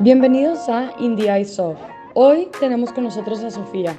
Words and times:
Bienvenidos 0.00 0.68
a 0.68 0.92
Indie 1.00 1.28
Eye 1.28 1.44
Soft. 1.44 1.80
Hoy 2.14 2.46
tenemos 2.60 2.92
con 2.92 3.02
nosotros 3.02 3.42
a 3.42 3.50
Sofía, 3.50 3.96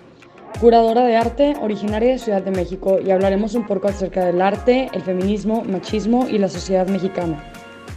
curadora 0.61 1.03
de 1.03 1.17
arte 1.17 1.55
originaria 1.61 2.11
de 2.11 2.19
Ciudad 2.19 2.41
de 2.41 2.51
México 2.51 2.99
y 3.05 3.11
hablaremos 3.11 3.53
un 3.53 3.67
poco 3.67 3.89
acerca 3.89 4.23
del 4.23 4.41
arte, 4.41 4.89
el 4.93 5.01
feminismo, 5.01 5.65
machismo 5.65 6.25
y 6.29 6.37
la 6.37 6.47
sociedad 6.47 6.87
mexicana. 6.87 7.43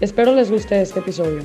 Espero 0.01 0.35
les 0.35 0.51
guste 0.51 0.83
este 0.83 0.99
episodio. 0.99 1.45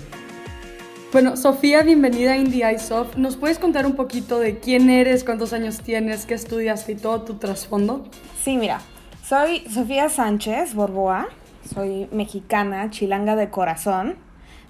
Bueno, 1.13 1.38
Sofía, 1.38 1.83
bienvenida 1.83 2.31
a 2.31 2.38
Indie 2.38 2.67
Eye 2.67 2.79
Soft. 2.79 3.17
¿Nos 3.17 3.37
puedes 3.37 3.59
contar 3.59 3.85
un 3.85 3.93
poquito 3.95 4.39
de 4.39 4.57
quién 4.57 4.89
eres, 4.89 5.23
cuántos 5.23 5.53
años 5.53 5.81
tienes, 5.81 6.25
qué 6.25 6.33
estudias 6.33 6.89
y 6.89 6.95
todo 6.95 7.21
tu 7.21 7.35
trasfondo? 7.35 8.07
Sí, 8.43 8.57
mira, 8.57 8.81
soy 9.23 9.59
Sofía 9.69 10.09
Sánchez 10.09 10.73
Borboa, 10.73 11.27
soy 11.71 12.07
mexicana, 12.11 12.89
chilanga 12.89 13.36
de 13.36 13.51
corazón, 13.51 14.15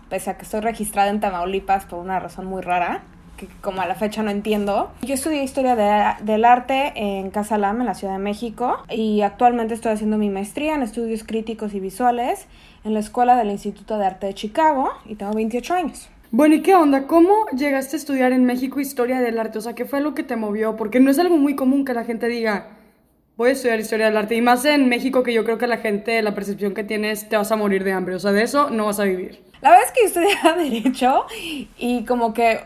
pese 0.09 0.29
a 0.29 0.37
que 0.37 0.43
estoy 0.43 0.61
registrada 0.61 1.09
en 1.09 1.19
Tamaulipas 1.19 1.85
por 1.85 1.99
una 1.99 2.19
razón 2.19 2.45
muy 2.45 2.61
rara, 2.61 3.03
que 3.37 3.47
como 3.61 3.81
a 3.81 3.85
la 3.85 3.95
fecha 3.95 4.23
no 4.23 4.31
entiendo. 4.31 4.91
Yo 5.01 5.13
estudié 5.13 5.43
Historia 5.43 5.75
del 6.21 6.45
Arte 6.45 6.93
en 6.95 7.29
Casa 7.29 7.57
Lam, 7.57 7.81
en 7.81 7.85
la 7.85 7.93
Ciudad 7.93 8.13
de 8.13 8.19
México, 8.19 8.77
y 8.89 9.21
actualmente 9.21 9.73
estoy 9.73 9.91
haciendo 9.91 10.17
mi 10.17 10.29
maestría 10.29 10.75
en 10.75 10.81
Estudios 10.81 11.23
Críticos 11.23 11.73
y 11.73 11.79
Visuales 11.79 12.47
en 12.83 12.93
la 12.93 12.99
Escuela 12.99 13.35
del 13.35 13.51
Instituto 13.51 13.97
de 13.97 14.05
Arte 14.05 14.27
de 14.27 14.33
Chicago, 14.33 14.89
y 15.05 15.15
tengo 15.15 15.33
28 15.33 15.73
años. 15.73 16.09
Bueno, 16.31 16.55
¿y 16.55 16.61
qué 16.61 16.75
onda? 16.75 17.07
¿Cómo 17.07 17.45
llegaste 17.55 17.95
a 17.95 17.99
estudiar 17.99 18.33
en 18.33 18.43
México 18.45 18.79
Historia 18.79 19.21
del 19.21 19.39
Arte? 19.39 19.59
O 19.59 19.61
sea, 19.61 19.75
¿qué 19.75 19.85
fue 19.85 20.01
lo 20.01 20.13
que 20.13 20.23
te 20.23 20.35
movió? 20.35 20.75
Porque 20.75 20.99
no 20.99 21.09
es 21.09 21.19
algo 21.19 21.37
muy 21.37 21.55
común 21.55 21.85
que 21.85 21.93
la 21.93 22.03
gente 22.03 22.27
diga, 22.27 22.67
voy 23.37 23.51
a 23.51 23.53
estudiar 23.53 23.79
historia 23.79 24.07
del 24.07 24.17
arte. 24.17 24.35
Y 24.35 24.41
más 24.41 24.65
en 24.65 24.89
México, 24.89 25.23
que 25.23 25.31
yo 25.31 25.45
creo 25.45 25.57
que 25.57 25.67
la 25.67 25.77
gente, 25.77 26.21
la 26.21 26.33
percepción 26.35 26.73
que 26.73 26.83
tienes, 26.83 27.29
te 27.29 27.37
vas 27.37 27.51
a 27.51 27.55
morir 27.55 27.83
de 27.83 27.93
hambre. 27.93 28.15
O 28.15 28.19
sea, 28.19 28.31
de 28.31 28.43
eso 28.43 28.69
no 28.69 28.87
vas 28.87 28.99
a 28.99 29.03
vivir. 29.03 29.41
La 29.61 29.71
verdad 29.71 29.85
es 29.85 29.91
que 29.91 30.01
yo 30.01 30.07
estudiaba 30.07 30.57
Derecho 30.61 31.25
y 31.77 32.05
como 32.05 32.33
que 32.33 32.61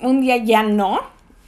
un 0.00 0.20
día 0.20 0.36
ya 0.36 0.62
no. 0.62 1.00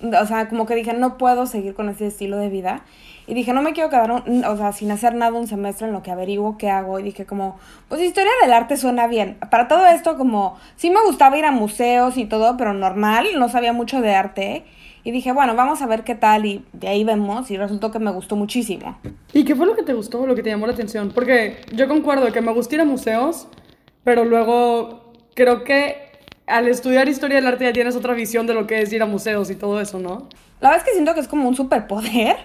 O 0.03 0.27
sea, 0.27 0.49
como 0.49 0.67
que 0.67 0.75
dije, 0.75 0.95
no 0.95 1.19
puedo 1.19 1.47
seguir 1.47 1.75
con 1.75 1.89
ese 1.89 2.07
estilo 2.07 2.39
de 2.39 2.49
vida. 2.49 2.83
Y 3.27 3.35
dije, 3.35 3.53
no 3.53 3.63
me 3.63 3.73
quiero 3.73 3.91
quedar, 3.91 4.11
o 4.11 4.57
sea, 4.57 4.73
sin 4.73 4.91
hacer 4.91 5.15
nada 5.15 5.39
un 5.39 5.47
semestre 5.47 5.87
en 5.87 5.93
lo 5.93 6.03
que 6.03 6.11
averiguo 6.11 6.59
qué 6.59 6.69
hago. 6.69 6.99
Y 6.99 7.03
dije, 7.03 7.27
como, 7.27 7.59
pues 7.89 8.01
historia 8.01 8.33
del 8.43 8.53
arte 8.53 8.77
suena 8.77 9.07
bien. 9.07 9.37
Para 9.51 9.69
todo 9.69 9.87
esto, 9.87 10.17
como, 10.17 10.59
sí 10.75 10.91
me 10.91 11.01
gustaba 11.05 11.39
ir 11.39 11.45
a 11.45 11.53
museos 11.53 12.17
y 12.17 12.25
todo, 12.25 12.57
pero 12.57 12.73
normal, 12.73 13.29
no 13.37 13.49
sabía 13.49 13.73
mucho 13.73 14.01
de 14.01 14.15
arte. 14.15 14.65
Y 15.05 15.13
dije, 15.13 15.33
bueno, 15.33 15.55
vamos 15.55 15.81
a 15.81 15.87
ver 15.87 16.03
qué 16.03 16.15
tal 16.15 16.45
y 16.45 16.65
de 16.73 16.89
ahí 16.89 17.05
vemos 17.05 17.51
y 17.51 17.57
resultó 17.57 17.91
que 17.91 17.99
me 17.99 18.11
gustó 18.11 18.37
muchísimo. 18.37 18.99
¿Y 19.33 19.45
qué 19.45 19.55
fue 19.55 19.65
lo 19.65 19.77
que 19.77 19.83
te 19.83 19.95
gustó, 19.95 20.27
lo 20.27 20.35
que 20.35 20.43
te 20.43 20.51
llamó 20.51 20.67
la 20.67 20.73
atención? 20.73 21.13
Porque 21.15 21.59
yo 21.73 21.89
concuerdo 21.89 22.33
que 22.33 22.41
me 22.41 22.53
gusta 22.53 22.75
ir 22.75 22.81
a 22.81 22.85
museos, 22.85 23.47
pero 24.05 24.25
luego 24.25 25.13
creo 25.35 25.65
que 25.65 26.11
al 26.47 26.69
estudiar 26.69 27.09
historia 27.09 27.37
del 27.37 27.47
arte 27.47 27.65
ya 27.65 27.73
tienes 27.73 27.97
otra 27.97 28.15
visión 28.15 28.47
de 28.47 28.55
lo 28.55 28.67
que 28.67 28.83
es 28.83 28.93
ir 28.93 29.03
a 29.03 29.07
museos 29.07 29.51
y 29.51 29.55
todo 29.55 29.81
eso, 29.81 29.99
¿no? 29.99 30.29
La 30.61 30.71
verdad 30.71 30.85
es 30.85 30.85
que 30.85 30.93
siento 30.93 31.15
que 31.15 31.21
es 31.21 31.29
como 31.29 31.49
un 31.49 31.55
superpoder 31.55 32.37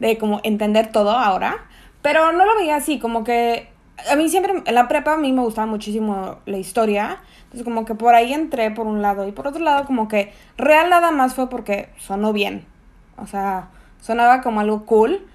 de 0.00 0.18
como 0.18 0.40
entender 0.44 0.92
todo 0.92 1.10
ahora, 1.10 1.66
pero 2.02 2.32
no 2.32 2.44
lo 2.44 2.54
veía 2.56 2.76
así, 2.76 2.98
como 2.98 3.24
que 3.24 3.68
a 4.10 4.16
mí 4.16 4.28
siempre, 4.28 4.62
en 4.64 4.74
la 4.74 4.88
prepa 4.88 5.14
a 5.14 5.16
mí 5.16 5.32
me 5.32 5.42
gustaba 5.42 5.66
muchísimo 5.66 6.38
la 6.46 6.58
historia, 6.58 7.22
entonces 7.44 7.64
como 7.64 7.84
que 7.84 7.94
por 7.94 8.14
ahí 8.14 8.32
entré 8.32 8.70
por 8.70 8.86
un 8.86 9.02
lado 9.02 9.26
y 9.26 9.32
por 9.32 9.46
otro 9.46 9.62
lado 9.62 9.86
como 9.86 10.08
que 10.08 10.32
real 10.56 10.90
nada 10.90 11.10
más 11.10 11.34
fue 11.34 11.48
porque 11.48 11.88
sonó 11.96 12.32
bien, 12.32 12.66
o 13.16 13.26
sea, 13.26 13.70
sonaba 14.00 14.42
como 14.42 14.60
algo 14.60 14.84
cool. 14.84 15.26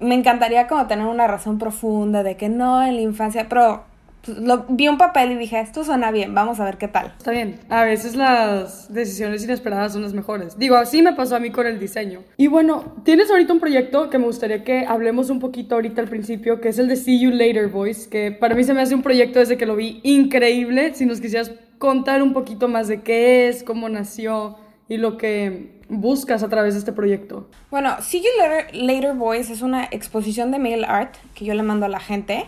Me 0.00 0.14
encantaría 0.14 0.66
como 0.66 0.86
tener 0.86 1.06
una 1.06 1.26
razón 1.26 1.58
profunda 1.58 2.22
de 2.22 2.36
que 2.36 2.48
no 2.48 2.82
en 2.82 2.96
la 2.96 3.02
infancia, 3.02 3.48
pero 3.48 3.84
lo, 4.26 4.66
vi 4.68 4.88
un 4.88 4.98
papel 4.98 5.32
y 5.32 5.36
dije, 5.36 5.60
esto 5.60 5.84
suena 5.84 6.10
bien, 6.10 6.34
vamos 6.34 6.60
a 6.60 6.64
ver 6.64 6.78
qué 6.78 6.88
tal. 6.88 7.14
Está 7.16 7.30
bien, 7.30 7.60
a 7.68 7.84
veces 7.84 8.16
las 8.16 8.92
decisiones 8.92 9.44
inesperadas 9.44 9.92
son 9.92 10.02
las 10.02 10.12
mejores. 10.12 10.58
Digo, 10.58 10.76
así 10.76 11.02
me 11.02 11.12
pasó 11.12 11.36
a 11.36 11.40
mí 11.40 11.50
con 11.50 11.66
el 11.66 11.78
diseño. 11.78 12.20
Y 12.36 12.46
bueno, 12.46 12.94
tienes 13.04 13.30
ahorita 13.30 13.52
un 13.52 13.60
proyecto 13.60 14.10
que 14.10 14.18
me 14.18 14.26
gustaría 14.26 14.64
que 14.64 14.86
hablemos 14.86 15.30
un 15.30 15.40
poquito 15.40 15.74
ahorita 15.74 16.00
al 16.00 16.08
principio, 16.08 16.60
que 16.60 16.68
es 16.68 16.78
el 16.78 16.88
de 16.88 16.96
See 16.96 17.20
You 17.20 17.30
Later 17.30 17.68
Boys, 17.68 18.06
que 18.06 18.32
para 18.32 18.54
mí 18.54 18.64
se 18.64 18.74
me 18.74 18.82
hace 18.82 18.94
un 18.94 19.02
proyecto 19.02 19.38
desde 19.38 19.56
que 19.56 19.66
lo 19.66 19.76
vi 19.76 20.00
increíble. 20.02 20.94
Si 20.94 21.06
nos 21.06 21.20
quisieras 21.20 21.52
contar 21.78 22.22
un 22.22 22.32
poquito 22.32 22.68
más 22.68 22.88
de 22.88 23.02
qué 23.02 23.48
es, 23.48 23.62
cómo 23.62 23.88
nació 23.88 24.56
y 24.88 24.96
lo 24.96 25.16
que 25.16 25.74
buscas 25.88 26.42
a 26.42 26.48
través 26.48 26.74
de 26.74 26.80
este 26.80 26.92
proyecto. 26.92 27.48
Bueno, 27.70 27.96
See 28.00 28.20
You 28.20 28.28
Later, 28.38 28.74
Later 28.74 29.14
Boys 29.14 29.50
es 29.50 29.62
una 29.62 29.84
exposición 29.90 30.50
de 30.50 30.58
mail 30.58 30.84
art 30.84 31.14
que 31.34 31.44
yo 31.44 31.54
le 31.54 31.62
mando 31.62 31.86
a 31.86 31.88
la 31.88 32.00
gente 32.00 32.46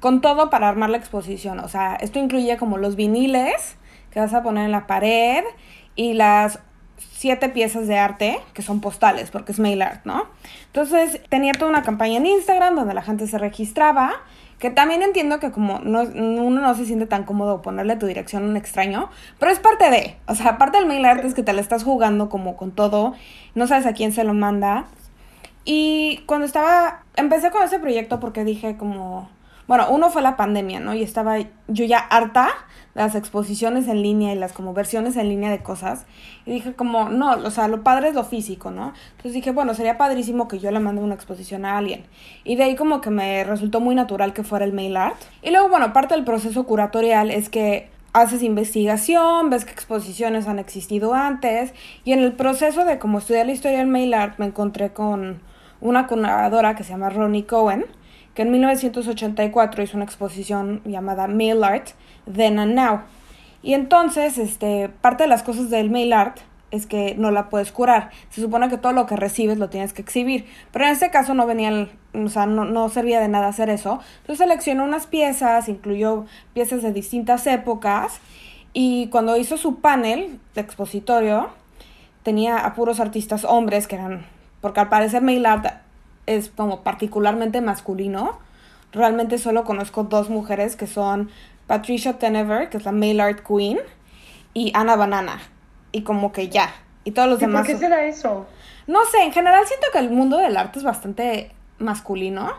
con 0.00 0.20
todo 0.20 0.50
para 0.50 0.68
armar 0.68 0.90
la 0.90 0.96
exposición. 0.96 1.60
O 1.60 1.68
sea, 1.68 1.94
esto 1.96 2.18
incluye 2.18 2.56
como 2.56 2.78
los 2.78 2.96
viniles 2.96 3.76
que 4.10 4.20
vas 4.20 4.34
a 4.34 4.42
poner 4.42 4.64
en 4.64 4.72
la 4.72 4.86
pared 4.86 5.44
y 5.94 6.14
las 6.14 6.58
siete 6.98 7.48
piezas 7.48 7.86
de 7.86 7.98
arte 7.98 8.40
que 8.54 8.62
son 8.62 8.80
postales 8.80 9.30
porque 9.30 9.52
es 9.52 9.58
mail 9.58 9.82
art, 9.82 10.04
¿no? 10.04 10.26
Entonces 10.66 11.20
tenía 11.28 11.52
toda 11.52 11.70
una 11.70 11.82
campaña 11.82 12.16
en 12.16 12.26
Instagram 12.26 12.74
donde 12.74 12.94
la 12.94 13.02
gente 13.02 13.26
se 13.26 13.38
registraba, 13.38 14.12
que 14.58 14.70
también 14.70 15.02
entiendo 15.02 15.40
que 15.40 15.50
como 15.50 15.78
no, 15.80 16.02
uno 16.02 16.60
no 16.60 16.74
se 16.74 16.84
siente 16.84 17.06
tan 17.06 17.24
cómodo 17.24 17.62
ponerle 17.62 17.96
tu 17.96 18.06
dirección 18.06 18.44
a 18.44 18.46
un 18.46 18.56
extraño, 18.56 19.10
pero 19.38 19.52
es 19.52 19.58
parte 19.58 19.90
de, 19.90 20.16
o 20.26 20.34
sea, 20.34 20.58
parte 20.58 20.78
del 20.78 20.86
mail 20.86 21.04
art 21.04 21.24
es 21.24 21.34
que 21.34 21.42
te 21.42 21.52
la 21.52 21.60
estás 21.60 21.84
jugando 21.84 22.28
como 22.28 22.56
con 22.56 22.72
todo, 22.72 23.14
no 23.54 23.66
sabes 23.66 23.86
a 23.86 23.92
quién 23.92 24.12
se 24.12 24.24
lo 24.24 24.34
manda. 24.34 24.86
Y 25.64 26.22
cuando 26.26 26.46
estaba, 26.46 27.04
empecé 27.16 27.50
con 27.50 27.62
ese 27.62 27.78
proyecto 27.78 28.18
porque 28.18 28.44
dije 28.44 28.76
como, 28.76 29.28
bueno, 29.70 29.86
uno 29.88 30.10
fue 30.10 30.20
la 30.20 30.36
pandemia, 30.36 30.80
¿no? 30.80 30.94
Y 30.94 31.04
estaba 31.04 31.38
yo 31.38 31.84
ya 31.84 31.98
harta 31.98 32.48
de 32.96 33.02
las 33.02 33.14
exposiciones 33.14 33.86
en 33.86 34.02
línea 34.02 34.32
y 34.32 34.34
las 34.36 34.52
como 34.52 34.74
versiones 34.74 35.14
en 35.14 35.28
línea 35.28 35.48
de 35.48 35.62
cosas. 35.62 36.06
Y 36.44 36.50
dije 36.50 36.72
como, 36.74 37.08
no, 37.08 37.30
o 37.34 37.50
sea, 37.52 37.68
lo 37.68 37.84
padre 37.84 38.08
es 38.08 38.16
lo 38.16 38.24
físico, 38.24 38.72
¿no? 38.72 38.94
Entonces 39.10 39.32
dije, 39.32 39.52
bueno, 39.52 39.74
sería 39.74 39.96
padrísimo 39.96 40.48
que 40.48 40.58
yo 40.58 40.72
le 40.72 40.80
mande 40.80 41.02
una 41.02 41.14
exposición 41.14 41.64
a 41.64 41.78
alguien. 41.78 42.02
Y 42.42 42.56
de 42.56 42.64
ahí 42.64 42.74
como 42.74 43.00
que 43.00 43.10
me 43.10 43.44
resultó 43.44 43.78
muy 43.78 43.94
natural 43.94 44.32
que 44.32 44.42
fuera 44.42 44.64
el 44.64 44.72
mail 44.72 44.96
art. 44.96 45.22
Y 45.40 45.52
luego, 45.52 45.68
bueno, 45.68 45.92
parte 45.92 46.16
del 46.16 46.24
proceso 46.24 46.64
curatorial 46.64 47.30
es 47.30 47.48
que 47.48 47.90
haces 48.12 48.42
investigación, 48.42 49.50
ves 49.50 49.66
qué 49.66 49.70
exposiciones 49.70 50.48
han 50.48 50.58
existido 50.58 51.14
antes. 51.14 51.74
Y 52.04 52.10
en 52.10 52.18
el 52.18 52.32
proceso 52.32 52.84
de 52.84 52.98
como 52.98 53.18
estudiar 53.18 53.46
la 53.46 53.52
historia 53.52 53.78
del 53.78 53.86
mail 53.86 54.14
art 54.14 54.36
me 54.40 54.46
encontré 54.46 54.92
con 54.92 55.40
una 55.80 56.08
curadora 56.08 56.74
que 56.74 56.82
se 56.82 56.90
llama 56.90 57.08
Ronnie 57.10 57.46
Cohen 57.46 57.86
que 58.40 58.44
en 58.44 58.52
1984 58.52 59.82
hizo 59.82 59.98
una 59.98 60.06
exposición 60.06 60.80
llamada 60.86 61.26
Mail 61.26 61.62
Art, 61.62 61.88
Then 62.24 62.58
and 62.58 62.72
Now. 62.72 63.02
Y 63.62 63.74
entonces, 63.74 64.38
este, 64.38 64.88
parte 64.88 65.24
de 65.24 65.28
las 65.28 65.42
cosas 65.42 65.68
del 65.68 65.90
mail 65.90 66.14
art 66.14 66.38
es 66.70 66.86
que 66.86 67.14
no 67.18 67.32
la 67.32 67.50
puedes 67.50 67.70
curar. 67.70 68.08
Se 68.30 68.40
supone 68.40 68.70
que 68.70 68.78
todo 68.78 68.92
lo 68.92 69.04
que 69.04 69.14
recibes 69.14 69.58
lo 69.58 69.68
tienes 69.68 69.92
que 69.92 70.00
exhibir. 70.00 70.46
Pero 70.72 70.86
en 70.86 70.92
este 70.92 71.10
caso 71.10 71.34
no 71.34 71.44
venía, 71.44 71.90
o 72.14 72.28
sea, 72.30 72.46
no, 72.46 72.64
no, 72.64 72.88
servía 72.88 73.20
de 73.20 73.28
nada 73.28 73.48
hacer 73.48 73.68
eso. 73.68 74.00
Entonces 74.22 74.38
seleccionó 74.38 74.84
unas 74.84 75.06
piezas, 75.06 75.68
incluyó 75.68 76.24
piezas 76.54 76.80
de 76.80 76.94
distintas 76.94 77.46
épocas. 77.46 78.20
Y 78.72 79.08
cuando 79.08 79.36
hizo 79.36 79.58
su 79.58 79.80
panel 79.80 80.40
de 80.54 80.62
expositorio, 80.62 81.50
tenía 82.22 82.56
a 82.56 82.72
puros 82.72 83.00
artistas 83.00 83.44
hombres 83.44 83.86
que 83.86 83.96
eran, 83.96 84.24
porque 84.62 84.80
al 84.80 84.88
parecer 84.88 85.20
mail 85.20 85.44
art 85.44 85.66
es 86.36 86.48
como 86.48 86.82
particularmente 86.82 87.60
masculino. 87.60 88.38
Realmente 88.92 89.38
solo 89.38 89.64
conozco 89.64 90.04
dos 90.04 90.30
mujeres 90.30 90.76
que 90.76 90.86
son 90.86 91.30
Patricia 91.66 92.18
Tenever, 92.18 92.68
que 92.70 92.76
es 92.76 92.84
la 92.84 92.92
Mail 92.92 93.20
Art 93.20 93.40
Queen, 93.46 93.78
y 94.54 94.72
Ana 94.74 94.96
Banana. 94.96 95.40
Y 95.92 96.02
como 96.02 96.32
que 96.32 96.48
ya. 96.48 96.72
Y 97.04 97.10
todos 97.10 97.28
los 97.28 97.40
demás. 97.40 97.66
¿Por 97.66 97.74
qué 97.74 97.78
será 97.78 98.04
eso? 98.04 98.46
No 98.86 99.04
sé, 99.06 99.22
en 99.24 99.32
general 99.32 99.66
siento 99.66 99.86
que 99.92 99.98
el 99.98 100.10
mundo 100.10 100.38
del 100.38 100.56
arte 100.56 100.78
es 100.78 100.84
bastante 100.84 101.50
masculino. 101.78 102.52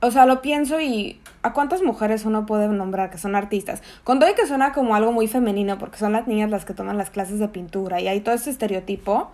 O 0.00 0.10
sea, 0.10 0.26
lo 0.26 0.42
pienso 0.42 0.80
y 0.80 1.20
¿a 1.42 1.52
cuántas 1.52 1.82
mujeres 1.82 2.24
uno 2.24 2.44
puede 2.44 2.68
nombrar 2.68 3.10
que 3.10 3.18
son 3.18 3.36
artistas? 3.36 3.82
Con 4.04 4.18
todo 4.18 4.30
y 4.30 4.34
que 4.34 4.46
suena 4.46 4.72
como 4.72 4.94
algo 4.94 5.12
muy 5.12 5.28
femenino, 5.28 5.78
porque 5.78 5.98
son 5.98 6.12
las 6.12 6.26
niñas 6.26 6.50
las 6.50 6.64
que 6.64 6.74
toman 6.74 6.98
las 6.98 7.10
clases 7.10 7.38
de 7.38 7.48
pintura 7.48 8.00
y 8.00 8.08
hay 8.08 8.20
todo 8.20 8.34
ese 8.34 8.50
estereotipo 8.50 9.30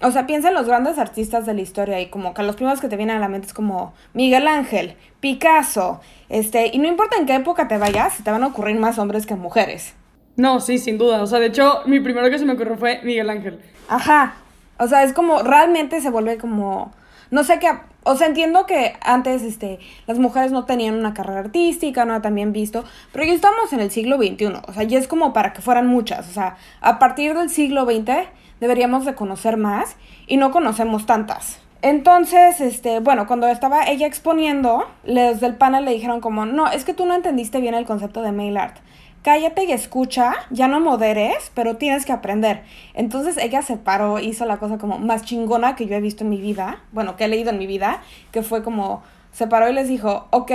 o 0.00 0.10
sea, 0.10 0.26
piensa 0.26 0.48
en 0.48 0.54
los 0.54 0.66
grandes 0.66 0.98
artistas 0.98 1.46
de 1.46 1.54
la 1.54 1.60
historia 1.60 2.00
y 2.00 2.06
como 2.06 2.34
que 2.34 2.42
los 2.42 2.56
primeros 2.56 2.80
que 2.80 2.88
te 2.88 2.96
vienen 2.96 3.16
a 3.16 3.20
la 3.20 3.28
mente 3.28 3.48
es 3.48 3.54
como 3.54 3.94
Miguel 4.14 4.46
Ángel, 4.46 4.96
Picasso, 5.20 6.00
este, 6.28 6.70
y 6.72 6.78
no 6.78 6.88
importa 6.88 7.16
en 7.16 7.26
qué 7.26 7.34
época 7.34 7.68
te 7.68 7.78
vayas, 7.78 8.22
te 8.22 8.30
van 8.30 8.42
a 8.42 8.48
ocurrir 8.48 8.76
más 8.78 8.98
hombres 8.98 9.26
que 9.26 9.34
mujeres. 9.34 9.94
No, 10.36 10.60
sí, 10.60 10.78
sin 10.78 10.98
duda. 10.98 11.20
O 11.22 11.26
sea, 11.26 11.40
de 11.40 11.46
hecho, 11.46 11.80
mi 11.86 11.98
primero 11.98 12.30
que 12.30 12.38
se 12.38 12.44
me 12.44 12.52
ocurrió 12.52 12.76
fue 12.76 13.00
Miguel 13.02 13.28
Ángel. 13.28 13.60
Ajá. 13.88 14.34
O 14.78 14.86
sea, 14.86 15.02
es 15.02 15.12
como, 15.12 15.42
realmente 15.42 16.00
se 16.00 16.10
vuelve 16.10 16.38
como, 16.38 16.92
no 17.32 17.42
sé 17.42 17.58
qué, 17.58 17.68
o 18.04 18.16
sea, 18.16 18.28
entiendo 18.28 18.64
que 18.64 18.94
antes, 19.02 19.42
este, 19.42 19.80
las 20.06 20.18
mujeres 20.18 20.52
no 20.52 20.64
tenían 20.64 20.94
una 20.94 21.12
carrera 21.12 21.40
artística, 21.40 22.04
no 22.04 22.22
también 22.22 22.52
visto, 22.52 22.84
pero 23.12 23.24
ya 23.26 23.32
estamos 23.32 23.72
en 23.72 23.80
el 23.80 23.90
siglo 23.90 24.16
XXI, 24.16 24.62
o 24.66 24.72
sea, 24.72 24.84
ya 24.84 24.98
es 24.98 25.08
como 25.08 25.32
para 25.32 25.52
que 25.52 25.60
fueran 25.60 25.88
muchas, 25.88 26.28
o 26.28 26.32
sea, 26.32 26.56
a 26.80 26.98
partir 26.98 27.34
del 27.34 27.50
siglo 27.50 27.84
XX 27.84 28.28
deberíamos 28.60 29.04
de 29.04 29.14
conocer 29.14 29.56
más 29.56 29.96
y 30.26 30.36
no 30.36 30.50
conocemos 30.50 31.06
tantas. 31.06 31.60
Entonces, 31.80 32.60
este, 32.60 32.98
bueno, 32.98 33.28
cuando 33.28 33.46
estaba 33.46 33.84
ella 33.84 34.06
exponiendo, 34.06 34.84
los 35.04 35.40
del 35.40 35.54
panel 35.54 35.84
le 35.84 35.92
dijeron 35.92 36.20
como, 36.20 36.44
no, 36.44 36.66
es 36.68 36.84
que 36.84 36.92
tú 36.92 37.06
no 37.06 37.14
entendiste 37.14 37.60
bien 37.60 37.74
el 37.74 37.86
concepto 37.86 38.22
de 38.22 38.32
mail 38.32 38.56
art. 38.56 38.78
cállate 39.22 39.64
y 39.64 39.72
escucha, 39.72 40.32
ya 40.50 40.66
no 40.68 40.80
moderes, 40.80 41.52
pero 41.54 41.76
tienes 41.76 42.04
que 42.04 42.12
aprender. 42.12 42.64
Entonces 42.94 43.36
ella 43.36 43.62
se 43.62 43.76
paró, 43.76 44.18
hizo 44.18 44.44
la 44.44 44.56
cosa 44.56 44.78
como 44.78 44.98
más 44.98 45.22
chingona 45.22 45.76
que 45.76 45.86
yo 45.86 45.94
he 45.94 46.00
visto 46.00 46.24
en 46.24 46.30
mi 46.30 46.40
vida, 46.40 46.82
bueno, 46.92 47.16
que 47.16 47.26
he 47.26 47.28
leído 47.28 47.50
en 47.50 47.58
mi 47.58 47.66
vida, 47.66 48.02
que 48.32 48.42
fue 48.42 48.64
como, 48.64 49.02
se 49.30 49.46
paró 49.46 49.68
y 49.68 49.72
les 49.72 49.86
dijo, 49.88 50.26
ok, 50.30 50.50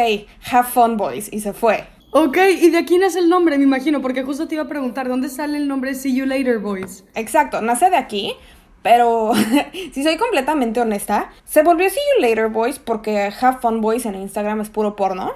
have 0.51 0.67
fun 0.67 0.97
boys, 0.97 1.31
y 1.31 1.39
se 1.39 1.53
fue. 1.53 1.85
Ok, 2.15 2.37
¿y 2.61 2.69
de 2.69 2.85
quién 2.85 3.01
es 3.01 3.15
el 3.15 3.27
nombre? 3.27 3.57
Me 3.57 3.63
imagino, 3.63 3.99
porque 3.99 4.21
justo 4.21 4.47
te 4.47 4.53
iba 4.53 4.65
a 4.65 4.67
preguntar, 4.67 5.09
¿dónde 5.09 5.29
sale 5.29 5.57
el 5.57 5.67
nombre 5.67 5.95
See 5.95 6.13
You 6.13 6.27
Later 6.27 6.59
Boys? 6.59 7.03
Exacto, 7.15 7.59
nace 7.59 7.89
de 7.89 7.95
aquí, 7.95 8.35
pero 8.83 9.31
si 9.93 10.03
soy 10.03 10.17
completamente 10.17 10.79
honesta, 10.79 11.31
se 11.43 11.63
volvió 11.63 11.89
See 11.89 11.99
You 12.15 12.21
Later 12.21 12.49
Boys 12.49 12.77
porque 12.77 13.33
Have 13.41 13.57
Fun 13.61 13.81
Boys 13.81 14.05
en 14.05 14.13
Instagram 14.13 14.61
es 14.61 14.69
puro 14.69 14.95
porno. 14.95 15.33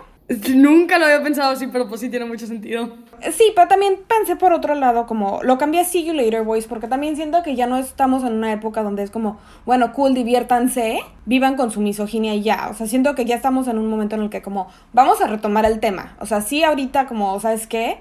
Nunca 0.53 0.99
lo 0.99 1.05
había 1.05 1.23
pensado 1.23 1.53
así, 1.53 1.67
pero 1.67 1.87
pues 1.87 2.01
sí 2.01 2.09
tiene 2.09 2.25
mucho 2.25 2.47
sentido. 2.47 2.89
Sí, 3.31 3.53
pero 3.55 3.69
también 3.69 3.95
pensé 4.07 4.35
por 4.35 4.51
otro 4.51 4.75
lado 4.75 5.07
como 5.07 5.39
lo 5.41 5.57
cambié 5.57 5.81
a 5.81 5.85
See 5.85 6.03
You 6.03 6.13
Later 6.13 6.43
Boys 6.43 6.67
porque 6.67 6.87
también 6.87 7.15
siento 7.15 7.43
que 7.43 7.55
ya 7.55 7.65
no 7.65 7.77
estamos 7.77 8.23
en 8.25 8.33
una 8.33 8.51
época 8.51 8.83
donde 8.83 9.03
es 9.03 9.09
como, 9.09 9.39
bueno, 9.65 9.93
cool, 9.93 10.13
diviértanse, 10.13 10.99
vivan 11.25 11.55
con 11.55 11.71
su 11.71 11.79
misoginia 11.79 12.35
y 12.35 12.43
ya. 12.43 12.67
O 12.69 12.73
sea, 12.73 12.87
siento 12.87 13.15
que 13.15 13.23
ya 13.23 13.35
estamos 13.35 13.69
en 13.69 13.77
un 13.77 13.89
momento 13.89 14.15
en 14.17 14.23
el 14.23 14.29
que 14.29 14.41
como 14.41 14.67
vamos 14.91 15.21
a 15.21 15.27
retomar 15.27 15.65
el 15.65 15.79
tema. 15.79 16.17
O 16.19 16.25
sea, 16.25 16.41
sí 16.41 16.61
ahorita 16.61 17.07
como, 17.07 17.39
¿sabes 17.39 17.65
qué? 17.65 17.99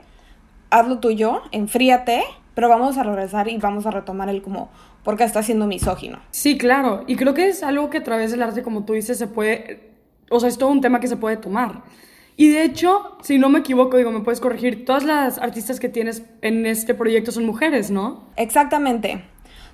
Hazlo 0.70 0.98
tuyo, 0.98 1.42
enfríate, 1.52 2.24
pero 2.54 2.68
vamos 2.68 2.98
a 2.98 3.04
regresar 3.04 3.46
y 3.48 3.56
vamos 3.58 3.86
a 3.86 3.92
retomar 3.92 4.28
el 4.28 4.42
como, 4.42 4.68
porque 5.04 5.22
está 5.22 5.44
siendo 5.44 5.68
misógino. 5.68 6.18
Sí, 6.32 6.58
claro. 6.58 7.04
Y 7.06 7.14
creo 7.14 7.34
que 7.34 7.46
es 7.46 7.62
algo 7.62 7.88
que 7.88 7.98
a 7.98 8.02
través 8.02 8.32
del 8.32 8.42
arte, 8.42 8.64
como 8.64 8.84
tú 8.84 8.94
dices, 8.94 9.16
se 9.16 9.28
puede, 9.28 9.92
o 10.28 10.40
sea, 10.40 10.48
es 10.48 10.58
todo 10.58 10.70
un 10.70 10.80
tema 10.80 10.98
que 10.98 11.06
se 11.06 11.16
puede 11.16 11.36
tomar. 11.36 11.82
Y 12.36 12.50
de 12.50 12.64
hecho, 12.64 13.16
si 13.22 13.38
no 13.38 13.48
me 13.48 13.60
equivoco, 13.60 13.96
digo, 13.96 14.10
me 14.10 14.20
puedes 14.20 14.40
corregir, 14.40 14.84
todas 14.84 15.04
las 15.04 15.38
artistas 15.38 15.80
que 15.80 15.88
tienes 15.88 16.22
en 16.42 16.66
este 16.66 16.94
proyecto 16.94 17.32
son 17.32 17.46
mujeres, 17.46 17.90
¿no? 17.90 18.28
Exactamente. 18.36 19.24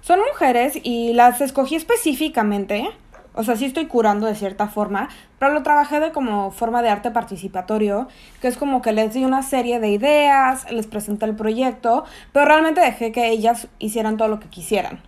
Son 0.00 0.20
mujeres 0.20 0.78
y 0.82 1.12
las 1.12 1.40
escogí 1.40 1.74
específicamente. 1.74 2.88
O 3.34 3.42
sea, 3.44 3.56
sí 3.56 3.64
estoy 3.64 3.86
curando 3.86 4.26
de 4.26 4.34
cierta 4.34 4.68
forma, 4.68 5.08
pero 5.38 5.54
lo 5.54 5.62
trabajé 5.62 6.00
de 6.00 6.12
como 6.12 6.50
forma 6.50 6.82
de 6.82 6.90
arte 6.90 7.10
participatorio, 7.10 8.06
que 8.40 8.48
es 8.48 8.56
como 8.56 8.82
que 8.82 8.92
les 8.92 9.14
di 9.14 9.24
una 9.24 9.42
serie 9.42 9.80
de 9.80 9.88
ideas, 9.88 10.70
les 10.70 10.86
presenté 10.86 11.24
el 11.24 11.34
proyecto, 11.34 12.04
pero 12.32 12.44
realmente 12.44 12.80
dejé 12.80 13.10
que 13.10 13.30
ellas 13.30 13.68
hicieran 13.78 14.18
todo 14.18 14.28
lo 14.28 14.38
que 14.38 14.48
quisieran. 14.48 15.00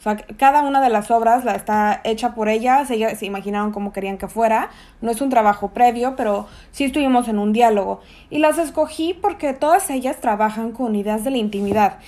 O 0.00 0.02
sea, 0.02 0.16
cada 0.16 0.62
una 0.62 0.80
de 0.80 0.88
las 0.88 1.10
obras 1.10 1.44
la 1.44 1.54
está 1.54 2.00
hecha 2.04 2.34
por 2.34 2.48
ellas, 2.48 2.90
ellas 2.90 3.18
se 3.18 3.26
imaginaron 3.26 3.70
cómo 3.70 3.92
querían 3.92 4.16
que 4.16 4.28
fuera. 4.28 4.70
No 5.02 5.10
es 5.10 5.20
un 5.20 5.28
trabajo 5.28 5.68
previo, 5.72 6.16
pero 6.16 6.46
sí 6.70 6.84
estuvimos 6.84 7.28
en 7.28 7.38
un 7.38 7.52
diálogo. 7.52 8.00
Y 8.30 8.38
las 8.38 8.56
escogí 8.56 9.12
porque 9.12 9.52
todas 9.52 9.90
ellas 9.90 10.16
trabajan 10.18 10.72
con 10.72 10.96
ideas 10.96 11.22
de 11.22 11.32
la 11.32 11.36
intimidad. 11.36 11.98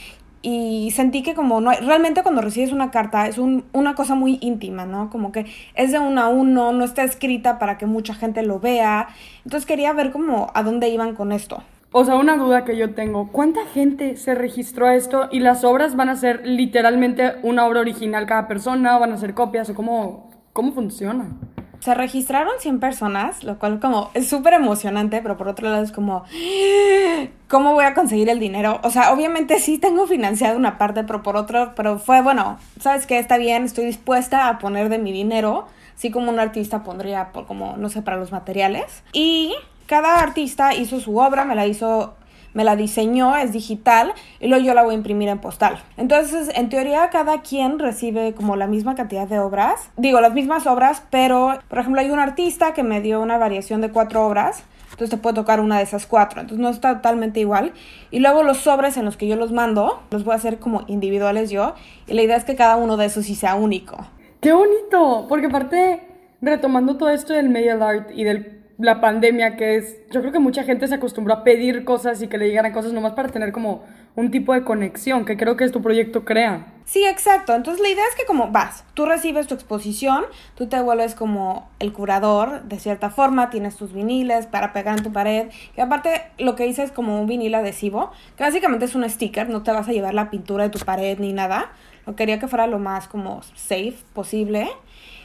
Y 0.40 0.90
sentí 0.96 1.22
que 1.22 1.34
como 1.34 1.60
no 1.60 1.70
realmente 1.70 2.22
cuando 2.22 2.40
recibes 2.40 2.72
una 2.72 2.90
carta 2.90 3.28
es 3.28 3.36
un, 3.36 3.66
una 3.74 3.94
cosa 3.94 4.14
muy 4.14 4.38
íntima, 4.40 4.86
¿no? 4.86 5.10
Como 5.10 5.30
que 5.30 5.44
es 5.74 5.92
de 5.92 5.98
uno 5.98 6.22
a 6.22 6.28
uno, 6.28 6.72
no 6.72 6.84
está 6.84 7.04
escrita 7.04 7.58
para 7.58 7.76
que 7.76 7.84
mucha 7.84 8.14
gente 8.14 8.42
lo 8.42 8.58
vea. 8.58 9.08
Entonces 9.44 9.66
quería 9.66 9.92
ver 9.92 10.12
como 10.12 10.50
a 10.54 10.62
dónde 10.62 10.88
iban 10.88 11.14
con 11.14 11.30
esto. 11.30 11.62
O 11.94 12.06
sea, 12.06 12.14
una 12.16 12.38
duda 12.38 12.64
que 12.64 12.74
yo 12.74 12.94
tengo, 12.94 13.28
¿cuánta 13.28 13.66
gente 13.66 14.16
se 14.16 14.34
registró 14.34 14.86
a 14.86 14.94
esto 14.94 15.28
y 15.30 15.40
las 15.40 15.62
obras 15.62 15.94
van 15.94 16.08
a 16.08 16.16
ser 16.16 16.40
literalmente 16.46 17.34
una 17.42 17.66
obra 17.66 17.80
original 17.80 18.24
cada 18.24 18.48
persona 18.48 18.96
o 18.96 19.00
van 19.00 19.12
a 19.12 19.18
ser 19.18 19.34
copias 19.34 19.68
o 19.68 19.74
cómo, 19.74 20.30
cómo 20.54 20.72
funciona? 20.72 21.36
Se 21.80 21.92
registraron 21.92 22.52
100 22.58 22.80
personas, 22.80 23.44
lo 23.44 23.58
cual 23.58 23.78
como 23.78 24.10
es 24.14 24.26
súper 24.26 24.54
emocionante, 24.54 25.20
pero 25.20 25.36
por 25.36 25.48
otro 25.48 25.68
lado 25.68 25.84
es 25.84 25.92
como, 25.92 26.24
¿cómo 27.48 27.74
voy 27.74 27.84
a 27.84 27.92
conseguir 27.92 28.30
el 28.30 28.40
dinero? 28.40 28.80
O 28.84 28.88
sea, 28.88 29.12
obviamente 29.12 29.58
sí 29.58 29.76
tengo 29.76 30.06
financiado 30.06 30.56
una 30.56 30.78
parte, 30.78 31.04
pero 31.04 31.22
por 31.22 31.36
otro, 31.36 31.74
pero 31.76 31.98
fue, 31.98 32.22
bueno, 32.22 32.56
¿sabes 32.80 33.06
qué? 33.06 33.18
Está 33.18 33.36
bien, 33.36 33.64
estoy 33.64 33.84
dispuesta 33.84 34.48
a 34.48 34.58
poner 34.58 34.88
de 34.88 34.96
mi 34.96 35.12
dinero, 35.12 35.66
así 35.94 36.10
como 36.10 36.30
un 36.30 36.40
artista 36.40 36.84
pondría, 36.84 37.32
por, 37.32 37.46
como, 37.46 37.76
no 37.76 37.90
sé, 37.90 38.00
para 38.00 38.16
los 38.16 38.32
materiales. 38.32 39.02
Y 39.12 39.54
cada 39.92 40.20
artista 40.20 40.74
hizo 40.74 41.00
su 41.00 41.18
obra, 41.18 41.44
me 41.44 41.54
la 41.54 41.66
hizo 41.66 42.14
me 42.54 42.64
la 42.64 42.76
diseñó, 42.76 43.36
es 43.36 43.52
digital, 43.52 44.14
y 44.40 44.48
luego 44.48 44.64
yo 44.64 44.72
la 44.72 44.82
voy 44.82 44.94
a 44.94 44.96
imprimir 44.96 45.28
en 45.28 45.38
postal. 45.38 45.82
Entonces, 45.98 46.50
en 46.54 46.70
teoría, 46.70 47.10
cada 47.10 47.42
quien 47.42 47.78
recibe 47.78 48.32
como 48.32 48.56
la 48.56 48.66
misma 48.66 48.94
cantidad 48.94 49.28
de 49.28 49.38
obras, 49.38 49.90
digo, 49.98 50.22
las 50.22 50.32
mismas 50.32 50.66
obras, 50.66 51.02
pero, 51.10 51.58
por 51.68 51.78
ejemplo, 51.78 52.00
hay 52.00 52.10
un 52.10 52.18
artista 52.18 52.72
que 52.72 52.82
me 52.82 53.02
dio 53.02 53.20
una 53.20 53.36
variación 53.36 53.82
de 53.82 53.90
cuatro 53.90 54.26
obras, 54.26 54.64
entonces 54.92 55.10
te 55.10 55.16
puede 55.18 55.34
tocar 55.34 55.60
una 55.60 55.76
de 55.76 55.82
esas 55.82 56.06
cuatro, 56.06 56.40
entonces 56.40 56.62
no 56.62 56.70
está 56.70 56.94
totalmente 56.94 57.40
igual. 57.40 57.74
Y 58.10 58.20
luego 58.20 58.42
los 58.42 58.58
sobres 58.58 58.96
en 58.96 59.04
los 59.04 59.18
que 59.18 59.28
yo 59.28 59.36
los 59.36 59.52
mando, 59.52 60.02
los 60.10 60.24
voy 60.24 60.32
a 60.32 60.36
hacer 60.36 60.58
como 60.58 60.84
individuales 60.86 61.50
yo, 61.50 61.74
y 62.06 62.14
la 62.14 62.22
idea 62.22 62.36
es 62.36 62.44
que 62.44 62.56
cada 62.56 62.76
uno 62.76 62.96
de 62.96 63.06
esos 63.06 63.26
sí 63.26 63.34
sea 63.34 63.56
único. 63.56 64.06
¡Qué 64.40 64.52
bonito! 64.52 65.26
Porque 65.28 65.48
aparte, 65.48 66.02
retomando 66.40 66.96
todo 66.96 67.10
esto 67.10 67.34
del 67.34 67.50
medial 67.50 67.82
art 67.82 68.10
y 68.14 68.24
del 68.24 68.61
la 68.82 69.00
pandemia, 69.00 69.56
que 69.56 69.76
es, 69.76 69.96
yo 70.10 70.20
creo 70.20 70.32
que 70.32 70.40
mucha 70.40 70.64
gente 70.64 70.88
se 70.88 70.96
acostumbró 70.96 71.34
a 71.34 71.44
pedir 71.44 71.84
cosas 71.84 72.20
y 72.20 72.28
que 72.28 72.36
le 72.36 72.48
llegaran 72.48 72.72
cosas 72.72 72.92
nomás 72.92 73.12
para 73.12 73.28
tener 73.28 73.52
como 73.52 73.84
un 74.16 74.30
tipo 74.30 74.52
de 74.52 74.64
conexión, 74.64 75.24
que 75.24 75.36
creo 75.36 75.56
que 75.56 75.64
es 75.64 75.72
tu 75.72 75.80
proyecto 75.80 76.24
crea. 76.24 76.66
Sí, 76.84 77.04
exacto. 77.06 77.54
Entonces 77.54 77.80
la 77.80 77.88
idea 77.88 78.04
es 78.10 78.16
que 78.16 78.26
como 78.26 78.48
vas, 78.48 78.84
tú 78.94 79.06
recibes 79.06 79.46
tu 79.46 79.54
exposición, 79.54 80.24
tú 80.56 80.66
te 80.66 80.80
vuelves 80.80 81.14
como 81.14 81.70
el 81.78 81.92
curador, 81.92 82.64
de 82.64 82.78
cierta 82.80 83.08
forma, 83.08 83.50
tienes 83.50 83.76
tus 83.76 83.92
viniles 83.92 84.46
para 84.46 84.72
pegar 84.72 84.98
en 84.98 85.04
tu 85.04 85.12
pared, 85.12 85.48
y 85.76 85.80
aparte 85.80 86.22
lo 86.38 86.56
que 86.56 86.66
hice 86.66 86.82
es 86.82 86.90
como 86.90 87.20
un 87.20 87.26
vinil 87.28 87.54
adhesivo, 87.54 88.10
que 88.36 88.42
básicamente 88.42 88.84
es 88.84 88.94
un 88.94 89.08
sticker, 89.08 89.48
no 89.48 89.62
te 89.62 89.70
vas 89.70 89.88
a 89.88 89.92
llevar 89.92 90.12
la 90.12 90.28
pintura 90.28 90.64
de 90.64 90.70
tu 90.70 90.80
pared 90.80 91.18
ni 91.18 91.32
nada, 91.32 91.70
lo 92.04 92.16
quería 92.16 92.40
que 92.40 92.48
fuera 92.48 92.66
lo 92.66 92.80
más 92.80 93.06
como 93.06 93.42
safe 93.54 93.94
posible 94.12 94.68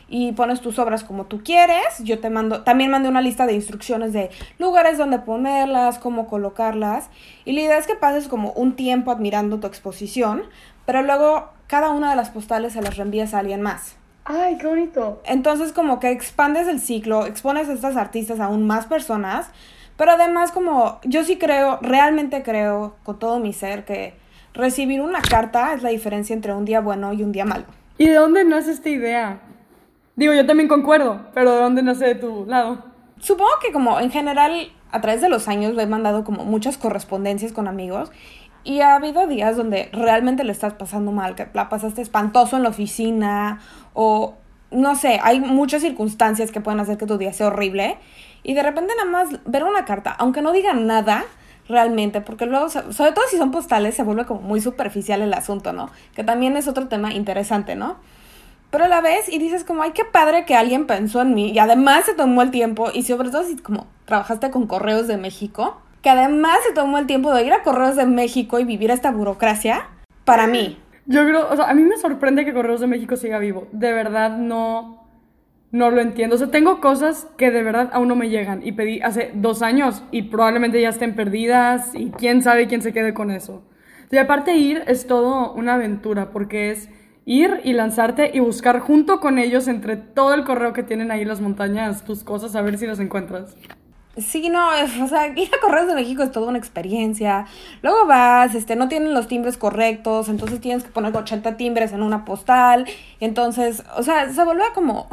y 0.10 0.32
pones 0.32 0.62
tus 0.62 0.80
obras 0.80 1.04
como 1.04 1.26
tú 1.26 1.42
quieres. 1.44 2.00
Yo 2.00 2.20
te 2.20 2.30
mando, 2.30 2.64
también 2.64 2.92
mandé 2.92 3.10
una 3.10 3.22
lista 3.22 3.46
de 3.46 3.54
instrucciones 3.54 4.14
de 4.14 4.30
lugares 4.58 4.98
donde 4.98 5.20
ponerlas, 5.20 6.00
cómo 6.00 6.28
colocarlas. 6.28 7.10
Y 7.46 7.54
la 7.54 7.62
idea 7.62 7.78
es 7.78 7.88
que 7.88 7.96
pases 7.96 8.28
como 8.28 8.52
un 8.54 8.76
tiempo 8.76 9.12
admirando 9.12 9.60
tu 9.60 9.68
exposición, 9.68 10.44
pero 10.86 11.02
luego 11.02 11.50
cada 11.68 11.90
una 11.90 12.10
de 12.10 12.16
las 12.16 12.30
postales 12.30 12.74
se 12.74 12.82
las 12.82 12.98
reenvías 12.98 13.34
a 13.34 13.40
alguien 13.40 13.62
más. 13.62 13.98
¡Ay, 14.24 14.58
qué 14.58 14.68
bonito! 14.68 15.22
Entonces 15.26 15.72
como 15.72 16.00
que 16.00 16.12
expandes 16.12 16.68
el 16.68 16.82
ciclo, 16.82 17.26
expones 17.26 17.70
a 17.70 17.74
estas 17.74 17.96
artistas 17.96 18.40
a 18.40 18.46
aún 18.46 18.68
más 18.68 18.86
personas, 18.86 19.50
pero 19.96 20.12
además 20.12 20.52
como 20.52 21.00
yo 21.06 21.24
sí 21.24 21.38
creo, 21.38 21.80
realmente 21.82 22.44
creo 22.44 22.96
con 23.04 23.20
todo 23.20 23.40
mi 23.40 23.54
ser 23.54 23.86
que 23.86 24.16
recibir 24.54 25.02
una 25.02 25.22
carta 25.22 25.74
es 25.74 25.82
la 25.82 25.90
diferencia 25.90 26.34
entre 26.34 26.54
un 26.54 26.66
día 26.66 26.82
bueno 26.82 27.14
y 27.14 27.24
un 27.24 27.32
día 27.32 27.46
malo. 27.46 27.66
¿Y 27.98 28.08
de 28.08 28.16
dónde 28.16 28.44
nace 28.44 28.72
esta 28.72 28.90
idea? 28.90 29.40
Digo, 30.18 30.34
yo 30.34 30.48
también 30.48 30.68
concuerdo, 30.68 31.28
pero 31.36 31.52
¿de 31.52 31.62
dónde 31.62 31.84
nace 31.84 32.06
de 32.06 32.16
tu 32.16 32.48
lado? 32.48 32.84
Supongo 33.20 33.52
que 33.62 33.72
como 33.72 34.00
en 34.00 34.10
general 34.10 34.72
a 34.92 35.00
través 35.00 35.22
de 35.22 35.30
los 35.30 35.48
años 35.48 35.78
he 35.78 35.86
mandado 35.86 36.24
como 36.24 36.44
muchas 36.44 36.76
correspondencias 36.80 37.52
con 37.52 37.68
amigos 37.68 38.12
y 38.64 38.82
ha 38.82 38.96
habido 38.96 39.28
días 39.28 39.56
donde 39.56 39.90
realmente 39.94 40.44
le 40.44 40.54
estás 40.54 40.74
pasando 40.74 41.12
mal, 41.12 41.36
que 41.36 41.48
la 41.54 41.70
pasaste 41.70 42.02
espantoso 42.02 42.58
en 42.58 42.64
la 42.64 42.70
oficina 42.70 43.60
o 43.94 44.34
no 44.72 44.96
sé, 44.96 45.20
hay 45.22 45.40
muchas 45.40 45.84
circunstancias 45.84 46.52
que 46.52 46.62
pueden 46.62 46.80
hacer 46.80 46.98
que 46.98 47.06
tu 47.06 47.20
día 47.20 47.32
sea 47.32 47.48
horrible 47.48 48.00
y 48.42 48.56
de 48.56 48.64
repente 48.64 48.94
nada 48.98 49.12
más 49.12 49.40
ver 49.46 49.66
una 49.66 49.86
carta, 49.86 50.16
aunque 50.18 50.42
no 50.42 50.52
diga 50.52 50.74
nada 50.74 51.26
realmente, 51.70 52.22
porque 52.22 52.48
luego, 52.48 52.70
sobre 52.70 53.12
todo 53.12 53.26
si 53.30 53.38
son 53.38 53.52
postales, 53.52 53.94
se 53.94 54.02
vuelve 54.02 54.26
como 54.26 54.42
muy 54.42 54.62
superficial 54.62 55.22
el 55.22 55.34
asunto, 55.36 55.74
¿no? 55.74 55.92
Que 56.16 56.24
también 56.24 56.58
es 56.58 56.68
otro 56.68 56.88
tema 56.88 57.14
interesante, 57.14 57.76
¿no? 57.76 57.98
Pero 58.70 58.88
la 58.88 59.02
ves 59.02 59.30
y 59.30 59.40
dices 59.40 59.64
como, 59.64 59.84
ay, 59.84 59.92
qué 59.92 60.04
padre 60.04 60.46
que 60.46 60.56
alguien 60.56 60.88
pensó 60.88 61.22
en 61.22 61.34
mí 61.34 61.52
y 61.52 61.60
además 61.60 62.06
se 62.06 62.14
tomó 62.14 62.42
el 62.42 62.52
tiempo 62.52 62.90
y 62.94 63.04
sobre 63.04 63.30
todo 63.30 63.44
si 63.44 63.56
como 63.58 63.88
trabajaste 64.06 64.52
con 64.52 64.68
Correos 64.68 65.08
de 65.08 65.18
México, 65.18 65.82
que 66.02 66.10
además 66.10 66.58
se 66.68 66.74
tomó 66.74 66.98
el 66.98 67.08
tiempo 67.08 67.34
de 67.34 67.46
ir 67.46 67.54
a 67.54 67.64
Correos 67.64 67.96
de 67.96 68.06
México 68.06 68.60
y 68.60 68.66
vivir 68.66 68.92
esta 68.92 69.12
burocracia 69.12 69.88
para 70.26 70.48
mí. 70.48 70.78
Yo 71.06 71.24
creo, 71.24 71.50
o 71.50 71.56
sea, 71.56 71.70
a 71.70 71.74
mí 71.74 71.84
me 71.84 71.98
sorprende 71.98 72.44
que 72.44 72.54
Correos 72.54 72.82
de 72.82 72.88
México 72.88 73.16
siga 73.16 73.40
vivo. 73.40 73.68
De 73.72 73.94
verdad 73.94 74.38
no, 74.38 75.08
no 75.72 75.90
lo 75.90 76.02
entiendo. 76.02 76.36
O 76.36 76.38
sea, 76.38 76.52
tengo 76.52 76.82
cosas 76.82 77.28
que 77.38 77.52
de 77.52 77.64
verdad 77.64 77.90
aún 77.94 78.10
no 78.10 78.16
me 78.16 78.30
llegan 78.30 78.66
y 78.66 78.74
pedí 78.74 79.02
hace 79.02 79.32
dos 79.34 79.62
años 79.62 80.04
y 80.12 80.24
probablemente 80.24 80.82
ya 80.82 80.90
estén 80.90 81.16
perdidas 81.16 81.96
y 81.96 82.10
quién 82.12 82.42
sabe 82.42 82.68
quién 82.68 82.82
se 82.82 82.92
quede 82.92 83.14
con 83.14 83.32
eso. 83.32 83.64
Y 84.12 84.18
aparte 84.18 84.56
ir 84.56 84.84
es 84.88 85.08
todo 85.08 85.54
una 85.54 85.76
aventura 85.76 86.32
porque 86.32 86.72
es 86.72 86.90
ir 87.28 87.60
y 87.66 87.74
lanzarte 87.74 88.32
y 88.34 88.40
buscar 88.40 88.80
junto 88.80 89.20
con 89.20 89.38
ellos 89.38 89.68
entre 89.68 89.98
todo 89.98 90.34
el 90.34 90.46
correo 90.46 90.72
que 90.72 90.82
tienen 90.82 91.12
ahí 91.12 91.26
las 91.26 91.42
montañas 91.42 92.06
tus 92.06 92.24
cosas 92.24 92.56
a 92.56 92.62
ver 92.62 92.78
si 92.78 92.88
las 92.88 93.00
encuentras. 93.00 93.56
Sí, 94.16 94.50
no, 94.50 94.66
o 95.04 95.08
sea, 95.08 95.28
ir 95.28 95.50
a 95.54 95.60
Correos 95.62 95.88
de 95.88 95.94
México 95.94 96.24
es 96.24 96.32
toda 96.32 96.48
una 96.48 96.58
experiencia. 96.58 97.46
Luego 97.84 98.08
vas, 98.08 98.56
este, 98.56 98.78
no 98.78 98.88
tienen 98.88 99.14
los 99.14 99.28
timbres 99.28 99.58
correctos, 99.58 100.30
entonces 100.30 100.62
tienes 100.62 100.86
que 100.86 100.90
poner 100.90 101.16
80 101.16 101.58
timbres 101.58 101.92
en 101.92 102.02
una 102.02 102.24
postal. 102.26 102.86
Entonces, 103.20 103.84
o 103.96 104.02
sea, 104.02 104.32
se 104.32 104.44
vuelve 104.44 104.64
como... 104.74 105.08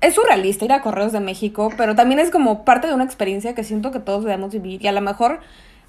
Es 0.00 0.14
surrealista 0.14 0.66
ir 0.66 0.72
a 0.72 0.82
Correos 0.82 1.12
de 1.12 1.20
México, 1.20 1.72
pero 1.78 1.94
también 1.94 2.20
es 2.20 2.30
como 2.30 2.66
parte 2.66 2.86
de 2.86 2.94
una 2.94 3.04
experiencia 3.04 3.54
que 3.54 3.64
siento 3.64 3.90
que 3.90 3.98
todos 3.98 4.24
debemos 4.24 4.52
vivir. 4.52 4.84
Y 4.84 4.86
a 4.86 4.92
lo 4.92 5.00
mejor 5.00 5.40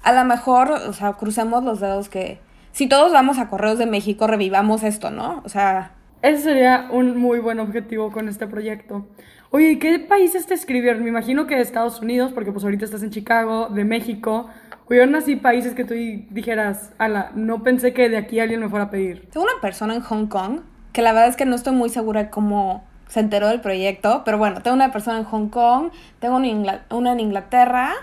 a 0.02 0.12
lo 0.12 0.24
mejor, 0.24 0.70
o 0.70 0.92
sea, 0.92 1.14
crucemos 1.14 1.64
los 1.64 1.80
dedos 1.80 2.08
que 2.08 2.38
si 2.76 2.88
todos 2.88 3.10
vamos 3.10 3.38
a 3.38 3.48
Correos 3.48 3.78
de 3.78 3.86
México, 3.86 4.26
revivamos 4.26 4.82
esto, 4.82 5.10
¿no? 5.10 5.40
O 5.46 5.48
sea... 5.48 5.92
Ese 6.20 6.42
sería 6.42 6.88
un 6.90 7.16
muy 7.16 7.38
buen 7.38 7.58
objetivo 7.58 8.12
con 8.12 8.28
este 8.28 8.46
proyecto. 8.46 9.06
Oye, 9.50 9.78
¿qué 9.78 9.98
países 9.98 10.44
te 10.44 10.52
escribieron? 10.52 11.02
Me 11.02 11.08
imagino 11.08 11.46
que 11.46 11.56
de 11.56 11.62
Estados 11.62 12.02
Unidos, 12.02 12.32
porque 12.34 12.52
pues 12.52 12.64
ahorita 12.64 12.84
estás 12.84 13.02
en 13.02 13.08
Chicago, 13.08 13.70
de 13.70 13.86
México. 13.86 14.50
¿Hubieron 14.90 15.14
así 15.14 15.36
países 15.36 15.72
que 15.72 15.84
tú 15.86 15.94
dijeras, 15.94 16.92
ala, 16.98 17.30
no 17.34 17.62
pensé 17.62 17.94
que 17.94 18.10
de 18.10 18.18
aquí 18.18 18.40
alguien 18.40 18.60
me 18.60 18.68
fuera 18.68 18.84
a 18.84 18.90
pedir? 18.90 19.26
Tengo 19.30 19.46
una 19.46 19.58
persona 19.62 19.94
en 19.94 20.02
Hong 20.02 20.26
Kong, 20.26 20.60
que 20.92 21.00
la 21.00 21.12
verdad 21.12 21.30
es 21.30 21.36
que 21.36 21.46
no 21.46 21.56
estoy 21.56 21.72
muy 21.72 21.88
segura 21.88 22.24
de 22.24 22.28
cómo 22.28 22.84
se 23.08 23.20
enteró 23.20 23.48
del 23.48 23.62
proyecto, 23.62 24.20
pero 24.26 24.36
bueno, 24.36 24.60
tengo 24.60 24.74
una 24.74 24.92
persona 24.92 25.16
en 25.16 25.24
Hong 25.24 25.48
Kong, 25.48 25.92
tengo 26.18 26.36
una 26.36 27.12
en 27.12 27.20
Inglaterra, 27.20 27.94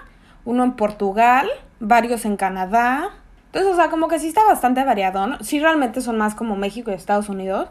uno 0.45 0.63
en 0.63 0.71
Portugal, 0.71 1.47
varios 1.79 2.25
en 2.25 2.37
Canadá. 2.37 3.11
Entonces, 3.53 3.71
o 3.71 3.75
sea, 3.75 3.91
como 3.91 4.07
que 4.07 4.17
sí 4.17 4.29
está 4.29 4.43
bastante 4.45 4.83
variado, 4.83 5.27
¿no? 5.27 5.37
Sí 5.41 5.59
realmente 5.59 6.01
son 6.01 6.17
más 6.17 6.33
como 6.33 6.55
México 6.55 6.89
y 6.89 6.95
Estados 6.95 7.29
Unidos, 7.29 7.69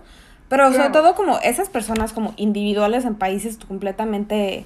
pero 0.49 0.73
sobre 0.73 0.91
todo 0.91 1.17
como 1.17 1.41
esas 1.41 1.69
personas 1.71 2.13
como 2.13 2.35
individuales 2.37 3.05
en 3.05 3.17
países 3.17 3.59
completamente 3.59 4.65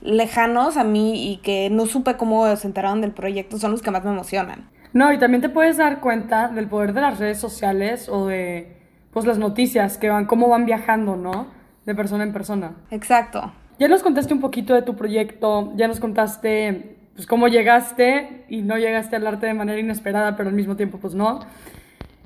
lejanos 0.00 0.76
a 0.76 0.82
mí 0.82 1.30
y 1.30 1.36
que 1.36 1.70
no 1.70 1.86
supe 1.86 2.16
cómo 2.16 2.56
se 2.56 2.66
enteraron 2.66 3.00
del 3.00 3.12
proyecto 3.12 3.60
son 3.60 3.70
los 3.70 3.80
que 3.80 3.92
más 3.92 4.02
me 4.02 4.10
emocionan. 4.10 4.68
No, 4.92 5.12
y 5.12 5.20
también 5.20 5.40
te 5.40 5.48
puedes 5.48 5.76
dar 5.76 6.00
cuenta 6.00 6.48
del 6.48 6.66
poder 6.66 6.94
de 6.94 7.00
las 7.00 7.20
redes 7.20 7.38
sociales 7.38 8.08
o 8.08 8.26
de 8.26 8.76
pues 9.12 9.24
las 9.24 9.38
noticias 9.38 9.98
que 9.98 10.10
van, 10.10 10.26
cómo 10.26 10.48
van 10.48 10.66
viajando, 10.66 11.14
¿no? 11.14 11.46
De 11.84 11.94
persona 11.94 12.24
en 12.24 12.32
persona. 12.32 12.72
Exacto. 12.90 13.52
Ya 13.78 13.86
nos 13.86 14.02
contaste 14.02 14.34
un 14.34 14.40
poquito 14.40 14.74
de 14.74 14.82
tu 14.82 14.96
proyecto, 14.96 15.72
ya 15.76 15.86
nos 15.86 16.00
contaste 16.00 16.95
pues 17.16 17.26
cómo 17.26 17.48
llegaste 17.48 18.44
y 18.48 18.62
no 18.62 18.76
llegaste 18.76 19.16
al 19.16 19.26
arte 19.26 19.46
de 19.46 19.54
manera 19.54 19.80
inesperada, 19.80 20.36
pero 20.36 20.50
al 20.50 20.54
mismo 20.54 20.76
tiempo 20.76 20.98
pues 20.98 21.14
no. 21.14 21.40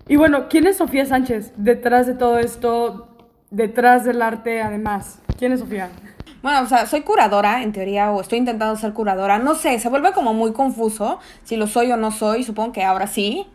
Y 0.09 0.16
bueno, 0.16 0.49
¿quién 0.50 0.66
es 0.66 0.76
Sofía 0.76 1.06
Sánchez 1.06 1.52
detrás 1.56 2.09
de 2.09 2.14
todo 2.14 2.40
esto, 2.40 3.16
detrás 3.50 4.04
del 4.04 4.20
arte 4.20 4.61
además? 4.61 5.23
¿Quién 5.38 5.52
es 5.52 5.61
Sofía? 5.61 5.88
Bueno, 6.42 6.62
o 6.62 6.66
sea, 6.66 6.87
soy 6.87 7.02
curadora 7.02 7.62
en 7.62 7.73
teoría 7.73 8.11
o 8.11 8.20
estoy 8.20 8.38
intentando 8.38 8.75
ser 8.75 8.92
curadora. 8.92 9.38
No 9.38 9.54
sé, 9.54 9.78
se 9.78 9.88
vuelve 9.88 10.12
como 10.12 10.35
muy 10.35 10.52
confuso 10.52 11.20
si 11.44 11.56
lo 11.56 11.68
soy 11.68 11.92
o 11.92 11.97
no 11.97 12.11
soy. 12.11 12.42
Supongo 12.42 12.73
que 12.73 12.82
ahora 12.82 13.06
sí. 13.06 13.47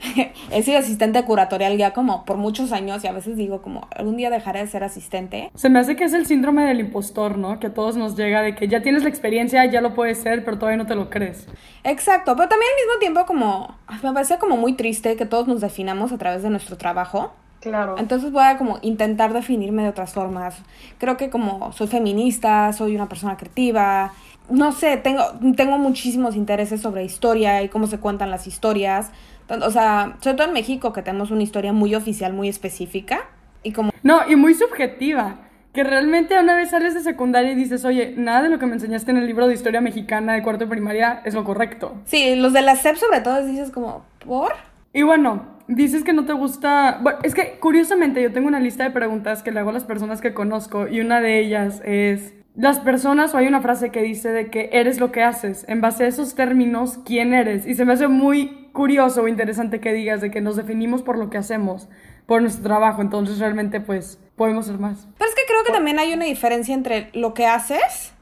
he 0.50 0.62
sido 0.62 0.78
asistente 0.78 1.22
curatorial 1.24 1.76
ya 1.76 1.92
como 1.92 2.24
por 2.24 2.36
muchos 2.36 2.72
años 2.72 3.04
y 3.04 3.06
a 3.06 3.12
veces 3.12 3.36
digo 3.36 3.62
como 3.62 3.88
algún 3.94 4.16
día 4.16 4.30
dejaré 4.30 4.60
de 4.60 4.66
ser 4.66 4.84
asistente. 4.84 5.50
Se 5.54 5.68
me 5.68 5.78
hace 5.78 5.96
que 5.96 6.04
es 6.04 6.12
el 6.12 6.26
síndrome 6.26 6.64
del 6.64 6.80
impostor, 6.80 7.38
¿no? 7.38 7.60
Que 7.60 7.68
a 7.68 7.74
todos 7.74 7.96
nos 7.96 8.16
llega 8.16 8.42
de 8.42 8.54
que 8.54 8.68
ya 8.68 8.82
tienes 8.82 9.02
la 9.02 9.08
experiencia, 9.08 9.64
ya 9.66 9.80
lo 9.80 9.94
puedes 9.94 10.18
ser, 10.18 10.44
pero 10.44 10.58
todavía 10.58 10.78
no 10.78 10.86
te 10.86 10.94
lo 10.94 11.10
crees. 11.10 11.46
Exacto, 11.84 12.34
pero 12.36 12.48
también 12.48 12.70
al 12.70 12.86
mismo 12.86 12.98
tiempo 13.00 13.26
como 13.26 13.74
me 14.02 14.12
parece 14.12 14.38
como 14.38 14.56
muy 14.56 14.74
triste 14.74 15.16
que 15.16 15.26
todos 15.26 15.46
nos 15.46 15.60
definamos 15.60 16.12
a 16.12 16.18
través 16.18 16.42
de 16.42 16.50
nuestro 16.50 16.76
trabajo. 16.76 17.32
Claro. 17.60 17.96
Entonces 17.98 18.32
voy 18.32 18.44
a 18.44 18.56
como 18.56 18.78
intentar 18.80 19.34
definirme 19.34 19.82
de 19.82 19.90
otras 19.90 20.14
formas. 20.14 20.56
Creo 20.96 21.18
que 21.18 21.28
como 21.28 21.72
soy 21.72 21.88
feminista, 21.88 22.72
soy 22.72 22.94
una 22.94 23.06
persona 23.06 23.36
creativa, 23.36 24.12
no 24.50 24.72
sé, 24.72 24.96
tengo, 24.96 25.22
tengo 25.56 25.78
muchísimos 25.78 26.34
intereses 26.34 26.80
sobre 26.80 27.04
historia 27.04 27.62
y 27.62 27.68
cómo 27.68 27.86
se 27.86 27.98
cuentan 27.98 28.30
las 28.30 28.46
historias. 28.46 29.10
O 29.50 29.70
sea, 29.70 30.16
sobre 30.20 30.36
todo 30.36 30.46
en 30.46 30.52
México, 30.52 30.92
que 30.92 31.02
tenemos 31.02 31.30
una 31.30 31.42
historia 31.42 31.72
muy 31.72 31.94
oficial, 31.94 32.32
muy 32.32 32.48
específica. 32.48 33.28
Y 33.62 33.72
como... 33.72 33.92
No, 34.02 34.20
y 34.28 34.36
muy 34.36 34.54
subjetiva. 34.54 35.36
Que 35.72 35.84
realmente 35.84 36.38
una 36.40 36.56
vez 36.56 36.70
sales 36.70 36.94
de 36.94 37.00
secundaria 37.00 37.52
y 37.52 37.54
dices, 37.54 37.84
oye, 37.84 38.14
nada 38.16 38.42
de 38.42 38.48
lo 38.48 38.58
que 38.58 38.66
me 38.66 38.74
enseñaste 38.74 39.10
en 39.10 39.18
el 39.18 39.26
libro 39.26 39.46
de 39.46 39.54
historia 39.54 39.80
mexicana 39.80 40.32
de 40.32 40.42
cuarto 40.42 40.64
de 40.64 40.70
primaria 40.70 41.22
es 41.24 41.34
lo 41.34 41.44
correcto. 41.44 41.94
Sí, 42.06 42.34
los 42.34 42.52
de 42.52 42.62
la 42.62 42.74
SEP 42.74 42.96
sobre 42.96 43.20
todo 43.20 43.44
dices 43.44 43.70
como, 43.70 44.04
¿por? 44.24 44.52
Y 44.92 45.02
bueno, 45.02 45.44
dices 45.68 46.02
que 46.02 46.12
no 46.12 46.24
te 46.24 46.32
gusta... 46.32 46.98
Bueno, 47.02 47.20
es 47.22 47.34
que 47.34 47.58
curiosamente 47.60 48.20
yo 48.20 48.32
tengo 48.32 48.48
una 48.48 48.58
lista 48.58 48.82
de 48.82 48.90
preguntas 48.90 49.44
que 49.44 49.52
le 49.52 49.60
hago 49.60 49.70
a 49.70 49.74
las 49.74 49.84
personas 49.84 50.20
que 50.20 50.34
conozco 50.34 50.88
y 50.88 51.00
una 51.00 51.20
de 51.20 51.38
ellas 51.38 51.80
es 51.84 52.34
las 52.56 52.80
personas, 52.80 53.32
o 53.32 53.38
hay 53.38 53.46
una 53.46 53.60
frase 53.60 53.90
que 53.90 54.02
dice 54.02 54.30
de 54.30 54.50
que 54.50 54.70
eres 54.72 54.98
lo 54.98 55.12
que 55.12 55.22
haces. 55.22 55.64
En 55.68 55.80
base 55.80 56.04
a 56.04 56.08
esos 56.08 56.34
términos, 56.34 56.98
¿quién 57.04 57.32
eres? 57.32 57.66
Y 57.66 57.74
se 57.74 57.84
me 57.84 57.92
hace 57.92 58.08
muy 58.08 58.59
curioso 58.72 59.22
o 59.22 59.28
interesante 59.28 59.80
que 59.80 59.92
digas 59.92 60.20
de 60.20 60.30
que 60.30 60.40
nos 60.40 60.56
definimos 60.56 61.02
por 61.02 61.18
lo 61.18 61.30
que 61.30 61.38
hacemos, 61.38 61.88
por 62.26 62.42
nuestro 62.42 62.64
trabajo. 62.64 63.02
Entonces 63.02 63.38
realmente 63.38 63.80
pues 63.80 64.18
podemos 64.36 64.66
ser 64.66 64.78
más. 64.78 65.08
Pero 65.18 65.30
es 65.30 65.36
que 65.36 65.42
creo 65.46 65.64
que 65.64 65.72
también 65.72 65.98
hay 65.98 66.12
una 66.12 66.24
diferencia 66.24 66.74
entre 66.74 67.10
lo 67.12 67.34
que 67.34 67.46
haces 67.46 68.12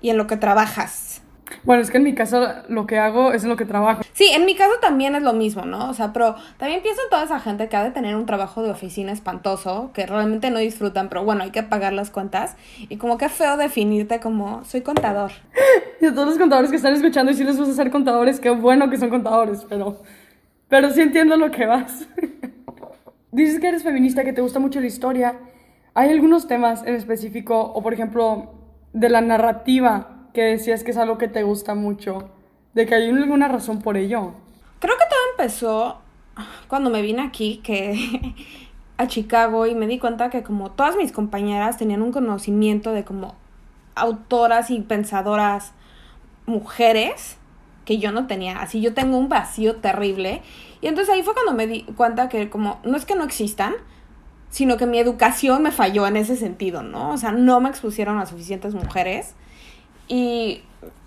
y 0.00 0.10
en 0.10 0.16
lo 0.16 0.26
que 0.26 0.36
trabajas. 0.36 1.22
Bueno, 1.64 1.82
es 1.82 1.90
que 1.90 1.98
en 1.98 2.04
mi 2.04 2.14
caso 2.14 2.46
lo 2.68 2.86
que 2.86 2.98
hago 2.98 3.32
es 3.32 3.44
lo 3.44 3.56
que 3.56 3.64
trabajo. 3.64 4.02
Sí, 4.12 4.26
en 4.32 4.44
mi 4.44 4.54
caso 4.54 4.72
también 4.80 5.14
es 5.14 5.22
lo 5.22 5.32
mismo, 5.32 5.64
¿no? 5.64 5.88
O 5.88 5.94
sea, 5.94 6.12
pero 6.12 6.36
también 6.56 6.82
pienso 6.82 7.02
en 7.02 7.10
toda 7.10 7.24
esa 7.24 7.40
gente 7.40 7.68
que 7.68 7.76
ha 7.76 7.84
de 7.84 7.90
tener 7.90 8.16
un 8.16 8.26
trabajo 8.26 8.62
de 8.62 8.70
oficina 8.70 9.12
espantoso, 9.12 9.90
que 9.92 10.06
realmente 10.06 10.50
no 10.50 10.58
disfrutan, 10.58 11.08
pero 11.08 11.24
bueno, 11.24 11.44
hay 11.44 11.50
que 11.50 11.62
pagar 11.62 11.92
las 11.92 12.10
cuentas. 12.10 12.56
Y 12.88 12.96
como 12.96 13.18
que 13.18 13.28
feo 13.28 13.56
definirte 13.56 14.20
como, 14.20 14.64
soy 14.64 14.82
contador. 14.82 15.32
Y 16.00 16.06
a 16.06 16.14
todos 16.14 16.28
los 16.28 16.38
contadores 16.38 16.70
que 16.70 16.76
están 16.76 16.94
escuchando 16.94 17.32
y 17.32 17.34
si 17.34 17.42
les 17.42 17.58
gusta 17.58 17.74
ser 17.74 17.90
contadores, 17.90 18.38
qué 18.38 18.50
bueno 18.50 18.88
que 18.88 18.98
son 18.98 19.10
contadores, 19.10 19.66
pero, 19.68 20.00
pero 20.68 20.90
sí 20.90 21.00
entiendo 21.00 21.36
lo 21.36 21.50
que 21.50 21.66
vas. 21.66 22.06
Dices 23.32 23.58
que 23.58 23.66
eres 23.66 23.82
feminista, 23.82 24.22
que 24.22 24.32
te 24.32 24.40
gusta 24.40 24.60
mucho 24.60 24.80
la 24.80 24.86
historia. 24.86 25.40
¿Hay 25.94 26.10
algunos 26.10 26.46
temas 26.46 26.84
en 26.86 26.94
específico, 26.94 27.60
o 27.60 27.82
por 27.82 27.94
ejemplo, 27.94 28.54
de 28.92 29.08
la 29.08 29.20
narrativa 29.20 30.17
que 30.38 30.44
decías 30.44 30.84
que 30.84 30.92
es 30.92 30.96
algo 30.96 31.18
que 31.18 31.26
te 31.26 31.42
gusta 31.42 31.74
mucho, 31.74 32.30
de 32.72 32.86
que 32.86 32.94
hay 32.94 33.10
alguna 33.10 33.48
razón 33.48 33.82
por 33.82 33.96
ello. 33.96 34.34
Creo 34.78 34.94
que 34.96 35.04
todo 35.10 35.18
empezó 35.32 35.98
cuando 36.68 36.90
me 36.90 37.02
vine 37.02 37.22
aquí, 37.22 37.60
que 37.64 38.36
a 38.98 39.08
Chicago 39.08 39.66
y 39.66 39.74
me 39.74 39.88
di 39.88 39.98
cuenta 39.98 40.30
que 40.30 40.44
como 40.44 40.70
todas 40.70 40.94
mis 40.94 41.10
compañeras 41.10 41.76
tenían 41.76 42.02
un 42.02 42.12
conocimiento 42.12 42.92
de 42.92 43.04
como 43.04 43.34
autoras 43.96 44.70
y 44.70 44.78
pensadoras 44.78 45.72
mujeres 46.46 47.36
que 47.84 47.98
yo 47.98 48.12
no 48.12 48.28
tenía, 48.28 48.60
así 48.60 48.80
yo 48.80 48.94
tengo 48.94 49.18
un 49.18 49.28
vacío 49.28 49.78
terrible 49.78 50.42
y 50.80 50.86
entonces 50.86 51.12
ahí 51.12 51.24
fue 51.24 51.34
cuando 51.34 51.52
me 51.52 51.66
di 51.66 51.82
cuenta 51.96 52.28
que 52.28 52.48
como 52.48 52.78
no 52.84 52.96
es 52.96 53.04
que 53.04 53.16
no 53.16 53.24
existan, 53.24 53.74
sino 54.50 54.76
que 54.76 54.86
mi 54.86 55.00
educación 55.00 55.64
me 55.64 55.72
falló 55.72 56.06
en 56.06 56.16
ese 56.16 56.36
sentido, 56.36 56.84
¿no? 56.84 57.10
O 57.10 57.16
sea, 57.16 57.32
no 57.32 57.58
me 57.58 57.68
expusieron 57.68 58.20
a 58.20 58.26
suficientes 58.26 58.74
mujeres 58.74 59.34
y 60.08 60.62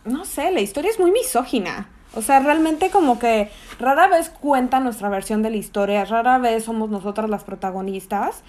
no 0.06 0.26
sé, 0.26 0.52
la 0.52 0.62
historia 0.62 0.92
es 0.92 1.00
muy 1.00 1.12
misógina. 1.12 1.90
O 2.14 2.22
sea, 2.22 2.40
realmente 2.40 2.90
como 2.90 3.20
que 3.20 3.50
rara 3.80 4.08
vez 4.08 4.30
cuenta 4.30 4.80
nuestra 4.80 5.10
versión 5.10 5.42
de 5.42 5.50
la 5.50 5.58
historia, 5.58 6.04
rara 6.06 6.38
vez 6.40 6.66
somos 6.66 6.90
nosotras 6.90 7.30
las 7.30 7.44
protagonistas. 7.44 8.44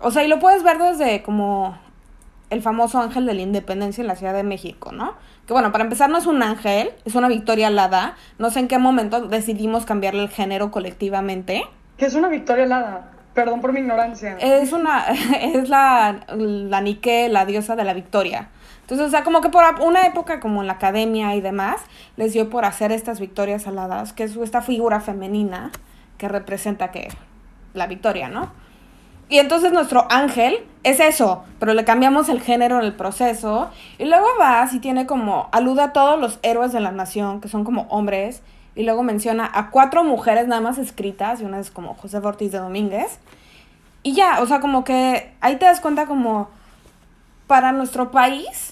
O 0.00 0.10
sea, 0.10 0.24
y 0.24 0.28
lo 0.28 0.38
puedes 0.38 0.62
ver 0.62 0.78
desde 0.78 1.22
como 1.22 1.78
el 2.50 2.62
famoso 2.62 3.00
ángel 3.00 3.26
de 3.26 3.34
la 3.34 3.42
independencia 3.42 4.02
en 4.02 4.08
la 4.08 4.16
Ciudad 4.16 4.34
de 4.34 4.42
México, 4.42 4.92
¿no? 4.92 5.14
Que 5.46 5.52
bueno, 5.52 5.72
para 5.72 5.84
empezar 5.84 6.10
no 6.10 6.18
es 6.18 6.26
un 6.26 6.42
ángel, 6.42 6.90
es 7.04 7.14
una 7.14 7.28
victoria 7.28 7.68
alada. 7.68 8.16
No 8.38 8.50
sé 8.50 8.60
en 8.60 8.68
qué 8.68 8.78
momento 8.78 9.20
decidimos 9.22 9.86
cambiarle 9.86 10.22
el 10.22 10.28
género 10.28 10.70
colectivamente. 10.70 11.64
¿Qué 11.96 12.06
es 12.06 12.14
una 12.14 12.28
victoria 12.28 12.64
alada? 12.64 13.12
Perdón 13.34 13.60
por 13.60 13.72
mi 13.72 13.80
ignorancia. 13.80 14.36
Es 14.40 14.72
una, 14.72 15.06
es 15.40 15.68
la, 15.68 16.20
la 16.36 16.80
Nike, 16.80 17.28
la 17.28 17.46
diosa 17.46 17.76
de 17.76 17.84
la 17.84 17.94
victoria. 17.94 18.50
Entonces, 18.90 19.06
o 19.06 19.10
sea, 19.10 19.22
como 19.22 19.40
que 19.40 19.50
por 19.50 19.62
una 19.82 20.04
época 20.04 20.40
como 20.40 20.62
en 20.62 20.66
la 20.66 20.72
academia 20.72 21.36
y 21.36 21.40
demás, 21.40 21.80
les 22.16 22.32
dio 22.32 22.50
por 22.50 22.64
hacer 22.64 22.90
estas 22.90 23.20
victorias 23.20 23.68
aladas, 23.68 24.12
que 24.12 24.24
es 24.24 24.34
esta 24.34 24.62
figura 24.62 25.00
femenina 25.00 25.70
que 26.18 26.26
representa 26.26 26.90
que 26.90 27.06
la 27.72 27.86
victoria, 27.86 28.28
¿no? 28.28 28.50
Y 29.28 29.38
entonces 29.38 29.72
nuestro 29.72 30.10
ángel 30.10 30.66
es 30.82 30.98
eso, 30.98 31.44
pero 31.60 31.72
le 31.72 31.84
cambiamos 31.84 32.28
el 32.28 32.40
género 32.40 32.80
en 32.80 32.84
el 32.84 32.92
proceso. 32.92 33.70
Y 33.96 34.06
luego 34.06 34.26
va, 34.40 34.68
y 34.72 34.80
tiene 34.80 35.06
como, 35.06 35.48
aluda 35.52 35.84
a 35.84 35.92
todos 35.92 36.18
los 36.18 36.40
héroes 36.42 36.72
de 36.72 36.80
la 36.80 36.90
nación, 36.90 37.40
que 37.40 37.46
son 37.46 37.62
como 37.62 37.82
hombres. 37.90 38.42
Y 38.74 38.82
luego 38.82 39.04
menciona 39.04 39.48
a 39.54 39.70
cuatro 39.70 40.02
mujeres 40.02 40.48
nada 40.48 40.60
más 40.60 40.78
escritas, 40.78 41.40
y 41.40 41.44
una 41.44 41.60
es 41.60 41.70
como 41.70 41.94
José 41.94 42.18
Ortiz 42.18 42.50
de 42.50 42.58
Domínguez. 42.58 43.20
Y 44.02 44.14
ya, 44.14 44.40
o 44.42 44.46
sea, 44.46 44.58
como 44.58 44.82
que 44.82 45.32
ahí 45.40 45.58
te 45.58 45.66
das 45.66 45.80
cuenta 45.80 46.06
como 46.06 46.48
para 47.46 47.70
nuestro 47.70 48.10
país 48.10 48.69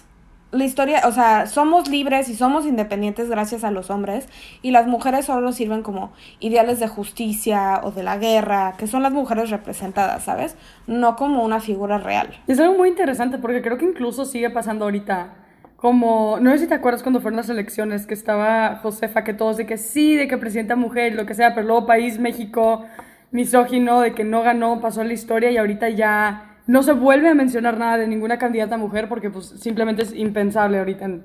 la 0.51 0.65
historia, 0.65 1.03
o 1.05 1.13
sea, 1.13 1.47
somos 1.47 1.89
libres 1.89 2.29
y 2.31 2.35
somos 2.35 2.65
independientes 2.65 3.29
gracias 3.29 3.65
a 3.65 3.71
los 3.71 3.91
hombres 3.91 4.29
y 4.63 4.71
las 4.71 4.87
mujeres 4.87 5.27
solo 5.27 5.53
sirven 5.53 5.83
como 5.83 6.13
ideales 6.41 6.81
de 6.81 6.89
justicia 6.89 7.81
o 7.83 7.91
de 7.91 8.03
la 8.03 8.17
guerra, 8.17 8.75
que 8.79 8.87
son 8.87 9.03
las 9.03 9.13
mujeres 9.13 9.51
representadas, 9.51 10.25
¿sabes? 10.25 10.57
No 10.87 11.17
como 11.17 11.45
una 11.45 11.61
figura 11.61 11.99
real. 11.99 12.31
Es 12.47 12.59
algo 12.61 12.79
muy 12.79 12.89
interesante 12.89 13.37
porque 13.37 13.61
creo 13.61 13.77
que 13.77 13.85
incluso 13.85 14.25
sigue 14.25 14.49
pasando 14.49 14.87
ahorita. 14.87 15.35
Como, 15.77 16.39
no 16.41 16.51
sé 16.51 16.59
si 16.59 16.67
te 16.67 16.75
acuerdas 16.75 17.05
cuando 17.05 17.21
fueron 17.21 17.37
las 17.37 17.49
elecciones, 17.51 18.07
que 18.07 18.15
estaba 18.15 18.81
Josefa, 18.83 19.23
que 19.23 19.33
todos 19.33 19.59
de 19.59 19.67
que 19.67 19.79
sí, 19.79 20.17
de 20.17 20.27
que 20.27 20.37
presidenta 20.37 20.75
mujer, 20.75 21.15
lo 21.15 21.25
que 21.25 21.35
sea, 21.35 21.55
pero 21.55 21.69
luego 21.69 21.87
país, 21.87 22.19
México, 22.19 22.85
misógino, 23.31 24.01
de 24.01 24.13
que 24.13 24.25
no 24.25 24.43
ganó, 24.43 24.81
pasó 24.81 25.05
la 25.05 25.13
historia 25.13 25.53
y 25.53 25.57
ahorita 25.57 25.89
ya 25.91 26.58
no 26.69 26.83
se 26.83 26.93
vuelve 26.93 27.31
a 27.31 27.35
mencionar 27.35 27.79
nada 27.79 27.97
de 27.97 28.07
ninguna 28.07 28.39
candidata 28.39 28.77
mujer 28.77 29.09
porque 29.09 29.31
pues 29.31 29.47
simplemente 29.59 30.03
es 30.03 30.15
impensable 30.15 30.79
ahorita 30.79 31.07
en, 31.07 31.25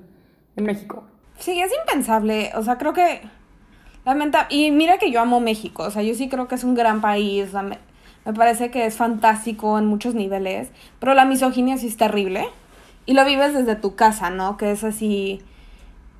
México. 0.56 1.04
Sí, 1.38 1.60
es 1.60 1.70
impensable. 1.80 2.50
O 2.56 2.62
sea, 2.62 2.78
creo 2.78 2.94
que 2.94 3.20
Lamenta 4.06 4.46
y 4.48 4.70
mira 4.70 4.98
que 4.98 5.10
yo 5.10 5.20
amo 5.20 5.40
México, 5.40 5.82
o 5.84 5.90
sea, 5.90 6.02
yo 6.02 6.14
sí 6.14 6.28
creo 6.28 6.48
que 6.48 6.54
es 6.54 6.64
un 6.64 6.74
gran 6.74 7.00
país, 7.00 7.52
me, 7.54 7.78
parece 8.34 8.70
que 8.70 8.86
es 8.86 8.96
fantástico 8.96 9.78
en 9.78 9.86
muchos 9.86 10.14
niveles, 10.14 10.70
pero 10.98 11.14
la 11.14 11.24
misoginia 11.24 11.76
sí 11.78 11.88
es 11.88 11.96
terrible 11.96 12.46
y 13.06 13.14
lo 13.14 13.24
vives 13.24 13.54
desde 13.54 13.76
tu 13.76 13.96
casa, 13.96 14.30
¿no? 14.30 14.56
Que 14.58 14.72
es 14.72 14.84
así, 14.84 15.40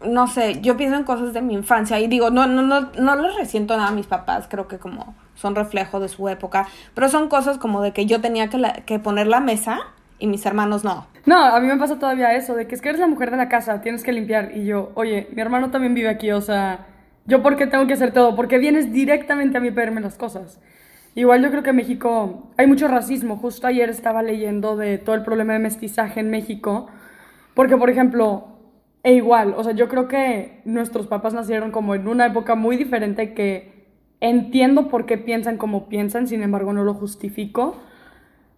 no 0.04 0.26
sé, 0.26 0.61
yo 0.62 0.76
pienso 0.76 0.97
en 0.97 1.04
cosas 1.04 1.35
de 1.35 1.43
mi 1.43 1.54
infancia 1.54 2.00
y 2.00 2.09
digo, 2.09 2.31
no, 2.31 2.47
no, 2.47 2.62
no, 2.62 2.90
no 2.99 3.16
les 3.16 3.37
resiento 3.37 3.76
nada 3.76 3.88
a 3.88 3.93
mis 3.93 4.07
papás, 4.07 4.47
creo 4.49 4.66
que 4.66 4.78
como 4.78 5.14
son 5.35 5.55
reflejo 5.55 6.00
de 6.00 6.09
su 6.09 6.29
época, 6.29 6.69
pero 6.95 7.09
son 7.09 7.29
cosas 7.29 7.59
como 7.59 7.83
de 7.83 7.93
que 7.93 8.07
yo 8.07 8.21
tenía 8.21 8.49
que, 8.49 8.61
que 8.87 8.99
poner 8.99 9.26
la 9.26 9.41
mesa 9.41 9.81
y 10.19 10.26
mis 10.26 10.45
hermanos 10.47 10.85
no. 10.85 11.07
No, 11.26 11.43
a 11.43 11.61
mí 11.61 11.67
me 11.67 11.76
pasa 11.76 11.99
todavía 11.99 12.35
eso, 12.35 12.55
de 12.55 12.67
que 12.67 12.75
es 12.75 12.81
que 12.81 12.91
eres 12.91 13.00
la 13.00 13.07
mujer 13.07 13.31
de 13.31 13.37
la 13.37 13.49
casa, 13.49 13.81
tienes 13.81 14.03
que 14.03 14.12
limpiar. 14.12 14.53
Y 14.57 14.67
yo, 14.67 14.93
oye, 14.95 15.29
mi 15.35 15.41
hermano 15.41 15.71
también 15.71 15.95
vive 15.95 16.09
aquí, 16.09 16.31
o 16.31 16.41
sea, 16.41 16.87
¿yo 17.26 17.43
por 17.43 17.57
qué 17.57 17.67
tengo 17.67 17.87
que 17.87 17.95
hacer 17.95 18.12
todo? 18.12 18.37
Porque 18.37 18.59
vienes 18.59 18.93
directamente 18.93 19.57
a 19.57 19.61
mí 19.61 19.71
pedirme 19.71 20.00
las 20.00 20.17
cosas. 20.17 20.61
Igual 21.14 21.43
yo 21.43 21.50
creo 21.50 21.62
que 21.62 21.71
en 21.71 21.76
México 21.76 22.50
hay 22.57 22.67
mucho 22.67 22.88
racismo. 22.88 23.37
Justo 23.37 23.67
ayer 23.67 23.88
estaba 23.88 24.23
leyendo 24.23 24.76
de 24.76 24.99
todo 24.99 25.14
el 25.14 25.23
problema 25.23 25.53
de 25.53 25.61
mestizaje 25.61 26.21
en 26.21 26.31
México. 26.31 26.88
Porque, 27.55 27.76
por 27.76 27.88
ejemplo, 27.88 28.49
e 29.05 29.14
igual, 29.14 29.55
o 29.57 29.62
sea, 29.62 29.75
yo 29.75 29.88
creo 29.88 30.09
que 30.09 30.61
nuestros 30.64 31.07
papás 31.07 31.35
nacieron 31.35 31.71
como 31.71 31.95
en 31.95 32.09
una 32.09 32.26
época 32.26 32.57
muy 32.57 32.76
diferente 32.76 33.33
que 33.33 33.74
entiendo 34.25 34.88
por 34.88 35.04
qué 35.04 35.19
piensan 35.19 35.59
como 35.59 35.87
piensan, 35.87 36.26
sin 36.26 36.43
embargo 36.43 36.73
no 36.73 36.83
lo 36.83 36.95
justifico. 36.95 37.76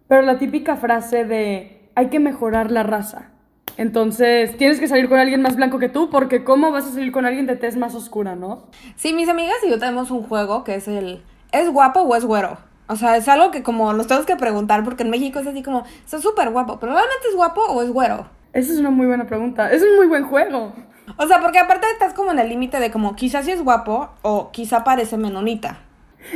Pero 0.07 0.21
la 0.21 0.39
típica 0.39 0.77
frase 0.77 1.25
de 1.25 1.89
hay 1.93 2.07
que 2.07 2.19
mejorar 2.19 2.71
la 2.71 2.83
raza. 2.83 3.31
Entonces, 3.75 4.55
tienes 4.57 4.79
que 4.79 4.87
salir 4.87 5.09
con 5.09 5.19
alguien 5.19 5.41
más 5.41 5.57
blanco 5.57 5.77
que 5.77 5.89
tú, 5.89 6.09
porque 6.09 6.43
¿cómo 6.43 6.71
vas 6.71 6.87
a 6.87 6.91
salir 6.91 7.11
con 7.11 7.25
alguien 7.25 7.45
de 7.45 7.57
tez 7.57 7.75
más 7.75 7.93
oscura, 7.95 8.35
no? 8.35 8.67
Sí, 8.95 9.13
mis 9.13 9.27
amigas 9.27 9.57
y 9.65 9.69
yo 9.69 9.77
tenemos 9.77 10.09
un 10.09 10.23
juego 10.23 10.63
que 10.63 10.75
es 10.75 10.87
el 10.87 11.21
¿es 11.51 11.69
guapo 11.69 11.99
o 12.01 12.15
es 12.15 12.23
güero? 12.23 12.57
O 12.87 12.95
sea, 12.95 13.17
es 13.17 13.27
algo 13.27 13.51
que 13.51 13.61
como 13.61 13.91
nos 13.91 14.07
tenemos 14.07 14.25
que 14.25 14.37
preguntar, 14.37 14.85
porque 14.85 15.03
en 15.03 15.09
México 15.09 15.39
es 15.39 15.47
así 15.47 15.61
como, 15.61 15.83
está 16.05 16.19
súper 16.19 16.49
guapo, 16.49 16.79
pero 16.79 16.93
¿realmente 16.93 17.27
es 17.29 17.35
guapo 17.35 17.61
o 17.61 17.83
es 17.83 17.91
güero? 17.91 18.27
Esa 18.53 18.71
es 18.71 18.79
una 18.79 18.89
muy 18.89 19.05
buena 19.05 19.27
pregunta. 19.27 19.69
Es 19.69 19.83
un 19.83 19.97
muy 19.97 20.07
buen 20.07 20.23
juego. 20.23 20.73
O 21.15 21.27
sea, 21.27 21.39
porque 21.39 21.59
aparte 21.59 21.87
estás 21.91 22.13
como 22.13 22.31
en 22.31 22.39
el 22.39 22.49
límite 22.49 22.79
de 22.79 22.91
como, 22.91 23.15
quizás 23.15 23.45
sí 23.45 23.51
es 23.51 23.63
guapo 23.63 24.09
o 24.21 24.51
quizá 24.51 24.83
parece 24.83 25.17
menonita. 25.17 25.79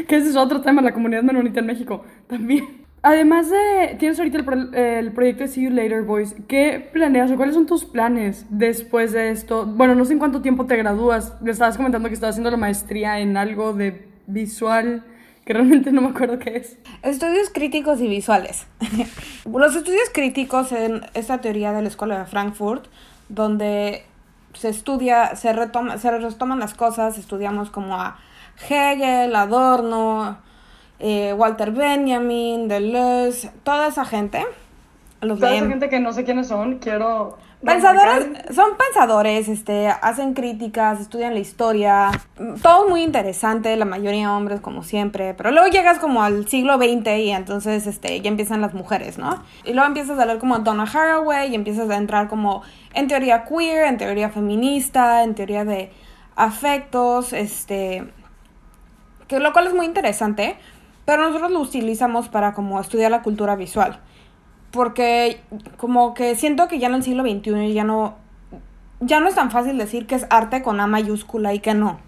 Que 0.08 0.18
ese 0.18 0.30
es 0.30 0.36
otro 0.36 0.62
tema, 0.62 0.82
la 0.82 0.94
comunidad 0.94 1.24
menonita 1.24 1.60
en 1.60 1.66
México 1.66 2.06
también. 2.28 2.82
Además 3.04 3.50
de, 3.50 3.96
tienes 3.98 4.20
ahorita 4.20 4.38
el, 4.38 5.12
proyecto 5.14 5.44
de 5.44 5.50
See 5.50 5.64
You 5.64 5.72
Later 5.72 6.04
Boys, 6.04 6.36
¿qué 6.48 6.88
planeas 6.94 7.32
o 7.32 7.36
cuáles 7.36 7.56
son 7.56 7.66
tus 7.66 7.84
planes 7.84 8.46
después 8.50 9.12
de 9.12 9.32
esto? 9.32 9.66
Bueno, 9.66 9.96
no 9.96 10.06
sé 10.06 10.14
en 10.14 10.20
cuánto 10.20 10.44
tiempo 10.44 10.68
te 10.68 10.78
gradúas, 10.78 11.34
me 11.42 11.50
estabas 11.50 11.78
comentando 11.78 12.10
que 12.10 12.14
estabas 12.14 12.36
haciendo 12.36 12.52
la 12.52 12.58
maestría 12.58 13.20
en 13.20 13.38
algo 13.38 13.74
de 13.74 14.08
visual, 14.28 15.04
que 15.46 15.54
realmente 15.54 15.92
no 15.92 16.02
me 16.02 16.10
acuerdo 16.10 16.38
qué 16.38 16.58
es. 16.58 16.78
Estudios 17.02 17.50
críticos 17.50 18.00
y 18.02 18.08
visuales. 18.08 18.68
Los 19.52 19.76
estudios 19.76 20.12
críticos 20.14 20.72
en 20.72 21.02
esta 21.16 21.42
teoría 21.42 21.72
de 21.72 21.82
la 21.82 21.88
Escuela 21.88 22.20
de 22.20 22.26
Frankfurt, 22.26 22.86
donde 23.30 24.04
se 24.54 24.70
estudia, 24.70 25.36
se, 25.36 25.54
retoma, 25.54 25.98
se 25.98 26.12
retoman 26.12 26.60
las 26.60 26.74
cosas, 26.74 27.18
estudiamos 27.18 27.70
como 27.70 27.96
a 27.96 28.18
Hegel, 28.70 29.36
Adorno, 29.36 30.38
eh, 31.00 31.34
Walter 31.34 31.72
Benjamin, 31.72 32.68
Deleuze, 32.68 33.52
toda 33.64 33.88
esa 33.88 34.06
gente. 34.06 34.46
Los 35.22 35.40
toda 35.40 35.54
esa 35.56 35.68
gente 35.68 35.88
que 35.88 36.00
no 36.00 36.14
sé 36.14 36.24
quiénes 36.24 36.48
son, 36.48 36.80
quiero... 36.80 37.38
Pensadores, 37.64 38.56
son 38.56 38.70
pensadores, 38.76 39.48
este, 39.48 39.88
hacen 39.88 40.34
críticas, 40.34 41.00
estudian 41.00 41.36
la 41.36 41.40
historia, 41.40 42.10
todo 42.64 42.90
muy 42.90 43.04
interesante, 43.04 43.76
la 43.76 43.86
mayoría 43.86 44.36
hombres 44.36 44.62
como 44.62 44.82
siempre, 44.82 45.36
pero 45.36 45.52
luego 45.52 45.68
llegas 45.68 46.00
como 46.00 46.24
al 46.24 46.48
siglo 46.48 46.78
XX 46.78 47.08
y 47.20 47.30
entonces 47.30 47.86
este, 47.86 48.20
ya 48.20 48.30
empiezan 48.30 48.62
las 48.62 48.74
mujeres, 48.74 49.20
¿no? 49.20 49.44
Y 49.64 49.74
luego 49.74 49.88
empiezas 49.88 50.18
a 50.18 50.26
leer 50.26 50.40
como 50.40 50.58
Donna 50.58 50.86
Haraway 50.92 51.52
y 51.52 51.56
empiezas 51.56 51.88
a 51.92 51.98
entrar 51.98 52.28
como 52.28 52.64
en 52.96 53.08
teoría 53.08 53.46
queer, 53.46 53.86
en 53.86 53.98
teoría 54.00 54.30
feminista, 54.30 55.24
en 55.24 55.36
teoría 55.36 55.64
de 55.64 55.92
afectos, 56.36 57.32
este, 57.32 58.12
que 59.28 59.40
lo 59.40 59.54
cual 59.54 59.68
es 59.68 59.76
muy 59.76 59.86
interesante, 59.86 60.58
pero 61.06 61.28
nosotros 61.28 61.52
lo 61.52 61.60
utilizamos 61.60 62.28
para 62.28 62.56
como 62.56 62.82
estudiar 62.82 63.12
la 63.12 63.22
cultura 63.22 63.56
visual. 63.56 64.00
Porque 64.72 65.42
como 65.78 66.14
que 66.14 66.36
siento 66.36 66.68
que 66.68 66.80
ya 66.80 66.88
en 66.88 66.96
el 66.96 67.04
siglo 67.04 67.24
XXI 67.24 67.74
ya 67.74 67.84
no, 67.84 68.16
ya 69.00 69.20
no 69.20 69.28
es 69.28 69.36
tan 69.36 69.52
fácil 69.52 69.78
decir 69.78 70.08
que 70.08 70.16
es 70.16 70.26
arte 70.30 70.62
con 70.62 70.80
A 70.80 70.88
mayúscula 70.88 71.54
y 71.54 71.60
que 71.60 71.74
no. 71.74 72.00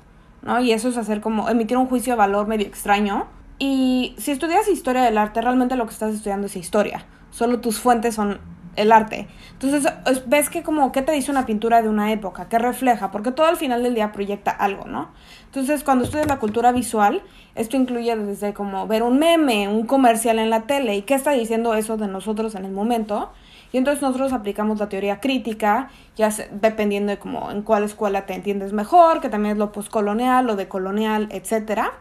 ¿no? 0.42 0.60
Y 0.60 0.72
eso 0.72 0.90
es 0.90 0.98
hacer 0.98 1.22
como 1.22 1.50
emitir 1.50 1.78
un 1.78 1.88
juicio 1.88 2.14
de 2.14 2.18
valor 2.18 2.48
medio 2.48 2.68
extraño. 2.68 3.28
Y 3.60 4.16
si 4.18 4.32
estudias 4.32 4.68
historia 4.68 5.04
del 5.04 5.18
arte, 5.18 5.42
realmente 5.42 5.76
lo 5.76 5.86
que 5.86 5.94
estás 5.94 6.14
estudiando 6.14 6.48
es 6.48 6.56
historia. 6.56 7.06
Solo 7.32 7.60
tus 7.60 7.80
fuentes 7.80 8.16
son 8.16 8.40
el 8.76 8.92
arte. 8.92 9.28
Entonces, 9.54 9.92
ves 10.26 10.50
que 10.50 10.64
como, 10.64 10.92
¿qué 10.92 11.02
te 11.02 11.12
dice 11.12 11.32
una 11.32 11.46
pintura 11.46 11.82
de 11.82 11.90
una 11.90 12.12
época? 12.12 12.50
¿Qué 12.50 12.60
refleja? 12.60 13.12
Porque 13.12 13.32
todo 13.32 13.48
al 13.48 13.58
final 13.58 13.84
del 13.84 13.96
día 13.96 14.12
proyecta 14.12 14.52
algo, 14.52 14.86
¿no? 14.86 15.10
Entonces, 15.46 15.84
cuando 15.84 16.06
estudias 16.06 16.28
la 16.28 16.40
cultura 16.40 16.72
visual, 16.72 17.22
esto 17.56 17.78
incluye 17.78 18.16
desde 18.16 18.54
como 18.54 18.88
ver 18.88 19.04
un 19.04 19.20
meme, 19.20 19.68
un 19.68 19.86
comercial 19.86 20.40
en 20.40 20.50
la 20.50 20.62
tele, 20.62 20.96
y 20.96 21.02
qué 21.04 21.14
está 21.14 21.32
diciendo 21.32 21.76
eso 21.76 21.98
de 21.98 22.08
nosotros 22.08 22.56
en 22.56 22.66
el 22.66 22.72
momento. 22.72 23.32
Y 23.72 23.78
entonces 23.78 24.02
nosotros 24.04 24.34
aplicamos 24.34 24.80
la 24.80 24.88
teoría 24.88 25.20
crítica, 25.20 25.90
ya 26.16 26.30
dependiendo 26.52 27.12
de 27.12 27.18
como 27.18 27.50
en 27.50 27.64
cuál 27.64 27.84
escuela 27.84 28.26
te 28.28 28.36
entiendes 28.36 28.72
mejor, 28.72 29.20
que 29.20 29.30
también 29.30 29.54
es 29.54 29.58
lo 29.58 29.72
postcolonial, 29.72 30.46
lo 30.46 30.56
decolonial, 30.56 31.28
etcétera. 31.32 31.92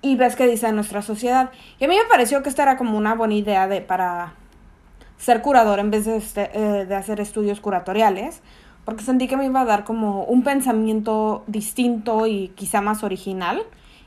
Y 0.00 0.16
ves 0.16 0.34
qué 0.34 0.46
dice 0.46 0.72
nuestra 0.72 1.02
sociedad. 1.02 1.50
Y 1.78 1.84
a 1.84 1.88
mí 1.88 1.94
me 1.94 2.08
pareció 2.08 2.42
que 2.42 2.48
esta 2.48 2.62
era 2.62 2.76
como 2.78 2.96
una 2.96 3.14
buena 3.14 3.34
idea 3.34 3.68
de 3.68 3.82
para 3.82 4.34
ser 5.18 5.42
curador 5.42 5.78
en 5.78 5.90
vez 5.90 6.04
de, 6.04 6.16
este, 6.16 6.50
eh, 6.54 6.86
de 6.86 6.94
hacer 6.94 7.20
estudios 7.20 7.60
curatoriales, 7.60 8.42
porque 8.84 9.04
sentí 9.04 9.28
que 9.28 9.36
me 9.36 9.46
iba 9.46 9.60
a 9.60 9.64
dar 9.64 9.84
como 9.84 10.24
un 10.24 10.42
pensamiento 10.42 11.44
distinto 11.46 12.26
y 12.26 12.48
quizá 12.54 12.80
más 12.80 13.04
original, 13.04 13.62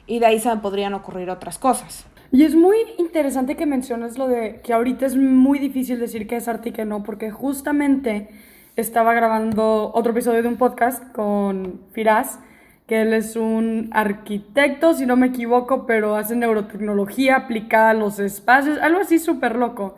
y 0.07 0.19
de 0.19 0.25
ahí 0.25 0.39
se 0.39 0.55
podrían 0.57 0.93
ocurrir 0.93 1.29
otras 1.29 1.57
cosas. 1.57 2.05
Y 2.31 2.43
es 2.43 2.55
muy 2.55 2.75
interesante 2.97 3.55
que 3.55 3.65
menciones 3.65 4.17
lo 4.17 4.27
de 4.27 4.59
que 4.61 4.73
ahorita 4.73 5.05
es 5.05 5.15
muy 5.15 5.59
difícil 5.59 5.99
decir 5.99 6.27
que 6.27 6.35
es 6.35 6.47
arte 6.47 6.69
y 6.69 6.71
que 6.73 6.85
no, 6.85 7.03
porque 7.03 7.31
justamente 7.31 8.29
estaba 8.75 9.13
grabando 9.13 9.91
otro 9.93 10.11
episodio 10.11 10.41
de 10.41 10.49
un 10.49 10.57
podcast 10.57 11.01
con 11.13 11.81
Firaz, 11.93 12.39
que 12.87 13.01
él 13.01 13.13
es 13.13 13.35
un 13.35 13.89
arquitecto, 13.93 14.93
si 14.93 15.05
no 15.05 15.15
me 15.15 15.27
equivoco, 15.27 15.85
pero 15.85 16.15
hace 16.17 16.35
neurotecnología 16.35 17.35
aplicada 17.37 17.91
a 17.91 17.93
los 17.93 18.19
espacios, 18.19 18.77
algo 18.79 18.99
así 18.99 19.17
súper 19.17 19.55
loco. 19.55 19.95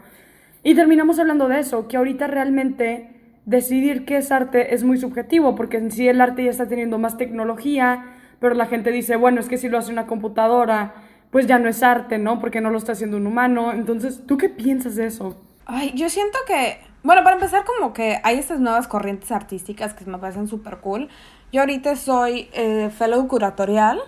Y 0.68 0.76
terminamos 0.76 1.18
hablando 1.18 1.48
de 1.48 1.62
eso, 1.62 1.88
que 1.88 1.96
ahorita 1.96 2.28
realmente 2.28 3.40
decidir 3.46 4.04
qué 4.04 4.18
es 4.18 4.34
arte 4.34 4.76
es 4.76 4.84
muy 4.84 4.98
subjetivo, 4.98 5.56
porque 5.56 5.78
en 5.78 5.92
sí 5.92 6.10
el 6.10 6.20
arte 6.20 6.44
ya 6.44 6.50
está 6.50 6.68
teniendo 6.68 7.00
más 7.00 7.16
tecnología, 7.16 8.04
pero 8.42 8.54
la 8.54 8.66
gente 8.66 8.92
dice, 8.92 9.16
bueno, 9.16 9.40
es 9.40 9.48
que 9.48 9.58
si 9.58 9.70
lo 9.70 9.78
hace 9.78 9.94
una 9.94 10.08
computadora, 10.08 10.94
pues 11.32 11.48
ya 11.48 11.58
no 11.58 11.70
es 11.70 11.84
arte, 11.84 12.18
¿no? 12.18 12.42
Porque 12.42 12.60
no 12.60 12.70
lo 12.70 12.80
está 12.80 12.92
haciendo 12.92 13.16
un 13.16 13.28
humano. 13.28 13.72
Entonces, 13.72 14.24
¿tú 14.28 14.38
qué 14.38 14.50
piensas 14.50 14.98
de 14.98 15.06
eso? 15.06 15.42
Ay, 15.66 15.94
yo 15.96 16.10
siento 16.10 16.38
que, 16.46 16.80
bueno, 17.02 17.24
para 17.24 17.38
empezar, 17.38 17.64
como 17.64 17.94
que 17.94 18.20
hay 18.26 18.38
estas 18.38 18.60
nuevas 18.60 18.90
corrientes 18.90 19.32
artísticas 19.32 19.94
que 19.94 20.04
me 20.04 20.18
parecen 20.18 20.50
súper 20.50 20.80
cool. 20.80 21.08
Yo 21.54 21.62
ahorita 21.62 21.96
soy 21.96 22.50
eh, 22.52 22.90
fellow 22.90 23.26
curatorial 23.30 24.02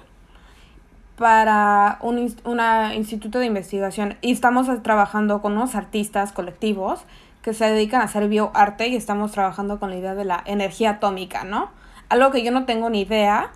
para 1.19 1.99
un 2.01 2.17
instituto 2.17 3.39
de 3.39 3.45
investigación 3.45 4.15
y 4.21 4.32
estamos 4.32 4.67
trabajando 4.82 5.41
con 5.41 5.51
unos 5.51 5.75
artistas 5.75 6.32
colectivos 6.32 7.01
que 7.41 7.53
se 7.53 7.65
dedican 7.65 7.99
a 7.99 8.05
hacer 8.05 8.29
bioarte 8.29 8.88
y 8.88 8.95
estamos 8.95 9.34
trabajando 9.34 9.82
con 9.82 9.89
la 9.89 9.97
idea 9.97 10.15
de 10.15 10.23
la 10.23 10.41
energía 10.45 10.91
atómica, 10.91 11.43
¿no? 11.43 11.71
Algo 12.08 12.32
que 12.32 12.41
yo 12.41 12.51
no 12.53 12.65
tengo 12.65 12.89
ni 12.89 13.01
idea, 13.01 13.51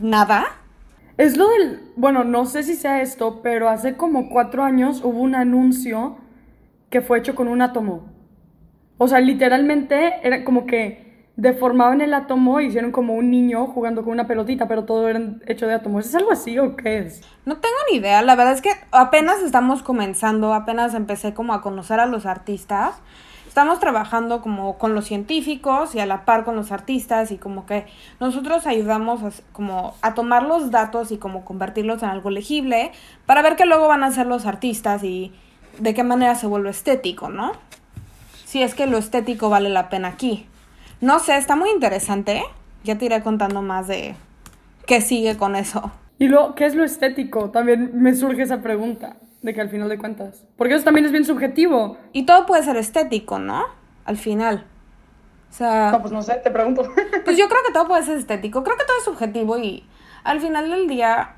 nada. 0.00 0.46
Es 1.18 1.36
lo 1.36 1.48
del, 1.50 1.82
bueno, 1.96 2.24
no 2.24 2.46
sé 2.46 2.62
si 2.62 2.74
sea 2.76 3.02
esto, 3.02 3.42
pero 3.42 3.68
hace 3.68 3.98
como 3.98 4.30
cuatro 4.30 4.64
años 4.64 5.02
hubo 5.04 5.20
un 5.20 5.34
anuncio 5.34 6.16
que 6.88 7.02
fue 7.02 7.18
hecho 7.18 7.34
con 7.34 7.46
un 7.46 7.60
átomo. 7.60 8.06
O 8.96 9.06
sea, 9.06 9.20
literalmente 9.20 10.26
era 10.26 10.44
como 10.44 10.64
que 10.64 11.09
deformaban 11.40 12.02
el 12.02 12.12
átomo 12.12 12.60
y 12.60 12.66
hicieron 12.66 12.92
como 12.92 13.14
un 13.14 13.30
niño 13.30 13.66
jugando 13.66 14.02
con 14.04 14.12
una 14.12 14.26
pelotita, 14.26 14.68
pero 14.68 14.84
todo 14.84 15.08
era 15.08 15.20
hecho 15.46 15.66
de 15.66 15.72
átomos. 15.72 16.04
¿Es 16.04 16.14
algo 16.14 16.30
así 16.30 16.58
o 16.58 16.76
qué 16.76 16.98
es? 16.98 17.22
No 17.46 17.56
tengo 17.56 17.76
ni 17.90 17.96
idea, 17.96 18.20
la 18.20 18.36
verdad 18.36 18.52
es 18.52 18.60
que 18.60 18.72
apenas 18.90 19.40
estamos 19.40 19.82
comenzando, 19.82 20.52
apenas 20.52 20.92
empecé 20.92 21.32
como 21.32 21.54
a 21.54 21.62
conocer 21.62 21.98
a 21.98 22.04
los 22.04 22.26
artistas. 22.26 22.96
Estamos 23.48 23.80
trabajando 23.80 24.42
como 24.42 24.76
con 24.76 24.94
los 24.94 25.06
científicos 25.06 25.94
y 25.94 26.00
a 26.00 26.06
la 26.06 26.26
par 26.26 26.44
con 26.44 26.56
los 26.56 26.72
artistas 26.72 27.30
y 27.30 27.38
como 27.38 27.64
que 27.64 27.86
nosotros 28.20 28.66
ayudamos 28.66 29.22
a, 29.22 29.30
como 29.52 29.94
a 30.02 30.12
tomar 30.12 30.42
los 30.42 30.70
datos 30.70 31.10
y 31.10 31.16
como 31.16 31.46
convertirlos 31.46 32.02
en 32.02 32.10
algo 32.10 32.28
legible 32.28 32.92
para 33.24 33.40
ver 33.40 33.56
qué 33.56 33.64
luego 33.64 33.88
van 33.88 34.04
a 34.04 34.08
hacer 34.08 34.26
los 34.26 34.44
artistas 34.44 35.02
y 35.04 35.32
de 35.78 35.94
qué 35.94 36.04
manera 36.04 36.34
se 36.34 36.46
vuelve 36.46 36.68
estético, 36.68 37.30
¿no? 37.30 37.52
Si 38.44 38.62
es 38.62 38.74
que 38.74 38.86
lo 38.86 38.98
estético 38.98 39.48
vale 39.48 39.70
la 39.70 39.88
pena 39.88 40.08
aquí. 40.08 40.46
No 41.00 41.18
sé, 41.18 41.36
está 41.36 41.56
muy 41.56 41.70
interesante. 41.70 42.42
Ya 42.84 42.98
te 42.98 43.06
iré 43.06 43.22
contando 43.22 43.62
más 43.62 43.88
de 43.88 44.14
¿qué 44.86 45.00
sigue 45.00 45.36
con 45.36 45.56
eso? 45.56 45.90
Y 46.18 46.28
luego, 46.28 46.54
¿qué 46.54 46.66
es 46.66 46.74
lo 46.74 46.84
estético? 46.84 47.50
También 47.50 47.92
me 47.94 48.14
surge 48.14 48.42
esa 48.42 48.60
pregunta, 48.60 49.16
de 49.40 49.54
que 49.54 49.60
al 49.62 49.70
final 49.70 49.88
de 49.88 49.98
cuentas. 49.98 50.44
Porque 50.56 50.74
eso 50.74 50.84
también 50.84 51.06
es 51.06 51.12
bien 51.12 51.24
subjetivo. 51.24 51.96
Y 52.12 52.26
todo 52.26 52.44
puede 52.44 52.62
ser 52.62 52.76
estético, 52.76 53.38
¿no? 53.38 53.64
Al 54.04 54.18
final. 54.18 54.66
O 55.50 55.54
sea... 55.54 55.90
No, 55.92 56.00
pues 56.00 56.12
no 56.12 56.20
sé, 56.22 56.34
te 56.44 56.50
pregunto. 56.50 56.82
pues 57.24 57.38
yo 57.38 57.48
creo 57.48 57.60
que 57.66 57.72
todo 57.72 57.88
puede 57.88 58.02
ser 58.02 58.18
estético. 58.18 58.62
Creo 58.62 58.76
que 58.76 58.84
todo 58.84 58.98
es 58.98 59.04
subjetivo 59.04 59.58
y 59.58 59.84
al 60.22 60.40
final 60.40 60.70
del 60.70 60.86
día, 60.86 61.36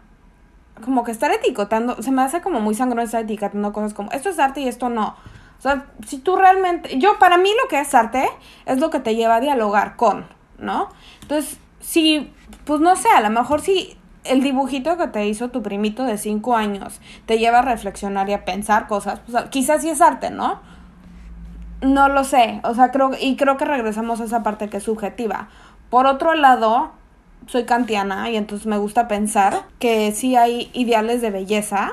como 0.85 1.05
que 1.05 1.12
estar 1.12 1.31
etiquetando, 1.31 2.03
se 2.03 2.11
me 2.11 2.22
hace 2.22 2.40
como 2.40 2.61
muy 2.61 2.75
sangrón 2.75 3.05
estar 3.05 3.22
etiquetando 3.22 3.72
cosas 3.72 3.94
como 3.94 4.11
esto 4.11 4.31
es 4.31 4.38
arte 4.40 4.61
y 4.61 4.68
esto 4.68 4.88
no. 4.88 5.16
O 5.62 5.64
sea, 5.64 5.87
si 6.05 6.18
tú 6.18 6.35
realmente, 6.35 6.98
yo 6.98 7.20
para 7.20 7.38
mí 7.38 7.48
lo 7.62 7.68
que 7.68 7.79
es 7.79 7.94
arte 7.94 8.29
es 8.66 8.81
lo 8.81 8.90
que 8.90 8.98
te 8.98 9.14
lleva 9.14 9.37
a 9.37 9.40
dialogar 9.40 9.94
con, 9.94 10.27
¿no? 10.59 10.88
Entonces, 11.20 11.57
si, 11.79 12.33
pues 12.64 12.81
no 12.81 12.96
sé, 12.96 13.09
a 13.11 13.20
lo 13.20 13.31
mejor 13.31 13.61
si 13.61 13.96
el 14.25 14.42
dibujito 14.42 14.96
que 14.96 15.07
te 15.07 15.25
hizo 15.29 15.51
tu 15.51 15.62
primito 15.62 16.03
de 16.03 16.18
5 16.18 16.57
años 16.57 17.01
te 17.27 17.38
lleva 17.38 17.61
a 17.61 17.62
reflexionar 17.62 18.29
y 18.29 18.33
a 18.33 18.44
pensar 18.44 18.88
cosas, 18.88 19.20
pues 19.20 19.44
quizás 19.51 19.83
sí 19.83 19.88
es 19.88 20.01
arte, 20.01 20.31
¿no? 20.31 20.61
No 21.81 22.09
lo 22.09 22.25
sé, 22.25 22.61
o 22.64 22.75
sea, 22.75 22.90
creo, 22.90 23.12
y 23.20 23.37
creo 23.37 23.57
que 23.57 23.64
regresamos 23.64 24.20
a 24.20 24.25
esa 24.25 24.42
parte 24.42 24.68
que 24.68 24.79
es 24.79 24.83
subjetiva. 24.83 25.48
Por 25.90 26.07
otro 26.07 26.35
lado, 26.35 26.90
soy 27.46 27.66
kantiana 27.66 28.29
y 28.31 28.37
entonces 28.37 28.66
me 28.66 28.79
gusta 28.79 29.07
pensar 29.07 29.62
que 29.79 30.11
sí 30.11 30.35
hay 30.35 30.72
ideales 30.72 31.22
de 31.22 31.31
belleza 31.31 31.92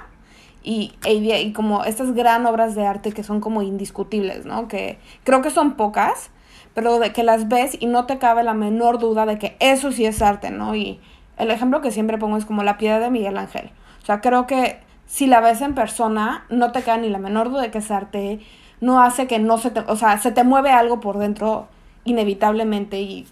y, 0.63 0.93
y 1.05 1.53
como 1.53 1.83
estas 1.83 2.13
gran 2.13 2.45
obras 2.45 2.75
de 2.75 2.85
arte 2.85 3.11
que 3.11 3.23
son 3.23 3.39
como 3.39 3.61
indiscutibles, 3.61 4.45
¿no? 4.45 4.67
Que 4.67 4.99
creo 5.23 5.41
que 5.41 5.51
son 5.51 5.73
pocas, 5.73 6.31
pero 6.73 6.99
de 6.99 7.11
que 7.13 7.23
las 7.23 7.47
ves 7.47 7.77
y 7.79 7.85
no 7.85 8.05
te 8.05 8.17
cabe 8.17 8.43
la 8.43 8.53
menor 8.53 8.99
duda 8.99 9.25
de 9.25 9.37
que 9.39 9.55
eso 9.59 9.91
sí 9.91 10.05
es 10.05 10.21
arte, 10.21 10.51
¿no? 10.51 10.75
Y 10.75 10.99
el 11.37 11.51
ejemplo 11.51 11.81
que 11.81 11.91
siempre 11.91 12.17
pongo 12.17 12.37
es 12.37 12.45
como 12.45 12.63
la 12.63 12.77
piedra 12.77 12.99
de 12.99 13.09
Miguel 13.09 13.37
Ángel. 13.37 13.71
O 14.01 14.05
sea, 14.05 14.21
creo 14.21 14.47
que 14.47 14.79
si 15.05 15.27
la 15.27 15.39
ves 15.39 15.61
en 15.61 15.73
persona, 15.73 16.45
no 16.49 16.71
te 16.71 16.83
cae 16.83 16.99
ni 16.99 17.09
la 17.09 17.17
menor 17.17 17.49
duda 17.49 17.63
de 17.63 17.71
que 17.71 17.79
es 17.79 17.89
arte, 17.89 18.39
no 18.81 19.01
hace 19.01 19.27
que 19.27 19.39
no 19.39 19.57
se 19.57 19.71
te, 19.71 19.79
o 19.81 19.95
sea, 19.95 20.17
se 20.19 20.31
te 20.31 20.43
mueve 20.43 20.71
algo 20.71 20.99
por 20.99 21.17
dentro 21.17 21.67
inevitablemente 22.05 23.01
y 23.01 23.27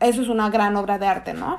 eso 0.00 0.22
es 0.22 0.28
una 0.28 0.50
gran 0.50 0.76
obra 0.76 0.98
de 0.98 1.06
arte, 1.06 1.34
¿no? 1.34 1.58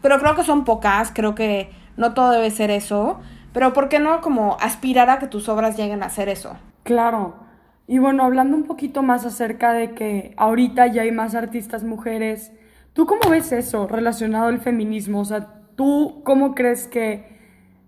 Pero 0.00 0.18
creo 0.18 0.34
que 0.34 0.42
son 0.42 0.64
pocas, 0.64 1.12
creo 1.14 1.34
que 1.34 1.70
no 1.96 2.14
todo 2.14 2.30
debe 2.30 2.50
ser 2.50 2.70
eso, 2.70 3.20
pero 3.52 3.72
¿por 3.72 3.88
qué 3.88 3.98
no 3.98 4.20
como 4.20 4.56
aspirar 4.60 5.10
a 5.10 5.18
que 5.18 5.26
tus 5.26 5.48
obras 5.48 5.76
lleguen 5.76 6.02
a 6.02 6.08
ser 6.08 6.28
eso? 6.28 6.56
Claro. 6.82 7.34
Y 7.86 7.98
bueno, 7.98 8.24
hablando 8.24 8.56
un 8.56 8.64
poquito 8.64 9.02
más 9.02 9.26
acerca 9.26 9.72
de 9.72 9.92
que 9.92 10.34
ahorita 10.36 10.86
ya 10.86 11.02
hay 11.02 11.12
más 11.12 11.34
artistas 11.34 11.84
mujeres, 11.84 12.52
¿tú 12.92 13.06
cómo 13.06 13.30
ves 13.30 13.52
eso 13.52 13.86
relacionado 13.86 14.46
al 14.46 14.60
feminismo? 14.60 15.20
O 15.20 15.24
sea, 15.24 15.48
¿tú 15.76 16.22
cómo 16.24 16.54
crees 16.54 16.86
que 16.86 17.32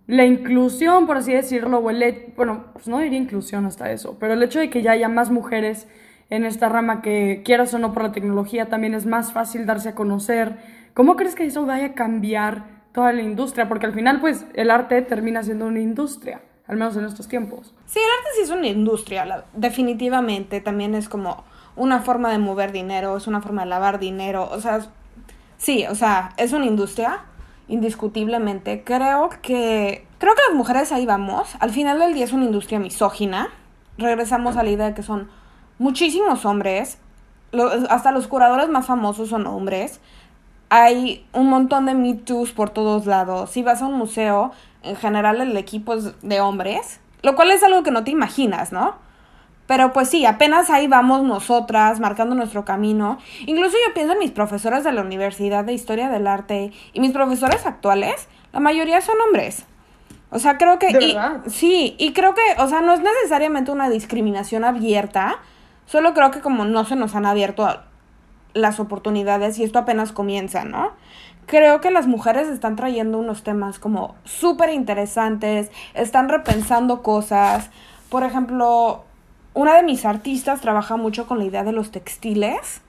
la 0.06 0.26
inclusión, 0.26 1.06
por 1.06 1.16
así 1.16 1.32
decirlo, 1.32 1.78
o 1.78 1.90
el, 1.90 2.32
bueno, 2.36 2.66
pues 2.74 2.88
no 2.88 2.98
diría 2.98 3.18
inclusión 3.18 3.64
hasta 3.64 3.90
eso, 3.90 4.18
pero 4.18 4.34
el 4.34 4.42
hecho 4.42 4.58
de 4.58 4.68
que 4.68 4.82
ya 4.82 4.92
haya 4.92 5.08
más 5.08 5.30
mujeres 5.30 5.88
en 6.28 6.44
esta 6.44 6.68
rama 6.68 7.00
que 7.00 7.42
quieras 7.44 7.72
o 7.74 7.78
no 7.78 7.92
por 7.92 8.02
la 8.02 8.12
tecnología 8.12 8.68
también 8.68 8.94
es 8.94 9.06
más 9.06 9.32
fácil 9.32 9.66
darse 9.66 9.90
a 9.90 9.94
conocer. 9.94 10.56
¿Cómo 10.92 11.16
crees 11.16 11.34
que 11.34 11.44
eso 11.44 11.64
vaya 11.64 11.86
a 11.86 11.94
cambiar 11.94 12.83
toda 12.94 13.12
la 13.12 13.20
industria? 13.20 13.68
Porque 13.68 13.84
al 13.84 13.92
final 13.92 14.20
pues 14.20 14.46
el 14.54 14.70
arte 14.70 15.02
termina 15.02 15.42
siendo 15.42 15.66
una 15.66 15.80
industria, 15.80 16.40
al 16.66 16.76
menos 16.78 16.96
en 16.96 17.04
estos 17.04 17.28
tiempos. 17.28 17.74
Sí, 17.84 17.98
el 17.98 18.04
arte 18.18 18.30
sí 18.36 18.42
es 18.42 18.50
una 18.50 18.68
industria, 18.68 19.44
definitivamente 19.52 20.62
también 20.62 20.94
es 20.94 21.10
como 21.10 21.44
una 21.76 22.00
forma 22.00 22.30
de 22.30 22.38
mover 22.38 22.72
dinero, 22.72 23.16
es 23.16 23.26
una 23.26 23.42
forma 23.42 23.64
de 23.64 23.68
lavar 23.68 23.98
dinero, 23.98 24.48
o 24.50 24.60
sea, 24.60 24.86
sí, 25.58 25.84
o 25.86 25.94
sea, 25.94 26.30
es 26.38 26.52
una 26.52 26.66
industria 26.66 27.24
indiscutiblemente. 27.68 28.84
Creo 28.84 29.30
que 29.42 30.06
creo 30.18 30.34
que 30.34 30.42
las 30.48 30.56
mujeres 30.56 30.92
ahí 30.92 31.06
vamos. 31.06 31.56
Al 31.60 31.70
final 31.70 31.98
del 31.98 32.14
día 32.14 32.24
es 32.24 32.32
una 32.32 32.44
industria 32.44 32.78
misógina. 32.78 33.48
Regresamos 33.98 34.56
a 34.56 34.62
la 34.62 34.70
idea 34.70 34.86
de 34.86 34.94
que 34.94 35.02
son 35.02 35.28
muchísimos 35.78 36.44
hombres, 36.44 36.98
hasta 37.88 38.10
los 38.10 38.26
curadores 38.26 38.68
más 38.68 38.86
famosos 38.86 39.28
son 39.28 39.46
hombres. 39.46 40.00
Hay 40.76 41.24
un 41.32 41.48
montón 41.48 41.86
de 41.86 41.94
Me 41.94 42.18
por 42.56 42.70
todos 42.70 43.06
lados. 43.06 43.50
Si 43.50 43.62
vas 43.62 43.80
a 43.80 43.86
un 43.86 43.94
museo, 43.94 44.50
en 44.82 44.96
general 44.96 45.40
el 45.40 45.56
equipo 45.56 45.94
es 45.94 46.20
de 46.20 46.40
hombres, 46.40 46.98
lo 47.22 47.36
cual 47.36 47.52
es 47.52 47.62
algo 47.62 47.84
que 47.84 47.92
no 47.92 48.02
te 48.02 48.10
imaginas, 48.10 48.72
¿no? 48.72 48.96
Pero 49.68 49.92
pues 49.92 50.10
sí, 50.10 50.26
apenas 50.26 50.70
ahí 50.70 50.88
vamos 50.88 51.22
nosotras 51.22 52.00
marcando 52.00 52.34
nuestro 52.34 52.64
camino. 52.64 53.18
Incluso 53.46 53.76
yo 53.86 53.94
pienso 53.94 54.14
en 54.14 54.18
mis 54.18 54.32
profesores 54.32 54.82
de 54.82 54.90
la 54.90 55.02
Universidad 55.02 55.64
de 55.64 55.74
Historia 55.74 56.08
del 56.08 56.26
Arte 56.26 56.72
y 56.92 56.98
mis 56.98 57.12
profesores 57.12 57.66
actuales, 57.66 58.26
la 58.52 58.58
mayoría 58.58 59.00
son 59.00 59.14
hombres. 59.28 59.66
O 60.30 60.40
sea, 60.40 60.58
creo 60.58 60.80
que... 60.80 61.16
sí, 61.46 61.94
y 62.00 62.12
creo 62.14 62.34
que, 62.34 62.42
o 62.58 62.66
sea, 62.66 62.80
no 62.80 62.94
es 62.94 63.00
necesariamente 63.00 63.70
una 63.70 63.88
discriminación 63.88 64.64
abierta, 64.64 65.38
Solo 65.86 66.14
creo 66.14 66.30
que 66.30 66.40
como 66.40 66.64
no 66.64 66.84
se 66.84 66.96
nos 66.96 67.14
han 67.14 67.26
abierto 67.26 67.68
las 68.54 68.80
oportunidades 68.80 69.58
y 69.58 69.64
esto 69.64 69.78
apenas 69.80 70.12
comienza, 70.12 70.64
¿no? 70.64 70.92
Creo 71.46 71.80
que 71.80 71.90
las 71.90 72.06
mujeres 72.06 72.48
están 72.48 72.76
trayendo 72.76 73.18
unos 73.18 73.42
temas 73.42 73.78
como 73.78 74.14
súper 74.24 74.70
interesantes, 74.70 75.70
están 75.92 76.28
repensando 76.28 77.02
cosas. 77.02 77.68
Por 78.08 78.22
ejemplo, 78.22 79.04
una 79.52 79.74
de 79.74 79.82
mis 79.82 80.06
artistas 80.06 80.60
trabaja 80.60 80.96
mucho 80.96 81.26
con 81.26 81.38
la 81.38 81.44
idea 81.44 81.64
de 81.64 81.72
los 81.72 81.90
textiles, 81.90 82.80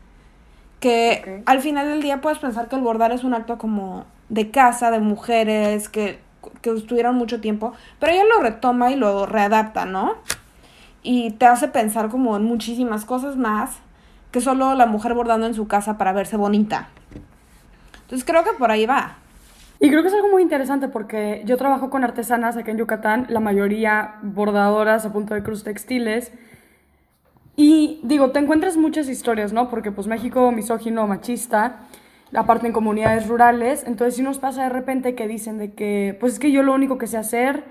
que 0.80 1.44
al 1.46 1.60
final 1.60 1.90
del 1.90 2.02
día 2.02 2.22
puedes 2.22 2.40
pensar 2.40 2.70
que 2.70 2.76
el 2.76 2.82
bordar 2.82 3.12
es 3.12 3.24
un 3.24 3.34
acto 3.34 3.58
como 3.58 4.06
de 4.30 4.52
casa, 4.52 4.92
de 4.92 5.00
mujeres, 5.00 5.90
que, 5.90 6.20
que 6.62 6.70
estuvieron 6.70 7.16
mucho 7.16 7.42
tiempo, 7.42 7.74
pero 8.00 8.14
ella 8.14 8.24
lo 8.26 8.42
retoma 8.42 8.92
y 8.92 8.96
lo 8.96 9.26
readapta, 9.26 9.86
¿no? 9.86 10.16
y 11.06 11.30
te 11.32 11.46
hace 11.46 11.68
pensar 11.68 12.10
como 12.10 12.36
en 12.36 12.44
muchísimas 12.44 13.06
cosas 13.06 13.38
más 13.38 13.78
que 14.36 14.42
solo 14.42 14.76
la 14.76 14.86
mujer 14.86 15.14
bordando 15.14 15.48
en 15.48 15.54
su 15.54 15.66
casa 15.66 15.98
para 15.98 16.12
verse 16.12 16.36
bonita. 16.36 16.90
Entonces 18.02 18.28
creo 18.28 18.44
que 18.44 18.52
por 18.52 18.70
ahí 18.70 18.86
va. 18.86 19.16
Y 19.80 19.88
creo 19.88 20.02
que 20.02 20.10
es 20.10 20.14
algo 20.14 20.28
muy 20.28 20.42
interesante 20.42 20.90
porque 20.90 21.42
yo 21.46 21.56
trabajo 21.56 21.90
con 21.90 22.04
artesanas 22.04 22.58
aquí 22.58 22.70
en 22.70 22.78
Yucatán, 22.78 23.28
la 23.30 23.40
mayoría 23.40 24.16
bordadoras 24.24 25.06
a 25.06 25.14
punto 25.14 25.36
de 25.36 25.42
cruz 25.42 25.64
textiles. 25.64 26.34
Y 27.56 28.02
digo, 28.04 28.32
te 28.32 28.40
encuentras 28.40 28.76
muchas 28.76 29.08
historias, 29.08 29.54
¿no? 29.54 29.70
Porque 29.70 29.94
pues 29.94 30.06
México 30.06 30.52
misógino, 30.52 31.08
machista, 31.08 31.78
aparte 32.34 32.68
en 32.68 32.74
comunidades 32.74 33.30
rurales, 33.30 33.86
entonces 33.88 34.18
sí 34.18 34.22
nos 34.22 34.40
pasa 34.40 34.64
de 34.64 34.70
repente 34.70 35.16
que 35.16 35.30
dicen 35.30 35.58
de 35.60 35.72
que, 35.72 36.18
pues 36.20 36.34
es 36.34 36.40
que 36.40 36.52
yo 36.52 36.62
lo 36.62 36.74
único 36.74 36.98
que 36.98 37.08
sé 37.08 37.16
hacer 37.16 37.64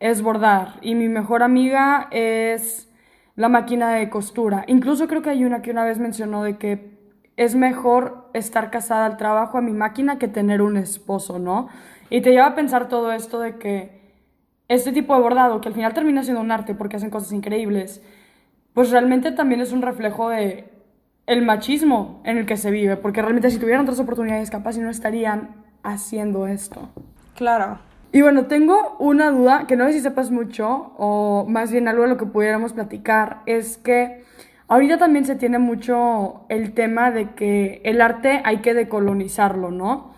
es 0.00 0.22
bordar 0.22 0.78
y 0.80 0.94
mi 0.94 1.10
mejor 1.10 1.42
amiga 1.42 2.08
es 2.10 2.88
la 3.36 3.48
máquina 3.48 3.94
de 3.94 4.10
costura. 4.10 4.64
Incluso 4.66 5.06
creo 5.06 5.22
que 5.22 5.30
hay 5.30 5.44
una 5.44 5.62
que 5.62 5.70
una 5.70 5.84
vez 5.84 5.98
mencionó 5.98 6.42
de 6.42 6.56
que 6.56 6.96
es 7.36 7.54
mejor 7.54 8.30
estar 8.32 8.70
casada 8.70 9.06
al 9.06 9.18
trabajo 9.18 9.58
a 9.58 9.60
mi 9.60 9.72
máquina 9.72 10.18
que 10.18 10.26
tener 10.26 10.62
un 10.62 10.76
esposo, 10.76 11.38
¿no? 11.38 11.68
Y 12.08 12.22
te 12.22 12.30
lleva 12.30 12.46
a 12.46 12.54
pensar 12.54 12.88
todo 12.88 13.12
esto 13.12 13.40
de 13.40 13.58
que 13.58 14.00
este 14.68 14.92
tipo 14.92 15.14
de 15.14 15.20
bordado, 15.20 15.60
que 15.60 15.68
al 15.68 15.74
final 15.74 15.92
termina 15.92 16.22
siendo 16.22 16.40
un 16.40 16.50
arte 16.50 16.74
porque 16.74 16.96
hacen 16.96 17.10
cosas 17.10 17.32
increíbles, 17.32 18.02
pues 18.72 18.90
realmente 18.90 19.32
también 19.32 19.60
es 19.60 19.72
un 19.72 19.82
reflejo 19.82 20.28
de 20.30 20.72
el 21.26 21.42
machismo 21.42 22.22
en 22.24 22.38
el 22.38 22.46
que 22.46 22.56
se 22.56 22.70
vive, 22.70 22.96
porque 22.96 23.20
realmente 23.20 23.50
si 23.50 23.58
tuvieran 23.58 23.82
otras 23.82 24.00
oportunidades 24.00 24.50
capaz 24.50 24.78
no 24.78 24.90
estarían 24.90 25.64
haciendo 25.82 26.46
esto. 26.46 26.88
Claro. 27.34 27.78
Y 28.12 28.22
bueno, 28.22 28.46
tengo 28.46 28.96
una 28.98 29.30
duda 29.30 29.66
que 29.66 29.76
no 29.76 29.86
sé 29.86 29.94
si 29.94 30.00
sepas 30.00 30.30
mucho, 30.30 30.92
o 30.96 31.44
más 31.48 31.70
bien 31.70 31.88
algo 31.88 32.02
de 32.04 32.08
lo 32.08 32.16
que 32.16 32.26
pudiéramos 32.26 32.72
platicar, 32.72 33.42
es 33.46 33.78
que 33.78 34.24
ahorita 34.68 34.98
también 34.98 35.24
se 35.24 35.36
tiene 35.36 35.58
mucho 35.58 36.46
el 36.48 36.72
tema 36.72 37.10
de 37.10 37.34
que 37.34 37.80
el 37.84 38.00
arte 38.00 38.40
hay 38.44 38.58
que 38.58 38.74
decolonizarlo, 38.74 39.70
¿no? 39.70 40.14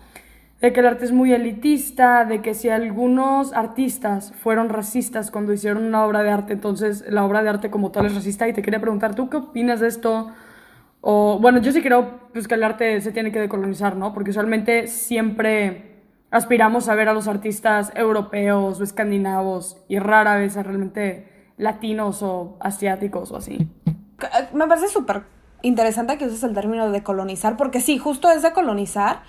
De 0.61 0.73
que 0.73 0.81
el 0.81 0.87
arte 0.87 1.05
es 1.05 1.11
muy 1.11 1.33
elitista, 1.33 2.25
de 2.25 2.41
que 2.41 2.53
si 2.53 2.69
algunos 2.69 3.53
artistas 3.53 4.33
fueron 4.33 4.69
racistas 4.69 5.31
cuando 5.31 5.53
hicieron 5.53 5.83
una 5.83 6.05
obra 6.05 6.21
de 6.21 6.29
arte, 6.31 6.53
entonces 6.53 7.05
la 7.09 7.25
obra 7.25 7.43
de 7.43 7.49
arte 7.49 7.69
como 7.69 7.91
tal 7.91 8.05
es 8.05 8.15
racista. 8.15 8.47
Y 8.47 8.53
te 8.53 8.61
quería 8.61 8.81
preguntar, 8.81 9.15
¿tú 9.15 9.29
qué 9.29 9.37
opinas 9.37 9.79
de 9.79 9.87
esto? 9.87 10.31
O 11.01 11.39
bueno, 11.39 11.59
yo 11.59 11.71
sí 11.71 11.81
creo 11.81 12.29
pues, 12.33 12.47
que 12.47 12.55
el 12.55 12.63
arte 12.63 12.99
se 12.99 13.13
tiene 13.13 13.31
que 13.31 13.39
decolonizar, 13.39 13.95
¿no? 13.95 14.13
Porque 14.13 14.31
usualmente 14.31 14.87
siempre 14.87 15.88
aspiramos 16.31 16.89
a 16.89 16.95
ver 16.95 17.09
a 17.09 17.13
los 17.13 17.27
artistas 17.27 17.91
europeos 17.95 18.79
o 18.79 18.83
escandinavos 18.83 19.77
y 19.87 19.99
rara 19.99 20.35
vez 20.35 20.57
a 20.57 20.63
realmente 20.63 21.51
latinos 21.57 22.21
o 22.23 22.57
asiáticos 22.59 23.31
o 23.31 23.37
así. 23.37 23.69
Eh, 23.87 24.49
me 24.53 24.67
parece 24.67 24.87
súper 24.87 25.23
interesante 25.61 26.17
que 26.17 26.25
uses 26.25 26.43
el 26.43 26.53
término 26.53 26.89
de 26.91 27.03
colonizar, 27.03 27.57
porque 27.57 27.81
sí, 27.81 27.97
justo 27.97 28.29
es 28.31 28.41
de 28.41 28.53
colonizar, 28.53 29.21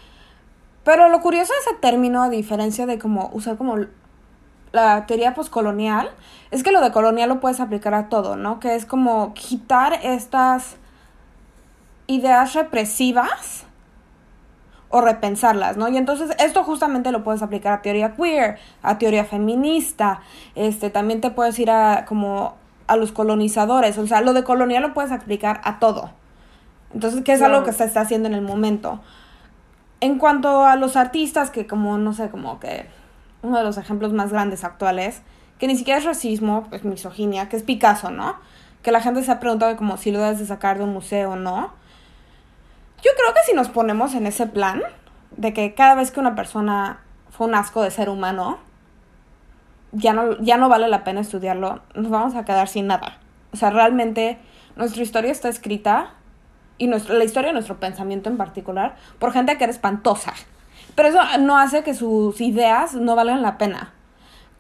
pero 0.84 1.08
lo 1.08 1.20
curioso 1.20 1.52
de 1.52 1.70
ese 1.70 1.80
término, 1.80 2.22
a 2.22 2.28
diferencia 2.28 2.86
de 2.86 2.98
como 2.98 3.30
usar 3.32 3.56
como 3.56 3.76
la 4.72 5.06
teoría 5.06 5.34
postcolonial, 5.34 6.10
es 6.50 6.62
que 6.62 6.72
lo 6.72 6.80
de 6.80 6.92
colonial 6.92 7.28
lo 7.28 7.40
puedes 7.40 7.60
aplicar 7.60 7.94
a 7.94 8.08
todo, 8.08 8.36
¿no? 8.36 8.60
Que 8.60 8.76
es 8.76 8.86
como 8.86 9.34
quitar 9.34 9.94
estas 10.02 10.76
ideas 12.06 12.54
represivas 12.54 13.66
o 14.90 15.00
repensarlas, 15.00 15.76
¿no? 15.76 15.88
Y 15.88 15.96
entonces 15.96 16.30
esto 16.38 16.64
justamente 16.64 17.12
lo 17.12 17.22
puedes 17.22 17.42
aplicar 17.42 17.72
a 17.72 17.82
teoría 17.82 18.14
queer, 18.16 18.58
a 18.82 18.98
teoría 18.98 19.24
feminista, 19.24 20.20
este, 20.54 20.90
también 20.90 21.20
te 21.20 21.30
puedes 21.30 21.58
ir 21.58 21.70
a 21.70 22.04
como 22.06 22.56
a 22.88 22.96
los 22.96 23.12
colonizadores, 23.12 23.96
o 23.98 24.06
sea, 24.06 24.20
lo 24.20 24.32
de 24.32 24.42
colonial 24.42 24.82
lo 24.82 24.92
puedes 24.92 25.12
aplicar 25.12 25.60
a 25.62 25.78
todo. 25.78 26.10
Entonces, 26.92 27.22
¿qué 27.22 27.34
es 27.34 27.42
algo 27.42 27.62
que 27.62 27.72
se 27.72 27.84
está 27.84 28.00
haciendo 28.00 28.28
en 28.28 28.34
el 28.34 28.42
momento? 28.42 29.00
En 30.00 30.18
cuanto 30.18 30.64
a 30.64 30.74
los 30.74 30.96
artistas, 30.96 31.50
que 31.50 31.68
como, 31.68 31.98
no 31.98 32.12
sé, 32.12 32.30
como 32.30 32.58
que 32.58 32.86
uno 33.42 33.58
de 33.58 33.64
los 33.64 33.78
ejemplos 33.78 34.12
más 34.12 34.32
grandes 34.32 34.64
actuales, 34.64 35.22
que 35.60 35.68
ni 35.68 35.76
siquiera 35.76 36.00
es 36.00 36.04
racismo, 36.04 36.66
es 36.72 36.84
misoginia, 36.84 37.48
que 37.48 37.56
es 37.56 37.62
Picasso, 37.62 38.10
¿no? 38.10 38.34
Que 38.82 38.90
la 38.90 39.00
gente 39.00 39.22
se 39.22 39.30
ha 39.30 39.38
preguntado 39.38 39.76
como 39.76 39.96
si 39.98 40.10
lo 40.10 40.20
debes 40.20 40.38
de 40.38 40.46
sacar 40.46 40.78
de 40.78 40.84
un 40.84 40.92
museo 40.92 41.32
o 41.32 41.36
no. 41.36 41.72
Yo 43.02 43.10
creo 43.16 43.34
que 43.34 43.40
si 43.46 43.54
nos 43.54 43.68
ponemos 43.68 44.14
en 44.14 44.26
ese 44.26 44.46
plan, 44.46 44.82
de 45.36 45.52
que 45.52 45.74
cada 45.74 45.94
vez 45.94 46.10
que 46.10 46.20
una 46.20 46.34
persona 46.34 47.00
fue 47.30 47.46
un 47.46 47.54
asco 47.54 47.82
de 47.82 47.90
ser 47.90 48.08
humano, 48.08 48.58
ya 49.92 50.12
no, 50.12 50.38
ya 50.40 50.56
no 50.56 50.68
vale 50.68 50.88
la 50.88 51.04
pena 51.04 51.20
estudiarlo, 51.20 51.80
nos 51.94 52.10
vamos 52.10 52.34
a 52.34 52.44
quedar 52.44 52.68
sin 52.68 52.86
nada. 52.86 53.18
O 53.52 53.56
sea, 53.56 53.70
realmente 53.70 54.38
nuestra 54.76 55.02
historia 55.02 55.32
está 55.32 55.48
escrita, 55.48 56.14
y 56.80 56.86
nuestra, 56.86 57.14
la 57.14 57.24
historia 57.24 57.48
de 57.48 57.52
nuestro 57.52 57.78
pensamiento 57.78 58.30
en 58.30 58.38
particular, 58.38 58.96
por 59.18 59.32
gente 59.32 59.56
que 59.58 59.64
era 59.64 59.72
espantosa. 59.72 60.32
Pero 60.94 61.08
eso 61.08 61.20
no 61.38 61.58
hace 61.58 61.84
que 61.84 61.94
sus 61.94 62.40
ideas 62.40 62.94
no 62.94 63.14
valgan 63.14 63.42
la 63.42 63.58
pena. 63.58 63.92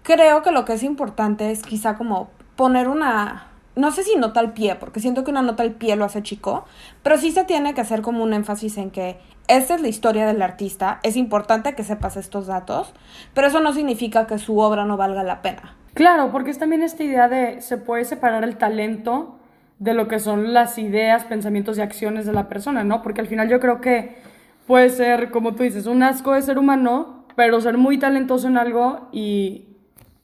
Creo 0.02 0.42
que 0.42 0.50
lo 0.50 0.64
que 0.64 0.74
es 0.74 0.82
importante 0.82 1.50
es 1.50 1.62
quizá 1.62 1.96
como 1.96 2.30
poner 2.56 2.88
una, 2.88 3.46
no 3.76 3.90
sé 3.92 4.02
si 4.02 4.16
nota 4.16 4.40
al 4.40 4.52
pie, 4.52 4.74
porque 4.74 5.00
siento 5.00 5.24
que 5.24 5.30
una 5.30 5.42
nota 5.42 5.62
al 5.62 5.72
pie 5.72 5.96
lo 5.96 6.04
hace 6.04 6.22
chico, 6.22 6.64
pero 7.02 7.16
sí 7.18 7.30
se 7.30 7.44
tiene 7.44 7.74
que 7.74 7.80
hacer 7.80 8.02
como 8.02 8.22
un 8.22 8.34
énfasis 8.34 8.78
en 8.78 8.90
que 8.90 9.18
esta 9.48 9.74
es 9.74 9.80
la 9.80 9.88
historia 9.88 10.26
del 10.26 10.42
artista, 10.42 11.00
es 11.02 11.16
importante 11.16 11.74
que 11.74 11.84
sepas 11.84 12.16
estos 12.16 12.46
datos, 12.46 12.92
pero 13.34 13.46
eso 13.46 13.60
no 13.60 13.72
significa 13.72 14.26
que 14.26 14.38
su 14.38 14.58
obra 14.58 14.84
no 14.84 14.96
valga 14.96 15.22
la 15.22 15.42
pena. 15.42 15.76
Claro, 15.94 16.30
porque 16.30 16.50
es 16.50 16.58
también 16.58 16.82
esta 16.82 17.02
idea 17.02 17.28
de 17.28 17.60
se 17.60 17.76
puede 17.76 18.04
separar 18.04 18.44
el 18.44 18.56
talento 18.56 19.36
de 19.80 19.94
lo 19.94 20.08
que 20.08 20.20
son 20.20 20.52
las 20.52 20.78
ideas, 20.78 21.24
pensamientos 21.24 21.78
y 21.78 21.80
acciones 21.80 22.26
de 22.26 22.32
la 22.32 22.48
persona, 22.48 22.84
¿no? 22.84 23.02
Porque 23.02 23.22
al 23.22 23.26
final 23.26 23.48
yo 23.48 23.60
creo 23.60 23.80
que 23.80 24.18
puede 24.66 24.90
ser, 24.90 25.30
como 25.30 25.54
tú 25.54 25.62
dices, 25.62 25.86
un 25.86 26.02
asco 26.02 26.34
de 26.34 26.42
ser 26.42 26.58
humano, 26.58 27.24
pero 27.34 27.60
ser 27.60 27.78
muy 27.78 27.98
talentoso 27.98 28.46
en 28.46 28.58
algo 28.58 29.08
y 29.10 29.69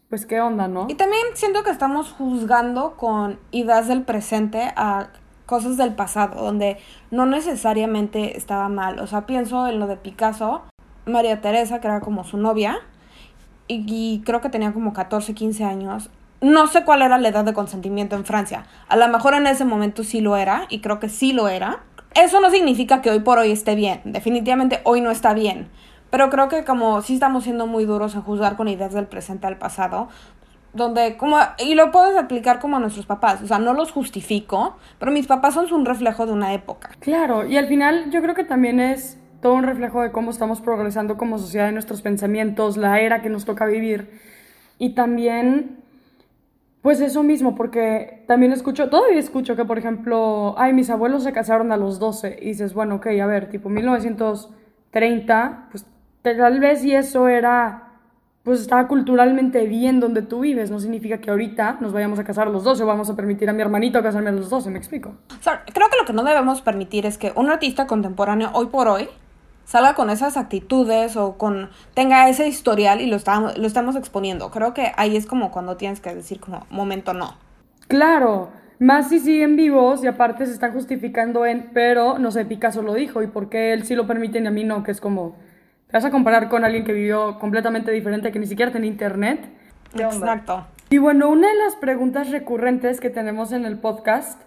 pues 0.09 0.27
qué 0.27 0.41
onda, 0.41 0.69
¿no? 0.69 0.87
Y 0.89 0.95
también 0.95 1.23
siento 1.35 1.63
que 1.63 1.71
estamos 1.71 2.13
juzgando 2.13 2.97
con 2.97 3.39
ideas 3.51 3.89
del 3.89 4.03
presente 4.03 4.73
a 4.77 5.09
cosas 5.47 5.77
del 5.77 5.95
pasado, 5.95 6.43
donde 6.43 6.79
no 7.11 7.27
necesariamente 7.27 8.37
estaba 8.37 8.69
mal. 8.69 8.99
O 8.99 9.07
sea, 9.07 9.27
pienso 9.27 9.67
en 9.67 9.79
lo 9.79 9.87
de 9.87 9.97
Picasso, 9.97 10.63
María 11.07 11.41
Teresa, 11.41 11.81
que 11.81 11.87
era 11.87 12.01
como 12.01 12.25
su 12.25 12.37
novia, 12.37 12.79
y, 13.69 14.23
creo 14.25 14.41
que 14.41 14.49
tenía 14.49 14.73
como 14.73 14.93
14, 14.93 15.35
15 15.35 15.65
años. 15.65 16.11
No 16.41 16.69
sé 16.69 16.85
cuál 16.85 17.03
era 17.03 17.19
la 17.19 17.29
edad 17.29 17.45
de 17.45 17.53
consentimiento 17.53 18.15
en 18.15 18.25
Francia. 18.25 18.67
A 18.89 18.97
lo 18.97 19.09
mejor 19.09 19.35
en 19.35 19.49
ese 19.49 19.65
momento 19.65 20.05
sí 20.05 20.21
lo 20.21 20.37
era, 20.37 20.67
y 20.69 20.81
creo 20.81 21.01
que 21.01 21.09
sí 21.09 21.33
lo 21.33 21.49
era. 21.49 21.81
Eso 22.15 22.41
no 22.41 22.51
significa 22.51 23.03
que 23.03 23.11
hoy 23.11 23.21
por 23.21 23.39
hoy 23.39 23.51
esté 23.51 23.75
bien. 23.75 24.03
Definitivamente 24.05 24.81
hoy 24.85 25.01
no 25.01 25.11
está 25.11 25.35
bien. 25.35 25.69
Pero 26.11 26.31
creo 26.31 26.49
que 26.49 26.65
como 26.65 27.03
sí 27.03 27.15
estamos 27.15 27.45
siendo 27.45 27.67
muy 27.67 27.85
duros 27.85 28.15
en 28.15 28.23
juzgar 28.23 28.57
con 28.57 28.69
ideas 28.69 28.93
del 28.93 29.07
presente 29.07 29.47
al 29.47 29.59
pasado, 29.59 30.09
donde 30.73 31.17
como 31.17 31.39
y 31.59 31.75
lo 31.75 31.91
puedes 31.91 32.17
aplicar 32.17 32.61
como 32.61 32.77
a 32.77 32.81
nuestros 32.81 33.07
papás, 33.07 33.43
o 33.43 33.47
sea, 33.47 33.59
no 33.59 33.75
los 33.75 33.91
justifico, 33.91 34.77
pero 34.99 35.11
mis 35.11 35.27
papás 35.27 35.55
son 35.55 35.73
un 35.73 35.87
reflejo 35.87 36.27
de 36.27 36.33
una 36.33 36.55
época. 36.55 36.91
Claro, 37.01 37.47
y 37.47 37.57
al 37.57 37.67
final 37.67 38.11
yo 38.11 38.23
creo 38.23 38.35
que 38.35 38.45
también 38.45 38.79
es 38.79 39.19
todo 39.41 39.55
un 39.55 39.65
reflejo 39.65 40.03
de 40.03 40.13
cómo 40.13 40.31
estamos 40.31 40.61
progresando 40.61 41.17
como 41.17 41.39
sociedad 41.39 41.69
en 41.69 41.75
nuestros 41.75 42.03
pensamientos, 42.03 42.77
la 42.77 43.01
era 43.01 43.23
que 43.23 43.29
nos 43.29 43.45
toca 43.45 43.67
vivir 43.67 44.21
y 44.79 44.95
también 44.95 45.83
pues 46.83 47.01
eso 47.01 47.25
mismo, 47.25 47.57
porque 47.57 48.23
también 48.29 48.53
escucho, 48.53 48.89
todavía 48.89 49.19
escucho 49.19 49.57
que 49.57 49.65
por 49.65 49.77
ejemplo, 49.77 50.55
ay, 50.57 50.73
mis 50.73 50.89
abuelos 50.89 51.25
se 51.25 51.33
casaron 51.33 51.73
a 51.73 51.77
los 51.77 51.99
12 51.99 52.39
y 52.41 52.51
dices, 52.51 52.75
bueno, 52.75 52.97
ok, 52.97 53.09
a 53.21 53.27
ver, 53.27 53.49
tipo 53.49 53.69
1930, 53.69 55.67
pues 55.71 55.85
tal 56.35 56.61
vez 56.61 56.85
y 56.85 56.95
eso 56.95 57.29
era 57.29 57.87
pues 58.47 58.61
estaba 58.61 58.87
culturalmente 58.87 59.67
bien 59.67 59.99
donde 59.99 60.23
tú 60.23 60.39
vives. 60.39 60.71
No 60.71 60.79
significa 60.79 61.19
que 61.19 61.31
ahorita 61.31 61.79
nos 61.81 61.93
vayamos 61.93 62.21
a 62.21 62.25
casar 62.25 62.47
los 62.47 62.63
12 62.63 62.85
o 62.85 62.87
vamos 62.87 63.11
a 63.11 63.17
permitir 63.17 63.51
a 63.51 63.53
mi 63.53 63.61
hermanito 63.61 64.01
casarme 64.05 64.29
a 64.29 64.33
los 64.33 64.49
12, 64.49 64.71
¿me 64.71 64.79
explico? 64.79 65.17
creo 65.75 65.89
que 65.91 65.97
lo 65.99 66.07
que 66.07 66.13
no 66.13 66.23
debemos 66.23 66.63
permitir 66.63 67.07
es 67.07 67.19
que 67.19 67.33
un 67.35 67.51
artista 67.51 67.89
contemporáneo 67.89 68.51
hoy 68.53 68.67
por 68.67 68.87
hoy 68.87 69.09
salga 69.65 69.95
con 69.95 70.11
esas 70.11 70.37
actitudes 70.37 71.17
o 71.17 71.37
con 71.37 71.71
tenga 71.95 72.29
ese 72.29 72.47
historial 72.47 73.01
y 73.01 73.07
lo 73.07 73.17
estamos, 73.17 73.59
lo 73.59 73.67
estamos 73.67 73.97
exponiendo. 73.97 74.53
Creo 74.53 74.75
que 74.75 74.93
ahí 74.97 75.17
es 75.17 75.27
como 75.27 75.51
cuando 75.51 75.77
tienes 75.77 76.01
que 76.01 76.15
decir 76.15 76.39
como 76.39 76.69
momento 76.71 77.15
no. 77.15 77.37
Claro, 77.89 78.51
más 78.79 79.09
si 79.09 79.19
siguen 79.19 79.57
vivos 79.57 80.05
y 80.05 80.07
aparte 80.07 80.47
se 80.47 80.53
están 80.53 80.73
justificando 80.73 81.45
en, 81.47 81.71
pero 81.75 82.21
no 82.21 82.31
sé, 82.31 82.45
Picasso 82.45 82.83
lo 82.83 82.95
dijo 82.95 83.25
y 83.25 83.27
por 83.27 83.49
qué 83.49 83.73
él 83.73 83.83
sí 83.85 83.97
lo 83.97 84.07
permite 84.07 84.39
y 84.39 84.47
a 84.47 84.53
mí 84.53 84.63
no, 84.63 84.85
que 84.85 84.93
es 84.93 85.01
como 85.01 85.35
te 85.87 85.97
vas 85.97 86.05
a 86.05 86.11
comparar 86.11 86.49
con 86.49 86.65
alguien 86.65 86.85
que 86.85 86.93
vivió 86.93 87.39
completamente 87.39 87.91
diferente, 87.93 88.33
que 88.33 88.39
ni 88.39 88.47
siquiera 88.47 88.73
tenía 88.73 88.91
internet. 88.91 89.49
Exacto. 89.95 90.67
Y 90.91 90.99
bueno, 90.99 91.29
una 91.29 91.49
de 91.49 91.55
las 91.55 91.77
preguntas 91.77 92.31
recurrentes 92.31 93.01
que 93.01 93.11
tenemos 93.11 93.53
en 93.53 93.65
el 93.65 93.79
podcast 93.79 94.41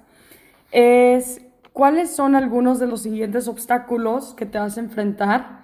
es, 0.71 1.41
¿cuáles 1.73 2.15
son 2.15 2.35
algunos 2.35 2.79
de 2.79 2.87
los 2.87 3.01
siguientes 3.01 3.47
obstáculos 3.47 4.33
que 4.35 4.45
te 4.45 4.57
vas 4.57 4.77
a 4.77 4.79
enfrentar 4.81 5.59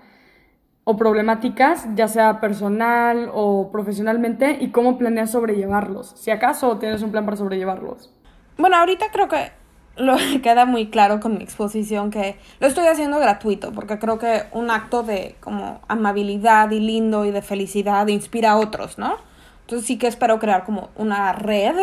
o 0.83 0.97
problemáticas, 0.97 1.87
ya 1.95 2.07
sea 2.07 2.39
personal 2.39 3.29
o 3.33 3.71
profesionalmente, 3.71 4.57
y 4.59 4.71
cómo 4.71 4.97
planeas 4.97 5.31
sobrellevarlos? 5.31 6.13
Si 6.17 6.31
acaso 6.31 6.77
tienes 6.77 7.01
un 7.01 7.11
plan 7.11 7.25
para 7.25 7.37
sobrellevarlos. 7.37 8.13
Bueno, 8.57 8.77
ahorita 8.77 9.07
creo 9.11 9.27
que 9.27 9.51
lo 9.97 10.15
queda 10.43 10.65
muy 10.65 10.87
claro 10.87 11.19
con 11.19 11.37
mi 11.37 11.43
exposición 11.43 12.11
que 12.11 12.37
lo 12.59 12.67
estoy 12.67 12.87
haciendo 12.87 13.19
gratuito 13.19 13.71
porque 13.71 13.99
creo 13.99 14.17
que 14.19 14.43
un 14.51 14.69
acto 14.69 15.03
de 15.03 15.35
como 15.39 15.81
amabilidad 15.87 16.71
y 16.71 16.79
lindo 16.79 17.25
y 17.25 17.31
de 17.31 17.41
felicidad 17.41 18.07
inspira 18.07 18.51
a 18.51 18.57
otros, 18.57 18.97
¿no? 18.97 19.15
Entonces 19.61 19.87
sí 19.87 19.97
que 19.97 20.07
espero 20.07 20.37
crear 20.39 20.63
como 20.63 20.89
una 20.95 21.33
red 21.33 21.75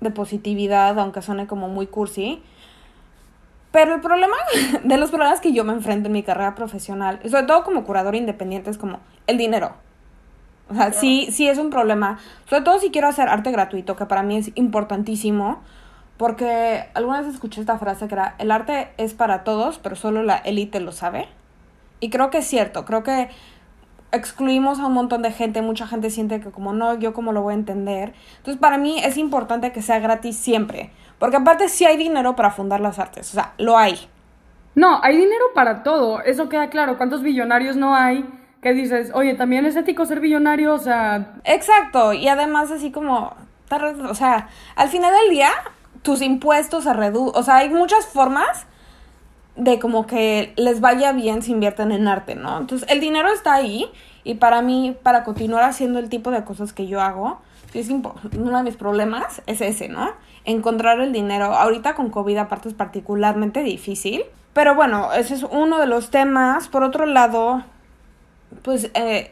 de 0.00 0.10
positividad, 0.10 0.98
aunque 0.98 1.22
suene 1.22 1.46
como 1.46 1.68
muy 1.68 1.86
cursi. 1.86 2.42
Pero 3.70 3.94
el 3.94 4.02
problema 4.02 4.36
de 4.84 4.96
los 4.98 5.10
problemas 5.10 5.40
que 5.40 5.52
yo 5.52 5.64
me 5.64 5.72
enfrento 5.72 6.08
en 6.08 6.12
mi 6.12 6.22
carrera 6.22 6.54
profesional, 6.54 7.20
sobre 7.26 7.44
todo 7.44 7.64
como 7.64 7.84
curador 7.84 8.14
independiente, 8.14 8.70
es 8.70 8.76
como 8.76 9.00
el 9.26 9.38
dinero. 9.38 9.72
O 10.68 10.74
sea, 10.74 10.92
sí, 10.92 11.28
sí 11.30 11.48
es 11.48 11.58
un 11.58 11.70
problema. 11.70 12.18
Sobre 12.48 12.62
todo 12.62 12.78
si 12.78 12.90
quiero 12.90 13.08
hacer 13.08 13.28
arte 13.28 13.50
gratuito, 13.50 13.96
que 13.96 14.06
para 14.06 14.22
mí 14.22 14.36
es 14.36 14.52
importantísimo 14.54 15.60
porque 16.22 16.84
alguna 16.94 17.20
vez 17.20 17.34
escuché 17.34 17.60
esta 17.60 17.78
frase 17.78 18.06
que 18.06 18.14
era, 18.14 18.36
el 18.38 18.52
arte 18.52 18.92
es 18.96 19.12
para 19.12 19.42
todos, 19.42 19.80
pero 19.80 19.96
solo 19.96 20.22
la 20.22 20.36
élite 20.36 20.78
lo 20.78 20.92
sabe. 20.92 21.26
Y 21.98 22.10
creo 22.10 22.30
que 22.30 22.38
es 22.38 22.46
cierto, 22.46 22.84
creo 22.84 23.02
que 23.02 23.28
excluimos 24.12 24.78
a 24.78 24.86
un 24.86 24.92
montón 24.92 25.22
de 25.22 25.32
gente, 25.32 25.62
mucha 25.62 25.88
gente 25.88 26.10
siente 26.10 26.40
que 26.40 26.52
como 26.52 26.72
no, 26.74 26.96
yo 26.96 27.12
como 27.12 27.32
lo 27.32 27.42
voy 27.42 27.54
a 27.54 27.56
entender. 27.56 28.14
Entonces 28.36 28.60
para 28.60 28.78
mí 28.78 29.00
es 29.02 29.16
importante 29.16 29.72
que 29.72 29.82
sea 29.82 29.98
gratis 29.98 30.36
siempre, 30.36 30.92
porque 31.18 31.38
aparte 31.38 31.68
sí 31.68 31.86
hay 31.86 31.96
dinero 31.96 32.36
para 32.36 32.52
fundar 32.52 32.78
las 32.78 33.00
artes, 33.00 33.28
o 33.30 33.34
sea, 33.34 33.54
lo 33.58 33.76
hay. 33.76 33.98
No, 34.76 35.02
hay 35.02 35.16
dinero 35.16 35.46
para 35.56 35.82
todo, 35.82 36.22
eso 36.22 36.48
queda 36.48 36.70
claro. 36.70 36.98
¿Cuántos 36.98 37.22
billonarios 37.22 37.74
no 37.74 37.96
hay? 37.96 38.24
Que 38.62 38.74
dices, 38.74 39.10
oye, 39.12 39.34
también 39.34 39.66
es 39.66 39.74
ético 39.74 40.06
ser 40.06 40.20
billonario, 40.20 40.72
o 40.72 40.78
sea... 40.78 41.32
Exacto, 41.42 42.12
y 42.12 42.28
además 42.28 42.70
así 42.70 42.92
como, 42.92 43.34
o 44.08 44.14
sea, 44.14 44.50
al 44.76 44.88
final 44.88 45.12
del 45.12 45.30
día 45.30 45.50
tus 46.00 46.22
impuestos 46.22 46.84
se 46.84 46.92
reducen, 46.92 47.38
o 47.38 47.42
sea, 47.42 47.56
hay 47.56 47.68
muchas 47.68 48.06
formas 48.06 48.66
de 49.56 49.78
como 49.78 50.06
que 50.06 50.54
les 50.56 50.80
vaya 50.80 51.12
bien 51.12 51.42
si 51.42 51.52
invierten 51.52 51.92
en 51.92 52.08
arte, 52.08 52.34
¿no? 52.34 52.58
Entonces, 52.58 52.88
el 52.90 53.00
dinero 53.00 53.28
está 53.32 53.54
ahí 53.54 53.86
y 54.24 54.34
para 54.34 54.62
mí, 54.62 54.96
para 55.02 55.24
continuar 55.24 55.64
haciendo 55.64 55.98
el 55.98 56.08
tipo 56.08 56.30
de 56.30 56.44
cosas 56.44 56.72
que 56.72 56.86
yo 56.86 57.00
hago, 57.00 57.40
es 57.74 57.88
uno 57.90 58.58
de 58.58 58.62
mis 58.62 58.76
problemas 58.76 59.42
es 59.46 59.60
ese, 59.60 59.88
¿no? 59.88 60.12
Encontrar 60.44 61.00
el 61.00 61.12
dinero. 61.12 61.46
Ahorita 61.46 61.94
con 61.94 62.10
COVID 62.10 62.36
aparte 62.36 62.68
es 62.68 62.74
particularmente 62.74 63.62
difícil. 63.62 64.24
Pero 64.52 64.74
bueno, 64.74 65.12
ese 65.14 65.34
es 65.34 65.42
uno 65.44 65.78
de 65.78 65.86
los 65.86 66.10
temas. 66.10 66.68
Por 66.68 66.82
otro 66.82 67.06
lado, 67.06 67.62
pues, 68.62 68.90
eh, 68.94 69.30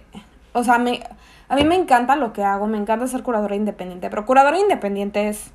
o 0.55 0.65
sea, 0.65 0.79
me, 0.79 1.03
a 1.49 1.57
mí 1.57 1.65
me 1.65 1.75
encanta 1.75 2.17
lo 2.17 2.33
que 2.33 2.43
hago, 2.43 2.67
me 2.67 2.79
encanta 2.79 3.07
ser 3.07 3.23
curadora 3.23 3.57
independiente, 3.57 4.09
pero 4.09 4.25
curadora 4.25 4.59
independiente 4.59 5.29
es 5.29 5.53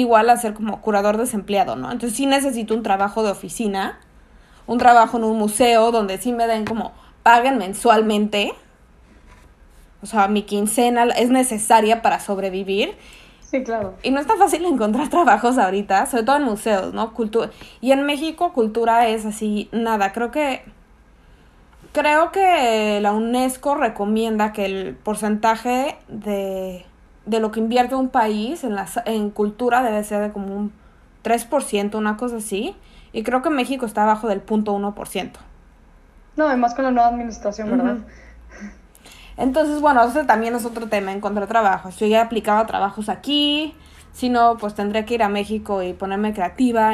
igual 0.00 0.28
a 0.30 0.36
ser 0.36 0.54
como 0.54 0.80
curador 0.80 1.16
desempleado, 1.16 1.76
¿no? 1.76 1.92
Entonces 1.92 2.16
sí 2.16 2.26
necesito 2.26 2.74
un 2.74 2.82
trabajo 2.82 3.22
de 3.22 3.30
oficina, 3.30 3.98
un 4.66 4.78
trabajo 4.78 5.18
en 5.18 5.24
un 5.24 5.38
museo 5.38 5.90
donde 5.92 6.18
sí 6.18 6.32
me 6.32 6.46
den 6.46 6.64
como 6.64 6.92
paguen 7.22 7.58
mensualmente. 7.58 8.52
O 10.02 10.06
sea, 10.06 10.28
mi 10.28 10.42
quincena 10.42 11.04
es 11.04 11.30
necesaria 11.30 12.02
para 12.02 12.20
sobrevivir. 12.20 12.94
Sí, 13.40 13.62
claro. 13.62 13.94
Y 14.02 14.10
no 14.10 14.20
es 14.20 14.26
tan 14.26 14.38
fácil 14.38 14.64
encontrar 14.64 15.08
trabajos 15.10 15.58
ahorita, 15.58 16.06
sobre 16.06 16.24
todo 16.24 16.36
en 16.36 16.42
museos, 16.42 16.92
¿no? 16.92 17.14
Cultura. 17.14 17.50
Y 17.80 17.92
en 17.92 18.04
México 18.04 18.52
cultura 18.52 19.08
es 19.08 19.24
así, 19.24 19.68
nada, 19.72 20.12
creo 20.12 20.30
que 20.30 20.62
creo 21.92 22.32
que 22.32 22.98
la 23.00 23.12
UNESCO 23.12 23.76
recomienda 23.76 24.52
que 24.52 24.64
el 24.64 24.96
porcentaje 24.96 25.96
de, 26.08 26.84
de 27.26 27.40
lo 27.40 27.50
que 27.50 27.60
invierte 27.60 27.94
un 27.94 28.08
país 28.08 28.64
en, 28.64 28.74
la, 28.74 28.86
en 29.06 29.30
cultura 29.30 29.82
debe 29.82 30.02
ser 30.04 30.22
de 30.22 30.32
como 30.32 30.54
un 30.54 30.72
3%, 31.24 31.94
una 31.96 32.16
cosa 32.16 32.36
así. 32.36 32.76
Y 33.12 33.22
creo 33.22 33.42
que 33.42 33.50
México 33.50 33.86
está 33.86 34.02
abajo 34.02 34.28
del 34.28 34.40
punto 34.40 34.76
1%. 34.76 35.30
No, 36.36 36.48
además 36.48 36.74
con 36.74 36.84
la 36.84 36.90
nueva 36.90 37.08
administración, 37.08 37.70
¿verdad? 37.70 37.98
Entonces, 39.36 39.80
bueno, 39.80 40.02
ese 40.04 40.24
también 40.24 40.54
es 40.54 40.64
otro 40.64 40.88
tema, 40.88 41.12
encontrar 41.12 41.46
trabajo. 41.48 41.90
Si 41.90 42.00
yo 42.00 42.06
ya 42.06 42.22
aplicaba 42.22 42.66
trabajos 42.66 43.08
aquí, 43.08 43.74
si 44.12 44.28
no, 44.28 44.56
pues 44.58 44.74
tendría 44.74 45.04
que 45.04 45.14
ir 45.14 45.22
a 45.22 45.28
México 45.28 45.82
y 45.82 45.92
ponerme 45.92 46.32
creativa. 46.32 46.92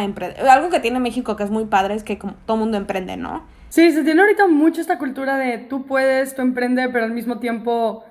Algo 0.51 0.71
que 0.71 0.81
tiene 0.81 1.01
México 1.01 1.37
que 1.37 1.45
es 1.45 1.51
muy 1.51 1.67
padre 1.67 1.95
es 1.95 2.03
que 2.03 2.19
como 2.19 2.35
todo 2.47 2.57
mundo 2.57 2.77
emprende, 2.77 3.17
¿no? 3.17 3.43
Sí, 3.69 3.93
se 3.93 4.03
tiene 4.03 4.23
ahorita 4.23 4.49
mucho 4.49 4.81
esta 4.81 4.99
cultura 4.99 5.37
de 5.37 5.59
tú 5.59 5.87
puedes, 5.87 6.35
tú 6.35 6.43
emprende, 6.43 6.89
pero 6.89 7.05
al 7.05 7.13
mismo 7.13 7.39
tiempo, 7.39 8.05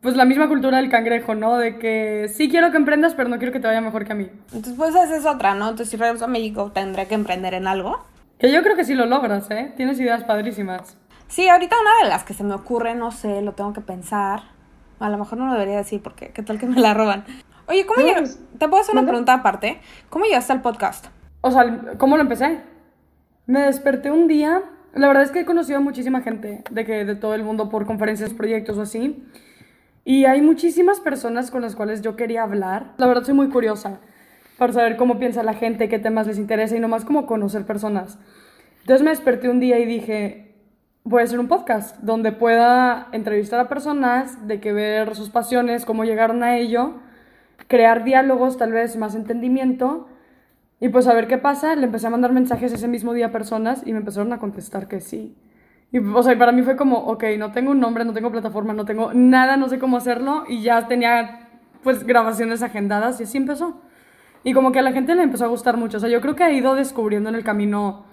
pues 0.00 0.16
la 0.16 0.24
misma 0.24 0.48
cultura 0.48 0.78
del 0.78 0.88
cangrejo, 0.88 1.34
¿no? 1.34 1.58
De 1.58 1.78
que 1.78 2.30
sí 2.32 2.48
quiero 2.48 2.70
que 2.70 2.78
emprendas, 2.78 3.14
pero 3.14 3.28
no 3.28 3.38
quiero 3.38 3.52
que 3.52 3.60
te 3.60 3.66
vaya 3.66 3.80
mejor 3.80 4.06
que 4.06 4.12
a 4.12 4.14
mí. 4.14 4.30
Entonces, 4.46 4.74
pues 4.76 4.90
esa 4.90 5.16
es 5.16 5.26
otra, 5.26 5.54
¿no? 5.54 5.64
Entonces, 5.64 5.90
si 5.90 5.96
regreso 5.96 6.24
a 6.24 6.28
México, 6.28 6.70
tendré 6.72 7.06
que 7.06 7.14
emprender 7.14 7.54
en 7.54 7.66
algo. 7.66 8.02
Que 8.38 8.50
yo 8.50 8.62
creo 8.62 8.76
que 8.76 8.84
sí 8.84 8.94
lo 8.94 9.04
logras, 9.04 9.50
¿eh? 9.50 9.72
Tienes 9.76 10.00
ideas 10.00 10.24
padrísimas. 10.24 10.96
Sí, 11.28 11.48
ahorita 11.48 11.76
una 11.80 12.04
de 12.04 12.08
las 12.08 12.24
que 12.24 12.32
se 12.32 12.42
me 12.42 12.54
ocurre, 12.54 12.94
no 12.94 13.10
sé, 13.12 13.42
lo 13.42 13.52
tengo 13.52 13.72
que 13.72 13.82
pensar. 13.82 14.42
A 14.98 15.10
lo 15.10 15.18
mejor 15.18 15.38
no 15.38 15.46
lo 15.46 15.52
debería 15.52 15.76
decir 15.76 16.02
porque 16.02 16.30
qué 16.30 16.42
tal 16.42 16.58
que 16.58 16.66
me 16.66 16.80
la 16.80 16.94
roban. 16.94 17.24
Oye, 17.68 17.86
¿cómo 17.86 18.04
llegaste? 18.04 18.42
Te 18.58 18.68
puedo 18.68 18.82
hacer 18.82 18.94
una 18.94 19.06
pregunta 19.06 19.34
aparte. 19.34 19.80
¿Cómo 20.08 20.24
llegaste 20.24 20.52
al 20.52 20.62
podcast? 20.62 21.06
O 21.42 21.50
sea, 21.50 21.94
¿cómo 21.98 22.16
lo 22.16 22.22
empecé? 22.22 22.60
Me 23.46 23.60
desperté 23.60 24.10
un 24.10 24.28
día. 24.28 24.62
La 24.94 25.06
verdad 25.08 25.22
es 25.22 25.30
que 25.30 25.40
he 25.40 25.44
conocido 25.44 25.78
a 25.78 25.80
muchísima 25.80 26.22
gente 26.22 26.64
de 26.70 26.84
que 26.84 27.04
de 27.04 27.14
todo 27.14 27.34
el 27.34 27.44
mundo 27.44 27.68
por 27.68 27.86
conferencias, 27.86 28.32
proyectos 28.32 28.76
o 28.78 28.82
así. 28.82 29.24
Y 30.04 30.24
hay 30.24 30.40
muchísimas 30.40 31.00
personas 31.00 31.50
con 31.50 31.62
las 31.62 31.76
cuales 31.76 32.02
yo 32.02 32.16
quería 32.16 32.42
hablar. 32.42 32.94
La 32.96 33.06
verdad 33.06 33.24
soy 33.24 33.34
muy 33.34 33.48
curiosa 33.48 34.00
para 34.58 34.72
saber 34.72 34.96
cómo 34.96 35.18
piensa 35.18 35.42
la 35.42 35.54
gente, 35.54 35.88
qué 35.88 35.98
temas 35.98 36.26
les 36.26 36.38
interesa 36.38 36.76
y 36.76 36.80
nomás 36.80 37.04
como 37.04 37.26
conocer 37.26 37.64
personas. 37.64 38.18
Entonces 38.80 39.02
me 39.02 39.10
desperté 39.10 39.48
un 39.48 39.60
día 39.60 39.78
y 39.78 39.86
dije, 39.86 40.54
voy 41.04 41.22
a 41.22 41.24
hacer 41.24 41.40
un 41.40 41.48
podcast 41.48 41.98
donde 42.00 42.32
pueda 42.32 43.08
entrevistar 43.12 43.60
a 43.60 43.68
personas, 43.68 44.46
de 44.46 44.60
que 44.60 44.72
ver 44.72 45.14
sus 45.14 45.30
pasiones, 45.30 45.84
cómo 45.84 46.04
llegaron 46.04 46.42
a 46.42 46.58
ello, 46.58 46.94
crear 47.68 48.04
diálogos, 48.04 48.58
tal 48.58 48.72
vez 48.72 48.96
más 48.96 49.14
entendimiento. 49.14 50.08
Y 50.78 50.88
pues 50.88 51.06
a 51.06 51.14
ver 51.14 51.26
qué 51.26 51.38
pasa, 51.38 51.74
le 51.74 51.84
empecé 51.84 52.06
a 52.06 52.10
mandar 52.10 52.32
mensajes 52.32 52.72
ese 52.72 52.88
mismo 52.88 53.12
día 53.12 53.26
a 53.26 53.32
personas 53.32 53.82
y 53.86 53.92
me 53.92 53.98
empezaron 53.98 54.32
a 54.32 54.38
contestar 54.38 54.88
que 54.88 55.00
sí. 55.00 55.36
Y 55.92 55.98
o 55.98 56.22
sea, 56.22 56.38
para 56.38 56.52
mí 56.52 56.62
fue 56.62 56.76
como, 56.76 56.98
ok, 56.98 57.24
no 57.38 57.52
tengo 57.52 57.72
un 57.72 57.80
nombre, 57.80 58.04
no 58.04 58.12
tengo 58.12 58.30
plataforma, 58.30 58.72
no 58.72 58.84
tengo 58.84 59.12
nada, 59.12 59.56
no 59.56 59.68
sé 59.68 59.78
cómo 59.78 59.96
hacerlo 59.96 60.44
y 60.48 60.62
ya 60.62 60.86
tenía 60.86 61.48
pues 61.82 62.04
grabaciones 62.04 62.62
agendadas 62.62 63.20
y 63.20 63.24
así 63.24 63.38
empezó. 63.38 63.80
Y 64.44 64.52
como 64.52 64.72
que 64.72 64.78
a 64.78 64.82
la 64.82 64.92
gente 64.92 65.14
le 65.14 65.22
empezó 65.22 65.44
a 65.44 65.48
gustar 65.48 65.76
mucho, 65.76 65.96
o 65.96 66.00
sea, 66.00 66.08
yo 66.08 66.20
creo 66.20 66.36
que 66.36 66.44
ha 66.44 66.52
ido 66.52 66.74
descubriendo 66.74 67.28
en 67.28 67.34
el 67.34 67.44
camino 67.44 68.04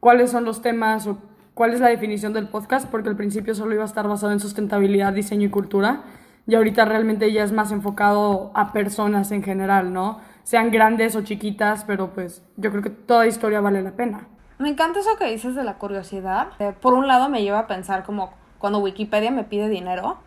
cuáles 0.00 0.30
son 0.30 0.44
los 0.44 0.62
temas 0.62 1.06
o 1.06 1.18
cuál 1.54 1.74
es 1.74 1.80
la 1.80 1.88
definición 1.88 2.32
del 2.32 2.48
podcast, 2.48 2.88
porque 2.88 3.08
al 3.08 3.16
principio 3.16 3.54
solo 3.54 3.74
iba 3.74 3.82
a 3.82 3.86
estar 3.86 4.08
basado 4.08 4.32
en 4.32 4.40
sustentabilidad, 4.40 5.12
diseño 5.12 5.46
y 5.46 5.50
cultura, 5.50 6.02
y 6.46 6.54
ahorita 6.54 6.84
realmente 6.84 7.32
ya 7.32 7.44
es 7.44 7.52
más 7.52 7.72
enfocado 7.72 8.52
a 8.54 8.72
personas 8.72 9.32
en 9.32 9.42
general, 9.42 9.92
¿no? 9.92 10.20
Sean 10.44 10.70
grandes 10.70 11.14
o 11.14 11.22
chiquitas, 11.22 11.84
pero 11.84 12.14
pues 12.14 12.42
yo 12.56 12.70
creo 12.70 12.82
que 12.82 12.90
toda 12.90 13.26
historia 13.26 13.60
vale 13.60 13.82
la 13.82 13.92
pena. 13.92 14.28
Me 14.58 14.68
encanta 14.68 15.00
eso 15.00 15.16
que 15.16 15.26
dices 15.26 15.54
de 15.54 15.64
la 15.64 15.74
curiosidad. 15.74 16.48
Eh, 16.58 16.72
por 16.78 16.94
un 16.94 17.06
lado 17.06 17.28
me 17.28 17.42
lleva 17.42 17.60
a 17.60 17.66
pensar 17.66 18.04
como 18.04 18.32
cuando 18.58 18.80
Wikipedia 18.80 19.30
me 19.30 19.44
pide 19.44 19.68
dinero, 19.68 20.18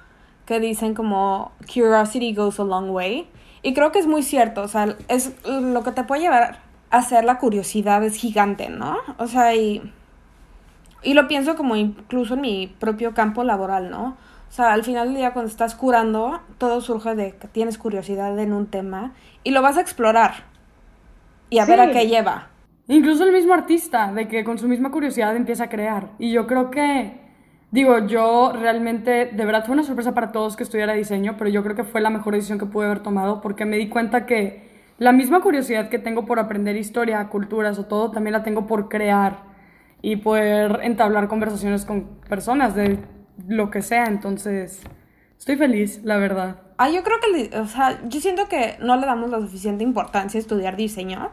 que 0.46 0.60
dicen 0.60 0.94
como 0.94 1.52
curiosity 1.72 2.34
goes 2.34 2.60
a 2.60 2.64
long 2.64 2.90
way. 2.90 3.30
Y 3.62 3.74
creo 3.74 3.92
que 3.92 4.00
es 4.00 4.08
muy 4.08 4.24
cierto, 4.24 4.64
o 4.64 4.68
sea, 4.68 4.96
es 5.08 5.36
lo 5.46 5.84
que 5.84 5.92
te 5.92 6.04
puede 6.04 6.22
llevar 6.22 6.60
a 6.90 6.98
hacer 6.98 7.24
la 7.26 7.38
curiosidad 7.38 8.04
es 8.04 8.16
gigante, 8.16 8.70
¿no? 8.70 8.98
O 9.18 9.28
sea, 9.28 9.54
y 9.56 9.82
y 11.04 11.14
lo 11.14 11.28
pienso 11.28 11.56
como 11.56 11.76
incluso 11.76 12.36
en 12.36 12.42
mi 12.42 12.68
propio 12.68 13.14
campo 13.14 13.44
laboral, 13.44 13.90
¿no? 13.90 14.18
O 14.50 14.54
sea, 14.54 14.74
al 14.74 14.84
final 14.84 15.08
del 15.08 15.18
día 15.18 15.34
cuando 15.34 15.50
estás 15.50 15.76
curando, 15.76 16.42
todo 16.58 16.82
surge 16.82 17.16
de 17.16 17.36
que 17.36 17.48
tienes 17.48 17.78
curiosidad 17.78 18.38
en 18.38 18.54
un 18.54 18.68
tema 18.68 19.14
y 19.44 19.52
lo 19.52 19.62
vas 19.62 19.78
a 19.78 19.82
explorar 19.82 20.44
y 21.50 21.60
a 21.60 21.66
ver 21.66 21.80
a 21.80 21.92
qué 21.92 22.08
lleva. 22.08 22.50
Incluso 22.88 23.24
el 23.24 23.32
mismo 23.32 23.54
artista, 23.54 24.12
de 24.12 24.28
que 24.28 24.44
con 24.44 24.58
su 24.58 24.68
misma 24.68 24.92
curiosidad 24.92 25.36
empieza 25.36 25.66
a 25.66 25.70
crear. 25.70 26.12
Y 26.20 26.32
yo 26.32 26.48
creo 26.48 26.72
que, 26.72 27.20
digo, 27.72 28.00
yo 28.08 28.54
realmente, 28.54 29.28
de 29.28 29.46
verdad 29.46 29.66
fue 29.66 29.74
una 29.74 29.84
sorpresa 29.84 30.14
para 30.14 30.32
todos 30.32 30.56
que 30.56 30.64
estudiara 30.64 30.94
diseño, 30.94 31.36
pero 31.38 31.50
yo 31.50 31.64
creo 31.64 31.76
que 31.76 31.84
fue 31.84 32.02
la 32.02 32.10
mejor 32.10 32.34
decisión 32.34 32.60
que 32.60 32.66
pude 32.66 32.86
haber 32.86 33.02
tomado 33.02 33.42
porque 33.42 33.66
me 33.66 33.78
di 33.78 33.88
cuenta 33.88 34.26
que 34.26 34.70
la 34.98 35.14
misma 35.14 35.42
curiosidad 35.42 35.90
que 35.90 36.00
tengo 36.00 36.26
por 36.26 36.40
aprender 36.40 36.76
historia, 36.76 37.28
culturas 37.30 37.80
o 37.80 37.86
todo, 37.86 38.12
también 38.12 38.34
la 38.34 38.44
tengo 38.44 38.68
por 38.68 38.90
crear 38.90 39.44
y 40.02 40.18
poder 40.18 40.80
entablar 40.84 41.28
conversaciones 41.28 41.86
con 41.86 42.20
personas 42.30 42.76
de 42.76 43.00
lo 43.48 43.72
que 43.72 43.82
sea. 43.82 44.06
Entonces, 44.06 44.82
estoy 45.38 45.56
feliz, 45.56 46.02
la 46.04 46.18
verdad. 46.18 46.62
Ah, 46.78 46.90
yo 46.90 47.04
creo 47.04 47.18
que, 47.20 47.58
o 47.58 47.66
sea, 47.66 48.00
yo 48.08 48.20
siento 48.20 48.48
que 48.48 48.78
no 48.80 48.96
le 48.96 49.06
damos 49.06 49.30
la 49.30 49.40
suficiente 49.40 49.84
importancia 49.84 50.38
a 50.38 50.42
estudiar 50.42 50.76
diseño. 50.76 51.32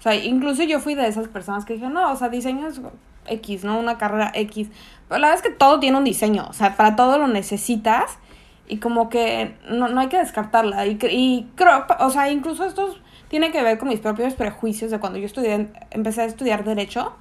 O 0.00 0.02
sea, 0.02 0.16
incluso 0.16 0.64
yo 0.64 0.80
fui 0.80 0.96
de 0.96 1.06
esas 1.06 1.28
personas 1.28 1.64
que 1.64 1.74
dije, 1.74 1.88
no, 1.88 2.10
o 2.10 2.16
sea, 2.16 2.28
diseño 2.28 2.66
es 2.66 2.80
X, 3.26 3.64
¿no? 3.64 3.78
Una 3.78 3.98
carrera 3.98 4.32
X. 4.34 4.68
Pero 5.08 5.20
la 5.20 5.28
verdad 5.28 5.44
es 5.44 5.50
que 5.50 5.56
todo 5.56 5.78
tiene 5.78 5.98
un 5.98 6.04
diseño, 6.04 6.46
o 6.48 6.52
sea, 6.52 6.76
para 6.76 6.96
todo 6.96 7.18
lo 7.18 7.28
necesitas 7.28 8.18
y 8.66 8.78
como 8.78 9.08
que 9.08 9.56
no, 9.68 9.88
no 9.88 10.00
hay 10.00 10.08
que 10.08 10.18
descartarla. 10.18 10.86
Y, 10.86 10.98
y 11.10 11.50
creo, 11.54 11.86
o 12.00 12.10
sea, 12.10 12.30
incluso 12.30 12.64
esto 12.64 12.96
tiene 13.28 13.52
que 13.52 13.62
ver 13.62 13.78
con 13.78 13.88
mis 13.88 14.00
propios 14.00 14.34
prejuicios 14.34 14.90
de 14.90 14.98
cuando 14.98 15.18
yo 15.18 15.26
estudié, 15.26 15.68
empecé 15.90 16.22
a 16.22 16.24
estudiar 16.24 16.64
derecho 16.64 17.14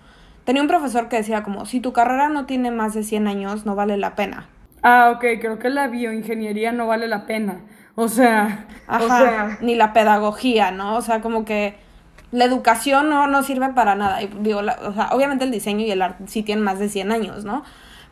Tenía 0.49 0.63
un 0.63 0.67
profesor 0.67 1.09
que 1.09 1.17
decía 1.17 1.43
como, 1.43 1.67
si 1.67 1.79
tu 1.79 1.93
carrera 1.93 2.27
no 2.27 2.47
tiene 2.47 2.71
más 2.71 2.95
de 2.95 3.03
100 3.03 3.27
años, 3.27 3.67
no 3.67 3.75
vale 3.75 3.97
la 3.97 4.15
pena. 4.15 4.47
Ah, 4.81 5.13
ok, 5.13 5.39
creo 5.39 5.59
que 5.59 5.69
la 5.69 5.87
bioingeniería 5.89 6.71
no 6.71 6.87
vale 6.87 7.07
la 7.07 7.27
pena. 7.27 7.61
O 7.93 8.07
sea, 8.07 8.65
Ajá, 8.87 9.59
ni 9.61 9.75
la 9.75 9.93
pedagogía, 9.93 10.71
¿no? 10.71 10.95
O 10.95 11.03
sea, 11.03 11.21
como 11.21 11.45
que 11.45 11.75
la 12.31 12.45
educación 12.45 13.09
no, 13.09 13.27
no 13.27 13.43
sirve 13.43 13.69
para 13.69 13.95
nada. 13.95 14.21
Y 14.21 14.27
digo, 14.41 14.59
o 14.59 14.93
sea, 14.93 15.09
obviamente 15.11 15.45
el 15.45 15.51
diseño 15.51 15.85
y 15.85 15.91
el 15.91 16.01
arte 16.01 16.25
sí 16.27 16.43
tienen 16.43 16.63
más 16.63 16.79
de 16.79 16.89
100 16.89 17.11
años, 17.11 17.45
¿no? 17.45 17.63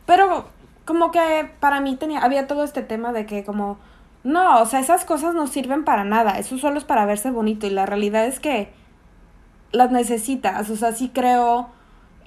Pero 0.05 0.49
como 0.85 1.11
que 1.11 1.49
para 1.59 1.81
mí 1.81 1.95
tenía, 1.95 2.19
había 2.19 2.47
todo 2.47 2.63
este 2.63 2.81
tema 2.81 3.13
de 3.13 3.25
que 3.25 3.43
como, 3.43 3.77
no, 4.23 4.61
o 4.61 4.65
sea, 4.65 4.79
esas 4.79 5.05
cosas 5.05 5.33
no 5.33 5.47
sirven 5.47 5.83
para 5.83 6.03
nada, 6.03 6.39
eso 6.39 6.57
solo 6.57 6.77
es 6.77 6.85
para 6.85 7.05
verse 7.05 7.31
bonito 7.31 7.67
y 7.67 7.71
la 7.71 7.85
realidad 7.85 8.25
es 8.25 8.39
que 8.39 8.71
las 9.71 9.91
necesitas, 9.91 10.69
o 10.69 10.75
sea, 10.77 10.93
sí 10.93 11.11
creo 11.13 11.69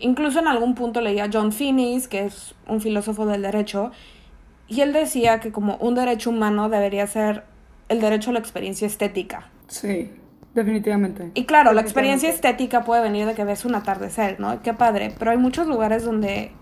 Incluso 0.00 0.38
en 0.38 0.48
algún 0.48 0.74
punto 0.74 1.02
leía 1.02 1.24
a 1.24 1.30
John 1.30 1.52
Finnis, 1.52 2.08
que 2.08 2.24
es 2.24 2.54
un 2.66 2.80
filósofo 2.80 3.26
del 3.26 3.42
derecho, 3.42 3.92
y 4.66 4.80
él 4.80 4.92
decía 4.92 5.40
que 5.40 5.52
como 5.52 5.76
un 5.76 5.94
derecho 5.94 6.30
humano 6.30 6.70
debería 6.70 7.06
ser 7.06 7.44
el 7.88 8.00
derecho 8.00 8.30
a 8.30 8.32
la 8.32 8.38
experiencia 8.38 8.86
estética. 8.86 9.48
Sí, 9.68 10.10
definitivamente. 10.54 11.30
Y 11.34 11.44
claro, 11.44 11.72
la 11.72 11.80
experiencia 11.80 12.28
estética 12.28 12.84
puede 12.84 13.02
venir 13.02 13.26
de 13.26 13.34
que 13.34 13.44
ves 13.44 13.64
un 13.64 13.74
atardecer, 13.74 14.40
¿no? 14.40 14.62
Qué 14.62 14.74
padre, 14.74 15.14
pero 15.18 15.30
hay 15.30 15.38
muchos 15.38 15.66
lugares 15.66 16.04
donde 16.04 16.52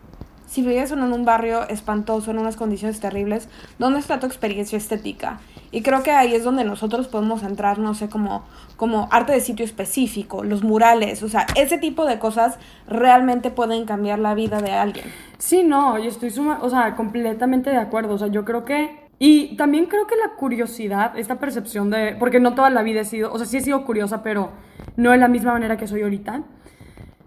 si 0.49 0.63
vives 0.63 0.91
en 0.93 1.03
un 1.03 1.25
barrio 1.25 1.69
espantoso, 1.69 2.31
en 2.31 2.39
unas 2.39 2.57
condiciones 2.57 3.01
terribles, 3.01 3.49
¿dónde 3.79 4.01
está 4.01 4.19
tu 4.19 4.27
experiencia 4.27 4.79
estética? 4.79 5.41
Y 5.71 5.83
creo 5.83 6.03
que 6.03 6.11
ahí 6.11 6.35
es 6.35 6.43
donde 6.43 6.65
nosotros 6.65 7.07
podemos 7.07 7.43
entrar, 7.43 7.79
no 7.79 7.93
sé, 7.95 8.09
como, 8.09 8.45
como 8.77 9.09
arte 9.13 9.33
de 9.33 9.41
sitio 9.41 9.67
específico, 9.67 10.43
los 10.43 10.65
murales, 10.65 11.23
o 11.23 11.29
sea, 11.29 11.47
ese 11.55 11.77
tipo 11.77 12.07
de 12.07 12.19
cosas 12.19 12.59
realmente 12.87 13.51
pueden 13.51 13.85
cambiar 13.85 14.19
la 14.19 14.35
vida 14.35 14.63
de 14.63 14.73
alguien. 14.73 15.05
Sí, 15.37 15.65
no, 15.65 15.99
yo 15.99 16.09
estoy 16.09 16.31
suma, 16.31 16.61
o 16.63 16.71
sea, 16.71 16.97
completamente 16.97 17.69
de 17.69 17.77
acuerdo, 17.77 18.15
o 18.15 18.19
sea, 18.19 18.29
yo 18.29 18.47
creo 18.47 18.65
que 18.65 19.08
y 19.19 19.57
también 19.57 19.87
creo 19.87 20.07
que 20.07 20.15
la 20.17 20.37
curiosidad, 20.37 21.19
esta 21.19 21.41
percepción 21.41 21.91
de, 21.91 22.17
porque 22.19 22.39
no 22.39 22.55
toda 22.55 22.71
la 22.71 22.83
vida 22.83 23.01
he 23.01 23.05
sido, 23.05 23.33
o 23.33 23.39
sea, 23.39 23.47
sí 23.47 23.57
he 23.57 23.61
sido 23.61 23.85
curiosa, 23.85 24.23
pero 24.23 24.53
no 24.97 25.11
de 25.11 25.19
la 25.19 25.29
misma 25.29 25.53
manera 25.53 25.77
que 25.77 25.89
soy 25.89 26.03
ahorita. 26.03 26.45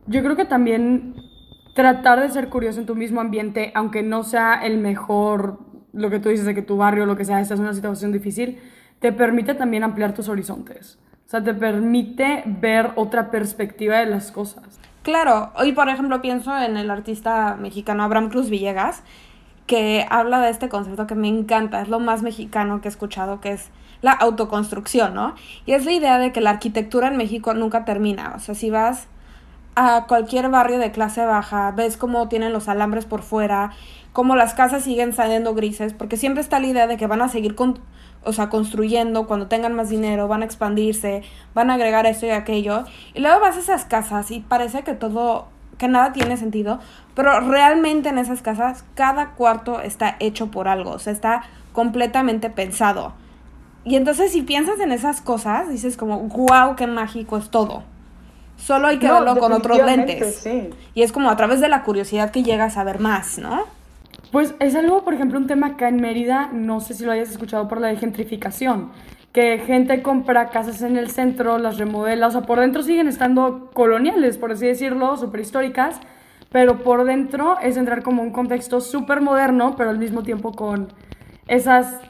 Yo 0.07 0.23
creo 0.23 0.35
que 0.35 0.45
también 0.45 1.15
tratar 1.75 2.21
de 2.21 2.29
ser 2.29 2.49
curioso 2.49 2.79
en 2.79 2.85
tu 2.85 2.95
mismo 2.95 3.19
ambiente, 3.19 3.71
aunque 3.75 4.03
no 4.03 4.23
sea 4.23 4.61
el 4.63 4.77
mejor, 4.77 5.59
lo 5.93 6.09
que 6.09 6.19
tú 6.19 6.29
dices 6.29 6.45
de 6.45 6.55
que 6.55 6.61
tu 6.61 6.77
barrio, 6.77 7.05
lo 7.05 7.17
que 7.17 7.25
sea, 7.25 7.41
esta 7.41 7.55
es 7.55 7.59
una 7.59 7.73
situación 7.73 8.11
difícil, 8.11 8.59
te 8.99 9.11
permite 9.11 9.53
también 9.53 9.83
ampliar 9.83 10.13
tus 10.13 10.29
horizontes. 10.29 10.97
O 11.25 11.29
sea, 11.29 11.43
te 11.43 11.53
permite 11.53 12.43
ver 12.45 12.91
otra 12.95 13.31
perspectiva 13.31 13.97
de 13.97 14.05
las 14.05 14.31
cosas. 14.31 14.79
Claro, 15.03 15.51
hoy 15.55 15.71
por 15.71 15.89
ejemplo 15.89 16.21
pienso 16.21 16.55
en 16.57 16.77
el 16.77 16.91
artista 16.91 17.57
mexicano 17.59 18.03
Abraham 18.03 18.29
Cruz 18.29 18.49
Villegas, 18.49 19.03
que 19.67 20.05
habla 20.09 20.39
de 20.41 20.49
este 20.49 20.69
concepto 20.69 21.07
que 21.07 21.15
me 21.15 21.27
encanta, 21.27 21.81
es 21.81 21.89
lo 21.89 21.99
más 21.99 22.21
mexicano 22.21 22.81
que 22.81 22.87
he 22.87 22.91
escuchado, 22.91 23.39
que 23.41 23.53
es 23.53 23.69
la 24.01 24.11
autoconstrucción, 24.11 25.13
¿no? 25.13 25.35
Y 25.65 25.73
es 25.73 25.85
la 25.85 25.91
idea 25.91 26.17
de 26.17 26.31
que 26.31 26.41
la 26.41 26.49
arquitectura 26.49 27.07
en 27.07 27.17
México 27.17 27.53
nunca 27.53 27.85
termina, 27.85 28.33
o 28.35 28.39
sea, 28.39 28.55
si 28.55 28.69
vas 28.69 29.07
a 29.75 30.05
cualquier 30.07 30.49
barrio 30.49 30.79
de 30.79 30.91
clase 30.91 31.25
baja, 31.25 31.71
ves 31.71 31.97
cómo 31.97 32.27
tienen 32.27 32.51
los 32.51 32.67
alambres 32.67 33.05
por 33.05 33.21
fuera, 33.21 33.71
cómo 34.13 34.35
las 34.35 34.53
casas 34.53 34.83
siguen 34.83 35.13
saliendo 35.13 35.53
grises, 35.53 35.93
porque 35.93 36.17
siempre 36.17 36.41
está 36.41 36.59
la 36.59 36.67
idea 36.67 36.87
de 36.87 36.97
que 36.97 37.07
van 37.07 37.21
a 37.21 37.29
seguir 37.29 37.55
con, 37.55 37.79
o 38.23 38.33
sea, 38.33 38.49
construyendo 38.49 39.27
cuando 39.27 39.47
tengan 39.47 39.73
más 39.73 39.89
dinero, 39.89 40.27
van 40.27 40.41
a 40.41 40.45
expandirse, 40.45 41.23
van 41.53 41.69
a 41.69 41.75
agregar 41.75 42.05
esto 42.05 42.25
y 42.25 42.31
aquello. 42.31 42.83
Y 43.13 43.21
luego 43.21 43.39
vas 43.39 43.55
a 43.55 43.59
esas 43.59 43.85
casas 43.85 44.31
y 44.31 44.41
parece 44.41 44.83
que 44.83 44.93
todo, 44.93 45.47
que 45.77 45.87
nada 45.87 46.13
tiene 46.13 46.37
sentido, 46.37 46.79
pero 47.15 47.39
realmente 47.39 48.09
en 48.09 48.17
esas 48.17 48.41
casas 48.41 48.85
cada 48.95 49.31
cuarto 49.31 49.81
está 49.81 50.15
hecho 50.19 50.51
por 50.51 50.67
algo, 50.67 50.91
o 50.91 50.99
sea, 50.99 51.13
está 51.13 51.43
completamente 51.73 52.49
pensado. 52.49 53.13
Y 53.83 53.95
entonces 53.95 54.31
si 54.31 54.43
piensas 54.43 54.79
en 54.79 54.91
esas 54.91 55.21
cosas, 55.21 55.69
dices 55.69 55.97
como, 55.97 56.19
wow, 56.19 56.75
qué 56.75 56.87
mágico 56.87 57.37
es 57.37 57.49
todo. 57.49 57.83
Solo 58.57 58.87
hay 58.87 58.99
que 58.99 59.11
verlo 59.11 59.37
con 59.37 59.53
otros 59.53 59.77
lentes. 59.83 60.47
Y 60.93 61.01
es 61.01 61.11
como 61.11 61.31
a 61.31 61.35
través 61.35 61.61
de 61.61 61.67
la 61.67 61.83
curiosidad 61.83 62.29
que 62.29 62.43
llegas 62.43 62.77
a 62.77 62.83
ver 62.83 62.99
más, 62.99 63.39
¿no? 63.39 63.63
Pues 64.31 64.53
es 64.59 64.75
algo, 64.75 65.03
por 65.03 65.13
ejemplo, 65.13 65.39
un 65.39 65.47
tema 65.47 65.67
acá 65.67 65.89
en 65.89 65.99
Mérida, 65.99 66.49
no 66.53 66.79
sé 66.79 66.93
si 66.93 67.03
lo 67.03 67.11
hayas 67.11 67.31
escuchado 67.31 67.67
por 67.67 67.81
la 67.81 67.93
gentrificación, 67.95 68.91
que 69.31 69.59
gente 69.59 70.01
compra 70.01 70.49
casas 70.49 70.81
en 70.81 70.97
el 70.97 71.09
centro, 71.09 71.57
las 71.57 71.77
remodela, 71.77 72.27
o 72.27 72.31
sea, 72.31 72.41
por 72.41 72.59
dentro 72.59 72.83
siguen 72.83 73.07
estando 73.07 73.71
coloniales, 73.73 74.37
por 74.37 74.51
así 74.51 74.67
decirlo, 74.67 75.15
súper 75.15 75.41
históricas, 75.41 75.99
pero 76.51 76.83
por 76.83 77.05
dentro 77.05 77.57
es 77.61 77.77
entrar 77.77 78.03
como 78.03 78.23
un 78.23 78.31
contexto 78.31 78.81
súper 78.81 79.21
moderno, 79.21 79.75
pero 79.77 79.89
al 79.89 79.99
mismo 79.99 80.23
tiempo 80.23 80.51
con 80.51 80.89
esas 81.47 82.01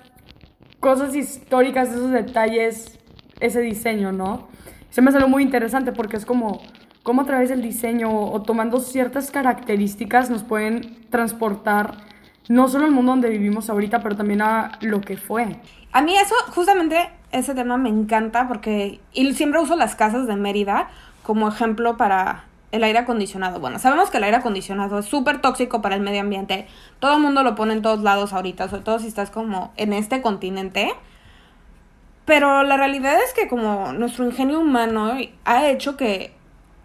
cosas 0.80 1.16
históricas, 1.16 1.90
esos 1.90 2.12
detalles, 2.12 3.00
ese 3.40 3.62
diseño, 3.62 4.12
¿no? 4.12 4.48
Se 4.90 5.02
me 5.02 5.12
algo 5.12 5.30
muy 5.30 5.44
interesante 5.44 5.92
porque 5.92 6.18
es 6.18 6.26
como 6.26 6.60
cómo 7.04 7.22
a 7.22 7.26
través 7.26 7.50
del 7.50 7.62
diseño 7.62 8.10
o 8.12 8.42
tomando 8.42 8.80
ciertas 8.80 9.32
características 9.32 10.30
nos 10.30 10.44
pueden 10.44 11.08
transportar 11.10 12.11
no 12.50 12.68
solo 12.68 12.86
al 12.86 12.92
mundo 12.92 13.12
donde 13.12 13.30
vivimos 13.30 13.70
ahorita, 13.70 14.02
pero 14.02 14.16
también 14.16 14.42
a 14.42 14.78
lo 14.82 15.02
que 15.02 15.18
fue. 15.18 15.60
A 15.92 16.02
mí 16.02 16.16
eso, 16.16 16.36
justamente 16.50 17.10
ese 17.32 17.54
tema 17.56 17.78
me 17.78 17.90
encanta 17.90 18.48
porque 18.48 19.00
y 19.14 19.34
siempre 19.34 19.60
uso 19.60 19.76
las 19.76 19.96
casas 19.96 20.28
de 20.28 20.36
Mérida 20.36 20.90
como 21.24 21.48
ejemplo 21.48 21.98
para 21.98 22.46
el 22.72 22.84
aire 22.84 23.00
acondicionado. 23.00 23.60
Bueno, 23.60 23.80
sabemos 23.80 24.10
que 24.10 24.18
el 24.18 24.24
aire 24.24 24.38
acondicionado 24.38 25.00
es 25.00 25.06
súper 25.06 25.42
tóxico 25.42 25.82
para 25.82 25.96
el 25.96 26.02
medio 26.02 26.22
ambiente. 26.22 26.68
Todo 27.00 27.16
el 27.16 27.22
mundo 27.22 27.44
lo 27.44 27.56
pone 27.56 27.74
en 27.74 27.82
todos 27.82 28.02
lados 28.02 28.34
ahorita, 28.34 28.70
sobre 28.70 28.84
todo 28.84 29.00
si 29.00 29.08
estás 29.08 29.30
como 29.30 29.74
en 29.78 29.94
este 29.94 30.22
continente. 30.22 30.94
Pero 32.26 32.64
la 32.64 32.78
realidad 32.78 33.16
es 33.26 33.34
que 33.34 33.48
como 33.48 33.92
nuestro 33.94 34.26
ingenio 34.26 34.60
humano 34.60 35.14
ha 35.44 35.68
hecho 35.68 35.98
que 35.98 36.34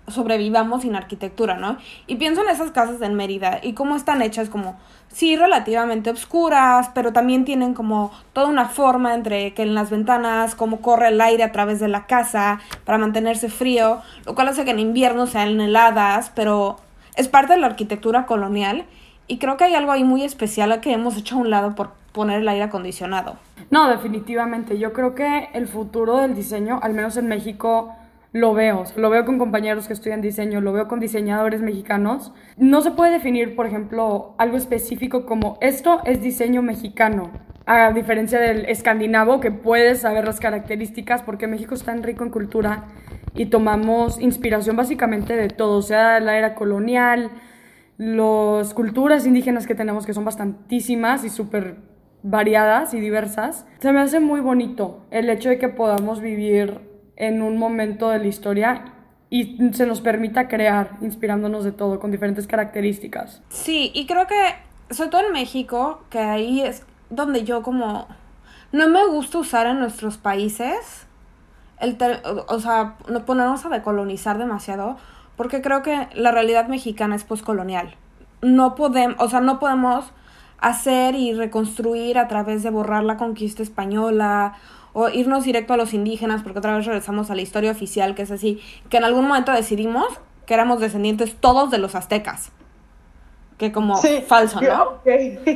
sobrevivamos 0.09 0.83
sin 0.83 0.95
arquitectura, 0.95 1.57
¿no? 1.57 1.79
Y 2.07 2.17
pienso 2.17 2.43
en 2.43 2.51
esas 2.51 2.71
casas 2.71 3.01
en 3.03 3.15
Mérida 3.15 3.61
y 3.63 3.73
cómo 3.73 3.97
están 3.97 4.23
hechas 4.23 4.49
como, 4.49 4.77
sí, 5.09 5.37
relativamente 5.37 6.11
oscuras, 6.11 6.91
pero 6.95 7.13
también 7.13 7.45
tienen 7.45 7.75
como 7.75 8.13
toda 8.33 8.49
una 8.49 8.69
forma 8.69 9.15
entre 9.15 9.55
que 9.55 9.63
en 9.63 9.75
las 9.75 9.91
ventanas, 9.91 10.55
cómo 10.55 10.81
corre 10.81 11.09
el 11.09 11.21
aire 11.21 11.43
a 11.43 11.53
través 11.53 11.81
de 11.81 11.89
la 11.89 12.07
casa 12.07 12.61
para 12.85 12.99
mantenerse 12.99 13.49
frío, 13.49 14.01
lo 14.25 14.35
cual 14.35 14.49
hace 14.49 14.65
que 14.65 14.71
en 14.71 14.79
invierno 14.79 15.27
sean 15.27 15.61
heladas, 15.61 16.31
pero 16.35 16.77
es 17.17 17.29
parte 17.29 17.55
de 17.55 17.61
la 17.61 17.67
arquitectura 17.67 18.27
colonial 18.27 18.85
y 19.29 19.39
creo 19.39 19.57
que 19.57 19.65
hay 19.65 19.75
algo 19.75 19.93
ahí 19.93 20.05
muy 20.05 20.23
especial 20.23 20.81
que 20.81 20.93
hemos 20.93 21.17
hecho 21.17 21.37
a 21.37 21.39
un 21.39 21.51
lado 21.51 21.75
por 21.75 21.91
poner 22.13 22.41
el 22.41 22.49
aire 22.49 22.65
acondicionado. 22.65 23.37
No, 23.71 23.89
definitivamente. 23.89 24.79
Yo 24.79 24.93
creo 24.93 25.15
que 25.15 25.49
el 25.53 25.67
futuro 25.67 26.19
del 26.19 26.35
diseño, 26.35 26.79
al 26.83 26.95
menos 26.95 27.17
en 27.17 27.27
México, 27.27 27.95
lo 28.37 28.53
veo. 28.53 28.85
Lo 28.97 29.09
veo 29.09 29.25
con 29.25 29.39
compañeros 29.39 29.87
que 29.87 29.95
estudian 29.95 30.21
diseño, 30.21 30.61
lo 30.61 30.73
veo 30.73 30.89
con 30.89 31.01
diseñadores 31.01 31.63
mexicanos. 31.63 32.35
No 32.59 32.83
se 32.83 32.91
puede 32.91 33.13
definir, 33.13 33.57
por 33.57 33.67
ejemplo, 33.67 34.35
algo 34.37 34.59
específico 34.59 35.25
como 35.25 35.57
esto 35.63 36.03
es 36.05 36.21
diseño 36.21 36.61
mexicano. 36.61 37.31
A 37.65 37.93
diferencia 37.93 38.39
del 38.39 38.67
escandinavo, 38.67 39.41
que 39.41 39.51
puedes 39.51 40.01
saber 40.03 40.27
las 40.27 40.39
características, 40.39 41.23
porque 41.23 41.47
México 41.47 41.75
es 41.75 41.83
tan 41.83 42.03
rico 42.03 42.25
en 42.25 42.31
cultura 42.31 42.85
y 43.35 43.47
tomamos 43.47 44.21
inspiración 44.21 44.77
básicamente 44.77 45.35
de 45.35 45.49
todo, 45.49 45.81
sea, 45.81 46.21
la 46.21 46.37
era 46.37 46.55
colonial, 46.55 47.31
las 47.97 48.75
culturas 48.75 49.27
indígenas 49.27 49.67
que 49.67 49.75
tenemos, 49.75 50.05
que 50.05 50.13
son 50.13 50.27
bastantísimas 50.27 51.25
y 51.25 51.31
súper 51.31 51.77
variadas 52.23 52.93
y 52.93 53.01
diversas. 53.01 53.67
Se 53.79 53.93
me 53.93 54.01
hace 54.01 54.21
muy 54.21 54.41
bonito 54.41 55.07
el 55.11 55.31
hecho 55.31 55.49
de 55.49 55.59
que 55.59 55.69
podamos 55.69 56.21
vivir 56.21 56.96
en 57.17 57.43
un 57.43 57.59
momento 57.59 58.11
de 58.11 58.19
la 58.19 58.27
historia 58.27 58.93
y 59.29 59.59
se 59.73 59.87
nos 59.87 60.01
permita 60.01 60.49
crear, 60.49 60.99
inspirándonos 61.01 61.65
de 61.65 61.73
todo, 61.73 61.99
con 61.99 62.11
diferentes 62.11 62.47
características. 62.47 63.43
Sí, 63.49 63.91
y 63.95 64.07
creo 64.07 64.27
que, 64.27 64.95
sobre 64.95 65.11
todo 65.11 65.27
en 65.27 65.33
México, 65.33 66.05
que 66.11 66.21
ahí 66.21 66.61
es 66.63 66.85
donde 67.11 67.45
yo 67.45 67.63
como... 67.63 68.07
No 68.73 68.89
me 68.89 69.07
gusta 69.07 69.39
usar 69.39 69.67
en 69.67 69.79
nuestros 69.79 70.19
países, 70.19 71.07
el 71.81 71.97
o 72.49 72.61
sea, 72.61 72.97
no 73.09 73.25
ponernos 73.25 73.65
a 73.65 73.69
decolonizar 73.69 74.39
demasiado, 74.39 74.97
porque 75.37 75.63
creo 75.63 75.83
que 75.83 76.09
la 76.15 76.33
realidad 76.33 76.69
mexicana 76.69 77.15
es 77.15 77.25
postcolonial. 77.25 77.95
No 78.43 78.75
podemos, 78.75 79.17
o 79.19 79.29
sea, 79.29 79.41
no 79.41 79.59
podemos 79.59 80.13
hacer 80.59 81.15
y 81.15 81.33
reconstruir 81.33 82.19
a 82.19 82.29
través 82.29 82.63
de 82.63 82.71
borrar 82.71 83.05
la 83.05 83.17
conquista 83.17 83.63
española 83.63 84.55
o 84.99 85.11
irnos 85.11 85.45
directo 85.45 85.75
a 85.75 85.77
los 85.77 85.93
indígenas, 85.93 86.43
porque 86.43 86.59
otra 86.59 86.75
vez 86.75 86.87
regresamos 86.87 87.31
a 87.31 87.35
la 87.35 87.43
historia 87.43 87.71
oficial, 87.71 88.15
que 88.15 88.23
es 88.23 88.31
así, 88.31 88.63
que 88.89 88.97
en 88.97 89.05
algún 89.05 89.29
momento 89.29 89.53
decidimos 89.53 90.07
que 90.47 90.55
éramos 90.55 90.81
descendientes 90.81 91.37
todos 91.39 91.71
de 91.71 91.77
los 91.77 91.95
aztecas. 91.95 92.51
Que 93.59 93.73
como 93.73 93.99
falso, 94.27 94.59
¿no? 94.63 95.03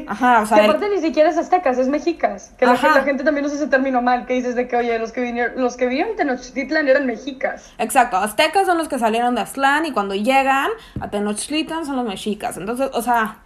Ajá, 0.08 0.42
o 0.42 0.46
sea. 0.46 0.58
Que 0.58 0.64
aparte 0.64 0.90
ni 0.90 1.00
siquiera 1.00 1.30
es 1.30 1.38
aztecas, 1.38 1.78
es 1.78 1.88
mexicas. 1.88 2.52
Que 2.58 2.66
la, 2.66 2.76
gente 2.76 3.24
también 3.24 3.46
usa 3.46 3.56
ese 3.56 3.68
término 3.68 4.02
mal, 4.02 4.26
que 4.26 4.34
dices 4.34 4.54
de 4.56 4.68
que, 4.68 4.76
oye, 4.76 4.98
los 4.98 5.10
que 5.10 5.22
vinieron, 5.22 5.58
los 5.58 5.78
que 5.78 5.86
vivieron 5.86 6.10
en 6.10 6.16
Tenochtitlan 6.18 6.86
eran 6.86 7.06
mexicas. 7.06 7.72
Exacto, 7.78 8.18
aztecas 8.18 8.66
son 8.66 8.76
los 8.76 8.88
que 8.88 8.98
salieron 8.98 9.34
de 9.34 9.40
Aztlán 9.40 9.86
y 9.86 9.92
cuando 9.92 10.14
llegan 10.14 10.68
a 11.00 11.08
Tenochtitlan 11.08 11.86
son 11.86 11.96
los 11.96 12.04
mexicas. 12.04 12.58
Entonces, 12.58 12.90
o 12.92 13.00
sea, 13.00 13.38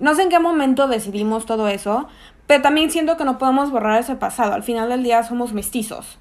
no 0.00 0.14
sé 0.14 0.22
en 0.22 0.28
qué 0.28 0.38
momento 0.38 0.86
decidimos 0.86 1.46
todo 1.46 1.68
eso, 1.68 2.08
pero 2.50 2.62
también 2.62 2.90
siento 2.90 3.16
que 3.16 3.24
no 3.24 3.38
podemos 3.38 3.70
borrar 3.70 4.00
ese 4.00 4.16
pasado. 4.16 4.54
Al 4.54 4.64
final 4.64 4.88
del 4.88 5.04
día 5.04 5.22
somos 5.22 5.52
mestizos. 5.52 6.18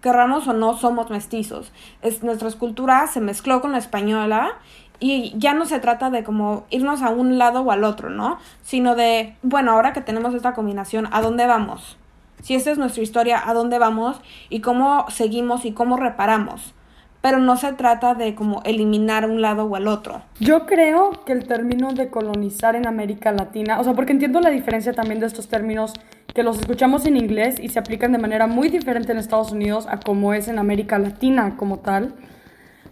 Querramos 0.00 0.46
o 0.46 0.52
no, 0.52 0.78
somos 0.78 1.10
mestizos. 1.10 1.72
Es, 2.02 2.22
nuestra 2.22 2.46
escultura 2.46 3.08
se 3.08 3.20
mezcló 3.20 3.60
con 3.60 3.72
la 3.72 3.78
española 3.78 4.52
y 5.00 5.34
ya 5.36 5.54
no 5.54 5.66
se 5.66 5.80
trata 5.80 6.08
de 6.08 6.22
como 6.22 6.66
irnos 6.70 7.02
a 7.02 7.10
un 7.10 7.36
lado 7.36 7.62
o 7.62 7.72
al 7.72 7.82
otro, 7.82 8.10
¿no? 8.10 8.38
Sino 8.62 8.94
de, 8.94 9.34
bueno, 9.42 9.72
ahora 9.72 9.92
que 9.92 10.00
tenemos 10.00 10.34
esta 10.34 10.54
combinación, 10.54 11.08
¿a 11.10 11.20
dónde 11.20 11.46
vamos? 11.46 11.96
Si 12.42 12.54
esta 12.54 12.70
es 12.70 12.78
nuestra 12.78 13.02
historia, 13.02 13.42
¿a 13.44 13.52
dónde 13.52 13.80
vamos? 13.80 14.20
Y 14.48 14.60
cómo 14.60 15.06
seguimos 15.10 15.64
y 15.64 15.72
cómo 15.72 15.96
reparamos 15.96 16.75
pero 17.26 17.40
no 17.40 17.56
se 17.56 17.72
trata 17.72 18.14
de 18.14 18.36
como 18.36 18.62
eliminar 18.62 19.28
un 19.28 19.42
lado 19.42 19.64
o 19.64 19.74
al 19.74 19.88
otro. 19.88 20.22
Yo 20.38 20.64
creo 20.64 21.10
que 21.24 21.32
el 21.32 21.44
término 21.48 21.92
de 21.92 22.08
colonizar 22.08 22.76
en 22.76 22.86
América 22.86 23.32
Latina, 23.32 23.80
o 23.80 23.82
sea, 23.82 23.94
porque 23.94 24.12
entiendo 24.12 24.40
la 24.40 24.50
diferencia 24.50 24.92
también 24.92 25.18
de 25.18 25.26
estos 25.26 25.48
términos 25.48 25.94
que 26.32 26.44
los 26.44 26.60
escuchamos 26.60 27.04
en 27.04 27.16
inglés 27.16 27.56
y 27.60 27.68
se 27.70 27.80
aplican 27.80 28.12
de 28.12 28.18
manera 28.18 28.46
muy 28.46 28.68
diferente 28.68 29.10
en 29.10 29.18
Estados 29.18 29.50
Unidos 29.50 29.88
a 29.90 29.98
como 29.98 30.34
es 30.34 30.46
en 30.46 30.60
América 30.60 31.00
Latina 31.00 31.56
como 31.56 31.80
tal, 31.80 32.14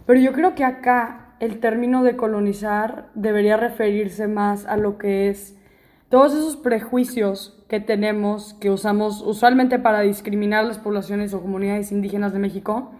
pero 0.05 0.19
yo 0.19 0.33
creo 0.33 0.53
que 0.53 0.65
acá 0.65 1.27
el 1.39 1.61
término 1.61 2.03
de 2.03 2.17
colonizar 2.17 3.05
debería 3.15 3.55
referirse 3.55 4.27
más 4.27 4.65
a 4.65 4.75
lo 4.75 4.97
que 4.97 5.29
es 5.29 5.55
todos 6.09 6.33
esos 6.33 6.57
prejuicios 6.57 7.63
que 7.69 7.79
tenemos, 7.79 8.53
que 8.55 8.69
usamos 8.69 9.21
usualmente 9.21 9.79
para 9.79 10.01
discriminar 10.01 10.65
a 10.65 10.67
las 10.67 10.77
poblaciones 10.77 11.33
o 11.33 11.41
comunidades 11.41 11.93
indígenas 11.93 12.33
de 12.33 12.39
México, 12.39 12.91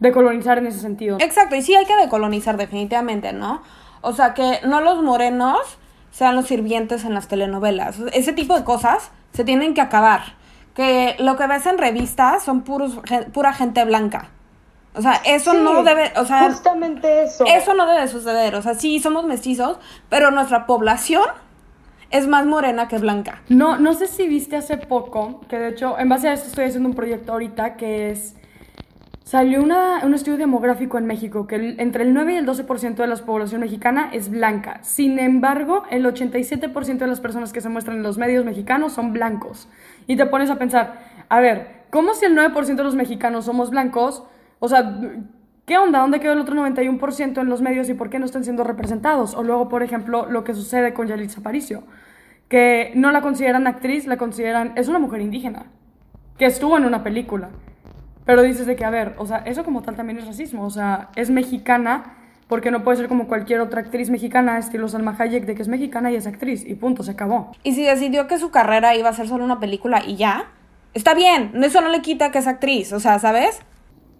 decolonizar 0.00 0.58
en 0.58 0.66
ese 0.66 0.80
sentido. 0.80 1.18
Exacto, 1.20 1.54
y 1.54 1.62
sí 1.62 1.74
hay 1.74 1.84
que 1.84 1.96
decolonizar 1.96 2.56
definitivamente, 2.56 3.32
¿no? 3.32 3.62
O 4.00 4.12
sea, 4.12 4.34
que 4.34 4.60
no 4.64 4.80
los 4.80 5.02
morenos 5.02 5.58
sean 6.10 6.34
los 6.34 6.46
sirvientes 6.46 7.04
en 7.04 7.14
las 7.14 7.28
telenovelas. 7.28 7.98
Ese 8.12 8.32
tipo 8.32 8.56
de 8.56 8.64
cosas 8.64 9.12
se 9.32 9.44
tienen 9.44 9.74
que 9.74 9.80
acabar. 9.80 10.40
Que 10.74 11.16
lo 11.18 11.36
que 11.36 11.46
ves 11.46 11.66
en 11.66 11.78
revistas 11.78 12.42
son 12.42 12.62
puros, 12.62 12.98
pura 13.32 13.52
gente 13.52 13.84
blanca. 13.84 14.30
O 14.94 15.02
sea, 15.02 15.20
eso 15.24 15.52
no 15.54 15.84
debe, 15.84 16.12
o 16.16 16.24
sea, 16.24 16.50
justamente 16.50 17.24
eso. 17.24 17.44
Eso 17.46 17.74
no 17.74 17.86
debe 17.86 18.08
suceder. 18.08 18.56
O 18.56 18.62
sea, 18.62 18.74
sí 18.74 18.98
somos 18.98 19.24
mestizos, 19.24 19.78
pero 20.08 20.30
nuestra 20.30 20.66
población 20.66 21.24
es 22.10 22.26
más 22.26 22.46
morena 22.46 22.88
que 22.88 22.98
blanca. 22.98 23.42
No, 23.48 23.78
no 23.78 23.94
sé 23.94 24.08
si 24.08 24.26
viste 24.26 24.56
hace 24.56 24.78
poco, 24.78 25.42
que 25.48 25.58
de 25.58 25.68
hecho, 25.68 25.96
en 25.98 26.08
base 26.08 26.28
a 26.28 26.32
esto 26.32 26.48
estoy 26.48 26.64
haciendo 26.64 26.88
un 26.88 26.96
proyecto 26.96 27.32
ahorita 27.32 27.76
que 27.76 28.10
es 28.10 28.34
Salió 29.30 29.62
un 29.62 30.12
estudio 30.12 30.38
demográfico 30.38 30.98
en 30.98 31.06
México 31.06 31.46
que 31.46 31.76
entre 31.78 32.02
el 32.02 32.12
9 32.14 32.34
y 32.34 32.36
el 32.38 32.46
12% 32.48 32.96
de 32.96 33.06
la 33.06 33.14
población 33.14 33.60
mexicana 33.60 34.10
es 34.12 34.28
blanca. 34.28 34.80
Sin 34.82 35.20
embargo, 35.20 35.84
el 35.88 36.04
87% 36.04 36.98
de 36.98 37.06
las 37.06 37.20
personas 37.20 37.52
que 37.52 37.60
se 37.60 37.68
muestran 37.68 37.98
en 37.98 38.02
los 38.02 38.18
medios 38.18 38.44
mexicanos 38.44 38.92
son 38.92 39.12
blancos. 39.12 39.68
Y 40.08 40.16
te 40.16 40.26
pones 40.26 40.50
a 40.50 40.56
pensar, 40.56 40.98
a 41.28 41.38
ver, 41.38 41.84
¿cómo 41.90 42.12
si 42.14 42.24
el 42.24 42.36
9% 42.36 42.74
de 42.74 42.82
los 42.82 42.96
mexicanos 42.96 43.44
somos 43.44 43.70
blancos? 43.70 44.24
O 44.58 44.66
sea, 44.68 44.98
¿qué 45.64 45.78
onda? 45.78 46.00
¿Dónde 46.00 46.18
quedó 46.18 46.32
el 46.32 46.40
otro 46.40 46.56
91% 46.56 47.40
en 47.40 47.48
los 47.48 47.62
medios 47.62 47.88
y 47.88 47.94
por 47.94 48.10
qué 48.10 48.18
no 48.18 48.24
están 48.26 48.42
siendo 48.42 48.64
representados? 48.64 49.36
O 49.36 49.44
luego, 49.44 49.68
por 49.68 49.84
ejemplo, 49.84 50.26
lo 50.26 50.42
que 50.42 50.54
sucede 50.54 50.92
con 50.92 51.06
Yalitza 51.06 51.38
Aparicio, 51.38 51.84
que 52.48 52.90
no 52.96 53.12
la 53.12 53.20
consideran 53.20 53.68
actriz, 53.68 54.08
la 54.08 54.16
consideran, 54.16 54.72
es 54.74 54.88
una 54.88 54.98
mujer 54.98 55.20
indígena, 55.20 55.66
que 56.36 56.46
estuvo 56.46 56.76
en 56.76 56.84
una 56.84 57.04
película. 57.04 57.50
Pero 58.24 58.42
dices 58.42 58.66
de 58.66 58.76
que, 58.76 58.84
a 58.84 58.90
ver, 58.90 59.14
o 59.18 59.26
sea, 59.26 59.38
eso 59.38 59.64
como 59.64 59.82
tal 59.82 59.96
también 59.96 60.18
es 60.18 60.26
racismo, 60.26 60.64
o 60.64 60.70
sea, 60.70 61.08
es 61.16 61.30
mexicana 61.30 62.16
porque 62.50 62.72
no 62.72 62.82
puede 62.82 62.96
ser 62.96 63.08
como 63.08 63.28
cualquier 63.28 63.60
otra 63.60 63.80
actriz 63.80 64.10
mexicana, 64.10 64.58
estilo 64.58 64.88
Salma 64.88 65.14
Hayek, 65.16 65.46
de 65.46 65.54
que 65.54 65.62
es 65.62 65.68
mexicana 65.68 66.10
y 66.10 66.16
es 66.16 66.26
actriz, 66.26 66.66
y 66.66 66.74
punto, 66.74 67.04
se 67.04 67.12
acabó. 67.12 67.52
Y 67.62 67.74
si 67.74 67.84
decidió 67.84 68.26
que 68.26 68.38
su 68.38 68.50
carrera 68.50 68.96
iba 68.96 69.08
a 69.08 69.12
ser 69.12 69.28
solo 69.28 69.44
una 69.44 69.60
película 69.60 70.02
y 70.04 70.16
ya, 70.16 70.46
está 70.92 71.14
bien, 71.14 71.52
eso 71.62 71.80
no 71.80 71.88
le 71.90 72.02
quita 72.02 72.32
que 72.32 72.38
es 72.38 72.48
actriz, 72.48 72.92
o 72.92 72.98
sea, 72.98 73.20
¿sabes? 73.20 73.60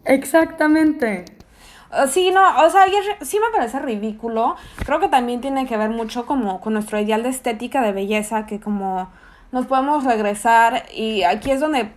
Exactamente. 0.05 1.25
Uh, 1.91 2.07
sí, 2.07 2.31
no, 2.31 2.41
o 2.65 2.71
sea, 2.71 2.85
sí 3.21 3.39
me 3.41 3.57
parece 3.57 3.81
ridículo. 3.81 4.55
Creo 4.87 5.01
que 5.01 5.09
también 5.09 5.41
tiene 5.41 5.67
que 5.67 5.77
ver 5.77 5.91
mucho 5.91 6.25
como 6.25 6.61
con 6.61 6.75
nuestro 6.75 7.01
ideal 7.01 7.25
de 7.25 7.31
estética, 7.31 7.83
de 7.83 7.91
belleza, 7.91 8.47
que 8.47 8.61
como 8.61 9.11
nos 9.51 9.67
podemos 9.67 10.05
regresar 10.05 10.85
y 10.95 11.25
aquí 11.25 11.51
es 11.51 11.59
donde 11.59 11.91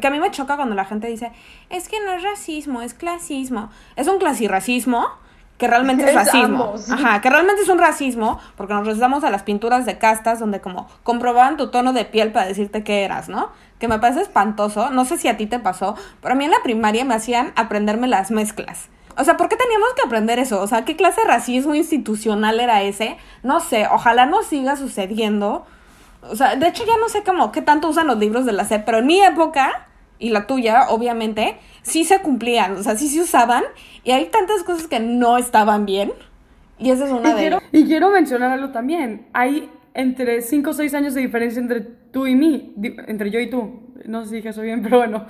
que 0.00 0.06
a 0.06 0.10
mí 0.10 0.18
me 0.18 0.30
choca 0.30 0.56
cuando 0.56 0.74
la 0.74 0.84
gente 0.84 1.06
dice, 1.06 1.32
es 1.70 1.88
que 1.88 2.00
no 2.00 2.12
es 2.12 2.22
racismo, 2.22 2.82
es 2.82 2.94
clasismo. 2.94 3.70
Es 3.96 4.08
un 4.08 4.18
clasirracismo 4.18 5.08
que 5.58 5.68
realmente 5.68 6.08
es, 6.08 6.14
racismo. 6.14 6.74
Ajá, 6.90 7.20
que 7.20 7.30
realmente 7.30 7.62
es 7.62 7.68
un 7.68 7.78
racismo 7.78 8.40
porque 8.56 8.74
nos 8.74 8.84
rezamos 8.84 9.22
a 9.22 9.30
las 9.30 9.44
pinturas 9.44 9.86
de 9.86 9.96
castas 9.96 10.40
donde 10.40 10.60
como 10.60 10.88
comprobaban 11.04 11.56
tu 11.56 11.70
tono 11.70 11.92
de 11.92 12.04
piel 12.04 12.32
para 12.32 12.46
decirte 12.46 12.82
qué 12.82 13.04
eras, 13.04 13.28
¿no? 13.28 13.50
Que 13.78 13.86
me 13.86 14.00
parece 14.00 14.22
espantoso, 14.22 14.90
no 14.90 15.04
sé 15.04 15.18
si 15.18 15.28
a 15.28 15.36
ti 15.36 15.46
te 15.46 15.60
pasó, 15.60 15.94
pero 16.20 16.34
a 16.34 16.36
mí 16.36 16.44
en 16.44 16.50
la 16.50 16.62
primaria 16.64 17.04
me 17.04 17.14
hacían 17.14 17.52
aprenderme 17.54 18.08
las 18.08 18.32
mezclas. 18.32 18.88
O 19.16 19.24
sea, 19.24 19.36
¿por 19.36 19.48
qué 19.48 19.56
teníamos 19.56 19.88
que 19.94 20.02
aprender 20.02 20.38
eso? 20.38 20.60
O 20.60 20.66
sea, 20.66 20.84
¿qué 20.84 20.96
clase 20.96 21.20
de 21.20 21.28
racismo 21.28 21.74
institucional 21.74 22.58
era 22.58 22.82
ese? 22.82 23.16
No 23.42 23.60
sé, 23.60 23.86
ojalá 23.90 24.26
no 24.26 24.42
siga 24.42 24.76
sucediendo. 24.76 25.64
O 26.22 26.36
sea, 26.36 26.56
de 26.56 26.68
hecho 26.68 26.84
ya 26.86 26.96
no 26.98 27.08
sé 27.08 27.22
cómo, 27.24 27.52
qué 27.52 27.62
tanto 27.62 27.88
usan 27.88 28.06
los 28.06 28.18
libros 28.18 28.46
de 28.46 28.52
la 28.52 28.64
SEP, 28.64 28.84
pero 28.84 28.98
en 28.98 29.06
mi 29.06 29.20
época, 29.22 29.88
y 30.18 30.30
la 30.30 30.46
tuya, 30.46 30.88
obviamente, 30.90 31.58
sí 31.82 32.04
se 32.04 32.20
cumplían, 32.20 32.76
o 32.76 32.82
sea, 32.82 32.96
sí 32.96 33.08
se 33.08 33.20
usaban, 33.20 33.64
y 34.04 34.12
hay 34.12 34.26
tantas 34.26 34.62
cosas 34.62 34.86
que 34.86 35.00
no 35.00 35.36
estaban 35.36 35.84
bien, 35.84 36.12
y 36.78 36.90
esa 36.90 37.06
es 37.06 37.10
una 37.10 37.34
de 37.34 37.46
ellas. 37.48 37.62
Y 37.72 37.84
quiero 37.86 38.10
mencionar 38.10 38.52
algo 38.52 38.70
también, 38.70 39.26
hay 39.32 39.68
entre 39.94 40.42
5 40.42 40.70
o 40.70 40.72
6 40.72 40.94
años 40.94 41.14
de 41.14 41.20
diferencia 41.20 41.60
entre 41.60 41.80
tú 41.80 42.26
y 42.26 42.34
mí, 42.34 42.72
entre 43.08 43.30
yo 43.30 43.40
y 43.40 43.50
tú, 43.50 43.82
no 44.06 44.22
sé 44.22 44.30
si 44.30 44.36
dije 44.36 44.50
eso 44.50 44.62
bien, 44.62 44.82
pero 44.82 44.98
bueno. 44.98 45.26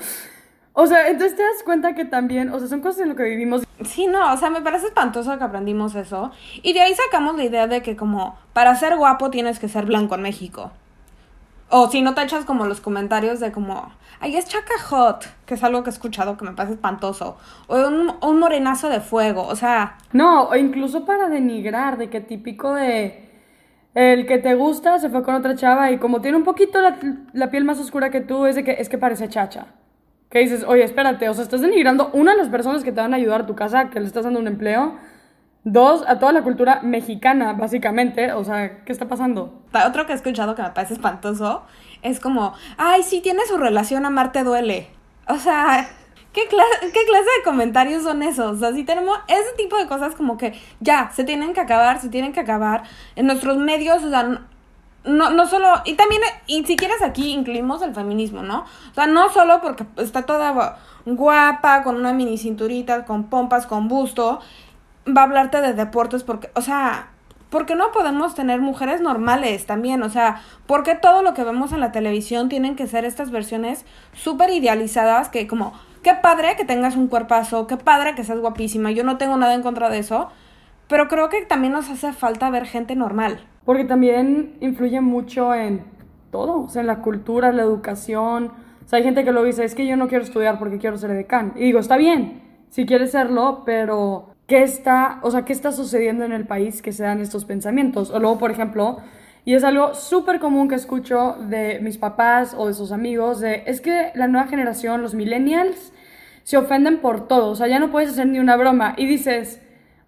O 0.74 0.86
sea, 0.86 1.08
entonces 1.08 1.36
te 1.36 1.42
das 1.42 1.62
cuenta 1.64 1.94
que 1.94 2.06
también, 2.06 2.50
o 2.50 2.58
sea, 2.58 2.68
son 2.68 2.80
cosas 2.80 3.02
en 3.02 3.10
lo 3.10 3.16
que 3.16 3.24
vivimos. 3.24 3.62
Sí, 3.84 4.06
no, 4.06 4.32
o 4.32 4.36
sea, 4.38 4.48
me 4.48 4.62
parece 4.62 4.86
espantoso 4.86 5.36
que 5.36 5.44
aprendimos 5.44 5.94
eso. 5.94 6.30
Y 6.62 6.72
de 6.72 6.80
ahí 6.80 6.94
sacamos 6.94 7.36
la 7.36 7.44
idea 7.44 7.66
de 7.66 7.82
que 7.82 7.94
como 7.94 8.38
para 8.54 8.74
ser 8.74 8.96
guapo 8.96 9.30
tienes 9.30 9.58
que 9.58 9.68
ser 9.68 9.84
blanco 9.84 10.14
en 10.14 10.22
México. 10.22 10.70
O 11.74 11.88
si 11.88 12.02
no 12.02 12.12
te 12.12 12.22
echas 12.22 12.44
como 12.44 12.66
los 12.66 12.82
comentarios 12.82 13.40
de 13.40 13.50
como, 13.50 13.90
ay, 14.20 14.36
es 14.36 14.46
chaca 14.46 14.78
hot, 14.90 15.26
que 15.46 15.54
es 15.54 15.64
algo 15.64 15.82
que 15.82 15.88
he 15.88 15.92
escuchado 15.94 16.36
que 16.36 16.44
me 16.44 16.52
parece 16.52 16.74
espantoso. 16.74 17.38
O 17.66 17.88
un, 17.88 18.12
un 18.20 18.38
morenazo 18.38 18.90
de 18.90 19.00
fuego, 19.00 19.46
o 19.46 19.56
sea. 19.56 19.96
No, 20.12 20.48
o 20.50 20.54
incluso 20.54 21.06
para 21.06 21.30
denigrar, 21.30 21.96
de 21.96 22.10
que 22.10 22.20
típico 22.20 22.74
de. 22.74 23.26
El 23.94 24.26
que 24.26 24.36
te 24.36 24.54
gusta 24.54 24.98
se 24.98 25.08
fue 25.08 25.22
con 25.22 25.34
otra 25.34 25.54
chava 25.54 25.90
y 25.90 25.96
como 25.96 26.20
tiene 26.20 26.36
un 26.36 26.44
poquito 26.44 26.78
la, 27.32 27.50
piel 27.50 27.64
más 27.64 27.80
oscura 27.80 28.10
que 28.10 28.20
tú, 28.20 28.44
es 28.44 28.54
de 28.54 28.64
que 28.64 28.72
es 28.72 28.90
que 28.90 28.98
parece 28.98 29.30
chacha. 29.30 29.68
Que 30.28 30.40
dices, 30.40 30.64
oye, 30.68 30.84
espérate, 30.84 31.26
o 31.30 31.32
sea, 31.32 31.42
estás 31.42 31.62
denigrando 31.62 32.10
una 32.12 32.32
de 32.32 32.38
las 32.38 32.48
personas 32.50 32.84
que 32.84 32.92
te 32.92 33.00
van 33.00 33.14
a 33.14 33.16
ayudar 33.16 33.42
a 33.42 33.46
tu 33.46 33.54
casa, 33.54 33.88
que 33.88 33.98
le 33.98 34.06
estás 34.06 34.24
dando 34.24 34.40
un 34.40 34.46
empleo 34.46 34.98
Dos, 35.64 36.02
a 36.08 36.18
toda 36.18 36.32
la 36.32 36.42
cultura 36.42 36.80
mexicana, 36.82 37.52
básicamente. 37.52 38.32
O 38.32 38.44
sea, 38.44 38.84
¿qué 38.84 38.92
está 38.92 39.06
pasando? 39.06 39.52
Otro 39.86 40.06
que 40.06 40.12
he 40.12 40.16
escuchado 40.16 40.54
que 40.54 40.62
me 40.62 40.70
parece 40.70 40.94
espantoso 40.94 41.62
es 42.02 42.18
como, 42.18 42.52
ay, 42.78 43.02
sí, 43.04 43.20
tiene 43.20 43.46
su 43.46 43.56
relación, 43.56 44.04
amarte 44.04 44.42
duele. 44.42 44.88
O 45.28 45.36
sea, 45.36 45.88
¿qué, 46.32 46.48
clase, 46.48 46.92
¿qué 46.92 47.04
clase 47.06 47.28
de 47.38 47.44
comentarios 47.44 48.02
son 48.02 48.24
esos? 48.24 48.56
O 48.56 48.58
sea, 48.58 48.72
si 48.72 48.82
tenemos 48.82 49.16
ese 49.28 49.52
tipo 49.56 49.76
de 49.76 49.86
cosas 49.86 50.16
como 50.16 50.36
que 50.36 50.52
ya, 50.80 51.10
se 51.14 51.22
tienen 51.22 51.54
que 51.54 51.60
acabar, 51.60 52.00
se 52.00 52.08
tienen 52.08 52.32
que 52.32 52.40
acabar. 52.40 52.82
En 53.14 53.26
nuestros 53.26 53.56
medios, 53.56 54.02
o 54.02 54.10
sea, 54.10 54.42
no, 55.04 55.30
no 55.30 55.46
solo, 55.46 55.68
y 55.84 55.94
también, 55.94 56.22
y 56.46 56.64
si 56.64 56.76
quieres 56.76 57.02
aquí 57.02 57.32
incluimos 57.32 57.82
el 57.82 57.94
feminismo, 57.94 58.42
¿no? 58.42 58.64
O 58.90 58.94
sea, 58.94 59.06
no 59.06 59.28
solo 59.30 59.60
porque 59.60 59.84
está 59.96 60.22
toda 60.22 60.78
guapa, 61.04 61.82
con 61.82 61.96
una 61.96 62.12
mini 62.12 62.38
cinturita, 62.38 63.04
con 63.04 63.24
pompas, 63.24 63.66
con 63.66 63.88
busto, 63.88 64.40
va 65.06 65.22
a 65.22 65.24
hablarte 65.24 65.60
de 65.60 65.72
deportes 65.74 66.24
porque, 66.24 66.50
o 66.54 66.60
sea, 66.60 67.08
¿por 67.50 67.66
qué 67.66 67.74
no 67.74 67.92
podemos 67.92 68.34
tener 68.34 68.60
mujeres 68.60 69.00
normales 69.00 69.66
también? 69.66 70.02
O 70.02 70.08
sea, 70.08 70.40
¿por 70.66 70.82
qué 70.82 70.94
todo 70.94 71.22
lo 71.22 71.34
que 71.34 71.44
vemos 71.44 71.72
en 71.72 71.80
la 71.80 71.92
televisión 71.92 72.48
tienen 72.48 72.76
que 72.76 72.86
ser 72.86 73.04
estas 73.04 73.30
versiones 73.30 73.84
súper 74.12 74.50
idealizadas 74.50 75.28
que 75.28 75.46
como, 75.46 75.72
qué 76.02 76.14
padre 76.14 76.56
que 76.56 76.64
tengas 76.64 76.96
un 76.96 77.08
cuerpazo, 77.08 77.66
qué 77.66 77.76
padre 77.76 78.14
que 78.14 78.24
seas 78.24 78.38
guapísima, 78.38 78.90
yo 78.90 79.04
no 79.04 79.18
tengo 79.18 79.36
nada 79.36 79.54
en 79.54 79.62
contra 79.62 79.90
de 79.90 79.98
eso, 79.98 80.30
pero 80.88 81.08
creo 81.08 81.28
que 81.28 81.42
también 81.42 81.72
nos 81.72 81.90
hace 81.90 82.12
falta 82.12 82.50
ver 82.50 82.66
gente 82.66 82.96
normal. 82.96 83.46
Porque 83.64 83.84
también 83.84 84.56
influye 84.60 85.00
mucho 85.00 85.54
en 85.54 85.84
todo, 86.30 86.62
o 86.62 86.68
sea, 86.68 86.80
en 86.80 86.88
la 86.88 86.98
cultura, 86.98 87.52
la 87.52 87.62
educación. 87.62 88.52
O 88.84 88.88
sea, 88.88 88.98
hay 88.98 89.04
gente 89.04 89.24
que 89.24 89.32
lo 89.32 89.44
dice, 89.44 89.64
es 89.64 89.74
que 89.74 89.86
yo 89.86 89.96
no 89.96 90.08
quiero 90.08 90.24
estudiar 90.24 90.58
porque 90.58 90.78
quiero 90.78 90.98
ser 90.98 91.12
decán. 91.12 91.52
Y 91.54 91.60
digo, 91.60 91.78
está 91.78 91.96
bien, 91.96 92.42
si 92.70 92.86
quieres 92.86 93.12
serlo, 93.12 93.62
pero 93.64 94.31
qué 94.52 94.62
está, 94.62 95.18
o 95.22 95.30
sea, 95.30 95.46
qué 95.46 95.54
está 95.54 95.72
sucediendo 95.72 96.26
en 96.26 96.32
el 96.32 96.46
país 96.46 96.82
que 96.82 96.92
se 96.92 97.04
dan 97.04 97.22
estos 97.22 97.46
pensamientos. 97.46 98.10
O 98.10 98.18
luego, 98.18 98.36
por 98.38 98.50
ejemplo, 98.50 98.98
y 99.46 99.54
es 99.54 99.64
algo 99.64 99.94
súper 99.94 100.40
común 100.40 100.68
que 100.68 100.74
escucho 100.74 101.38
de 101.48 101.80
mis 101.80 101.96
papás 101.96 102.54
o 102.54 102.66
de 102.66 102.74
sus 102.74 102.92
amigos, 102.92 103.40
de, 103.40 103.62
es 103.64 103.80
que 103.80 104.12
la 104.14 104.28
nueva 104.28 104.48
generación, 104.48 105.00
los 105.00 105.14
millennials, 105.14 105.94
se 106.42 106.58
ofenden 106.58 107.00
por 107.00 107.28
todo, 107.28 107.48
o 107.48 107.56
sea, 107.56 107.66
ya 107.66 107.78
no 107.78 107.90
puedes 107.90 108.10
hacer 108.10 108.26
ni 108.26 108.40
una 108.40 108.58
broma. 108.58 108.92
Y 108.98 109.06
dices, 109.06 109.62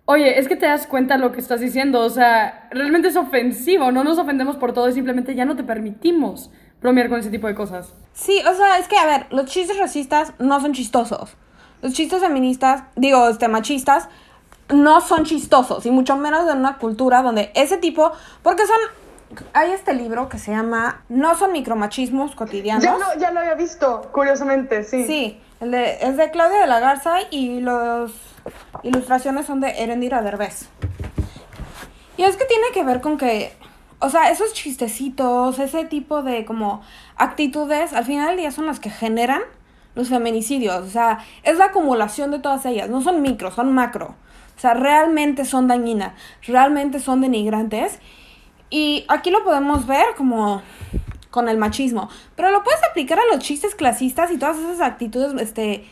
oye, 0.04 0.38
es 0.38 0.46
que 0.46 0.56
te 0.56 0.66
das 0.66 0.86
cuenta 0.86 1.16
lo 1.16 1.32
que 1.32 1.40
estás 1.40 1.60
diciendo, 1.60 2.02
o 2.02 2.10
sea, 2.10 2.68
realmente 2.70 3.08
es 3.08 3.16
ofensivo, 3.16 3.92
no 3.92 4.04
nos 4.04 4.18
ofendemos 4.18 4.58
por 4.58 4.74
todo 4.74 4.90
y 4.90 4.92
simplemente 4.92 5.34
ya 5.34 5.46
no 5.46 5.56
te 5.56 5.64
permitimos 5.64 6.50
bromear 6.82 7.08
con 7.08 7.18
ese 7.18 7.30
tipo 7.30 7.46
de 7.46 7.54
cosas. 7.54 7.94
Sí, 8.12 8.42
o 8.46 8.54
sea, 8.54 8.76
es 8.78 8.88
que, 8.88 8.98
a 8.98 9.06
ver, 9.06 9.26
los 9.30 9.46
chistes 9.46 9.78
racistas 9.78 10.34
no 10.38 10.60
son 10.60 10.74
chistosos. 10.74 11.34
Los 11.80 11.94
chistes 11.94 12.20
feministas, 12.20 12.84
digo, 12.96 13.26
este, 13.28 13.48
machistas, 13.48 14.08
no 14.68 15.00
son 15.00 15.24
chistosos 15.24 15.84
y 15.86 15.90
mucho 15.90 16.16
menos 16.16 16.50
en 16.50 16.58
una 16.58 16.78
cultura 16.78 17.22
donde 17.22 17.50
ese 17.54 17.76
tipo, 17.76 18.12
porque 18.42 18.66
son 18.66 18.76
hay 19.52 19.72
este 19.72 19.94
libro 19.94 20.28
que 20.28 20.38
se 20.38 20.52
llama 20.52 21.02
No 21.08 21.34
son 21.34 21.52
micromachismos 21.52 22.34
cotidianos. 22.34 22.84
Ya 22.84 22.96
lo, 22.96 23.18
ya 23.18 23.30
lo 23.30 23.40
había 23.40 23.54
visto, 23.54 24.08
curiosamente, 24.12 24.84
sí. 24.84 25.06
Sí, 25.06 25.40
es 25.60 26.16
de 26.16 26.30
Claudia 26.30 26.60
de 26.60 26.66
la 26.66 26.80
Garza 26.80 27.16
y 27.30 27.60
las 27.60 28.12
ilustraciones 28.82 29.46
son 29.46 29.60
de 29.60 29.82
Erendira 29.82 30.22
Derbez. 30.22 30.68
Y 32.16 32.22
es 32.22 32.36
que 32.36 32.44
tiene 32.44 32.66
que 32.72 32.84
ver 32.84 33.00
con 33.00 33.18
que, 33.18 33.52
o 33.98 34.08
sea, 34.08 34.30
esos 34.30 34.52
chistecitos, 34.52 35.58
ese 35.58 35.84
tipo 35.84 36.22
de 36.22 36.44
como 36.44 36.82
actitudes, 37.16 37.92
al 37.92 38.04
final 38.04 38.28
del 38.28 38.36
día 38.36 38.50
son 38.52 38.66
las 38.66 38.78
que 38.78 38.90
generan 38.90 39.42
los 39.94 40.08
feminicidios. 40.08 40.84
O 40.84 40.90
sea, 40.90 41.18
es 41.42 41.58
la 41.58 41.66
acumulación 41.66 42.30
de 42.30 42.38
todas 42.38 42.64
ellas. 42.66 42.88
No 42.88 43.00
son 43.00 43.22
micro, 43.22 43.50
son 43.50 43.72
macro. 43.72 44.14
O 44.56 44.60
sea, 44.60 44.74
realmente 44.74 45.44
son 45.44 45.68
dañinas, 45.68 46.12
realmente 46.46 47.00
son 47.00 47.20
denigrantes. 47.20 47.98
Y 48.70 49.04
aquí 49.08 49.30
lo 49.30 49.44
podemos 49.44 49.86
ver 49.86 50.06
como 50.16 50.62
con 51.30 51.48
el 51.48 51.58
machismo. 51.58 52.08
Pero 52.36 52.50
lo 52.50 52.62
puedes 52.62 52.80
aplicar 52.88 53.18
a 53.18 53.34
los 53.34 53.44
chistes 53.44 53.74
clasistas 53.74 54.30
y 54.30 54.38
todas 54.38 54.58
esas 54.58 54.80
actitudes 54.80 55.34
este, 55.40 55.84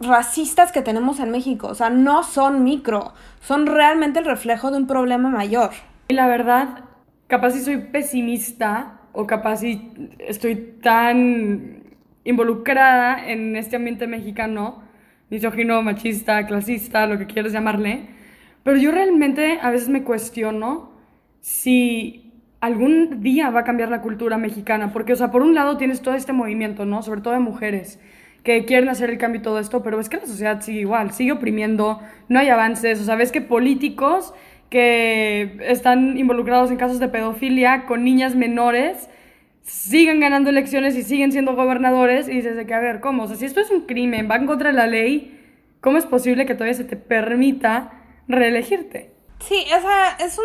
racistas 0.00 0.72
que 0.72 0.82
tenemos 0.82 1.20
en 1.20 1.30
México. 1.30 1.68
O 1.68 1.74
sea, 1.74 1.90
no 1.90 2.22
son 2.22 2.64
micro, 2.64 3.12
son 3.40 3.66
realmente 3.66 4.18
el 4.18 4.24
reflejo 4.24 4.70
de 4.70 4.78
un 4.78 4.86
problema 4.86 5.30
mayor. 5.30 5.70
Y 6.08 6.14
la 6.14 6.26
verdad, 6.26 6.84
capaz 7.28 7.52
si 7.52 7.60
soy 7.62 7.78
pesimista 7.78 9.00
o 9.12 9.26
capaz 9.26 9.58
si 9.58 9.92
estoy 10.18 10.56
tan 10.82 11.84
involucrada 12.24 13.28
en 13.28 13.56
este 13.56 13.76
ambiente 13.76 14.06
mexicano, 14.06 14.82
misógino, 15.30 15.82
machista, 15.82 16.46
clasista, 16.46 17.06
lo 17.06 17.18
que 17.18 17.26
quieras 17.26 17.52
llamarle, 17.52 18.06
pero 18.62 18.76
yo 18.76 18.90
realmente 18.90 19.58
a 19.60 19.70
veces 19.70 19.88
me 19.88 20.02
cuestiono 20.02 20.92
si 21.40 22.32
algún 22.60 23.20
día 23.22 23.50
va 23.50 23.60
a 23.60 23.64
cambiar 23.64 23.90
la 23.90 24.00
cultura 24.00 24.38
mexicana, 24.38 24.92
porque, 24.92 25.12
o 25.12 25.16
sea, 25.16 25.30
por 25.30 25.42
un 25.42 25.54
lado 25.54 25.76
tienes 25.76 26.00
todo 26.00 26.14
este 26.14 26.32
movimiento, 26.32 26.86
¿no? 26.86 27.02
Sobre 27.02 27.20
todo 27.20 27.34
de 27.34 27.40
mujeres 27.40 28.00
que 28.42 28.64
quieren 28.64 28.88
hacer 28.88 29.10
el 29.10 29.18
cambio 29.18 29.40
y 29.40 29.42
todo 29.42 29.58
esto, 29.58 29.82
pero 29.82 30.00
es 30.00 30.08
que 30.08 30.18
la 30.18 30.26
sociedad 30.26 30.60
sigue 30.60 30.80
igual, 30.80 31.12
sigue 31.12 31.32
oprimiendo, 31.32 32.00
no 32.28 32.38
hay 32.38 32.48
avances, 32.48 33.00
o 33.00 33.04
sea, 33.04 33.16
ves 33.16 33.32
que 33.32 33.40
políticos 33.40 34.34
que 34.70 35.58
están 35.60 36.18
involucrados 36.18 36.70
en 36.70 36.76
casos 36.76 36.98
de 36.98 37.08
pedofilia 37.08 37.86
con 37.86 38.04
niñas 38.04 38.34
menores 38.34 39.08
siguen 39.64 40.20
ganando 40.20 40.50
elecciones 40.50 40.94
y 40.94 41.02
siguen 41.02 41.32
siendo 41.32 41.56
gobernadores 41.56 42.28
y 42.28 42.32
dices 42.32 42.54
de 42.54 42.66
que, 42.66 42.74
a 42.74 42.80
ver, 42.80 43.00
¿cómo? 43.00 43.24
O 43.24 43.26
sea, 43.26 43.36
si 43.36 43.46
esto 43.46 43.60
es 43.60 43.70
un 43.70 43.82
crimen, 43.82 44.28
va 44.30 44.36
en 44.36 44.46
contra 44.46 44.72
la 44.72 44.86
ley, 44.86 45.40
¿cómo 45.80 45.98
es 45.98 46.04
posible 46.04 46.46
que 46.46 46.54
todavía 46.54 46.74
se 46.74 46.84
te 46.84 46.96
permita 46.96 47.92
reelegirte? 48.28 49.14
Sí, 49.40 49.64
o 49.76 49.80
sea, 49.80 50.16
es 50.20 50.38
un, 50.38 50.44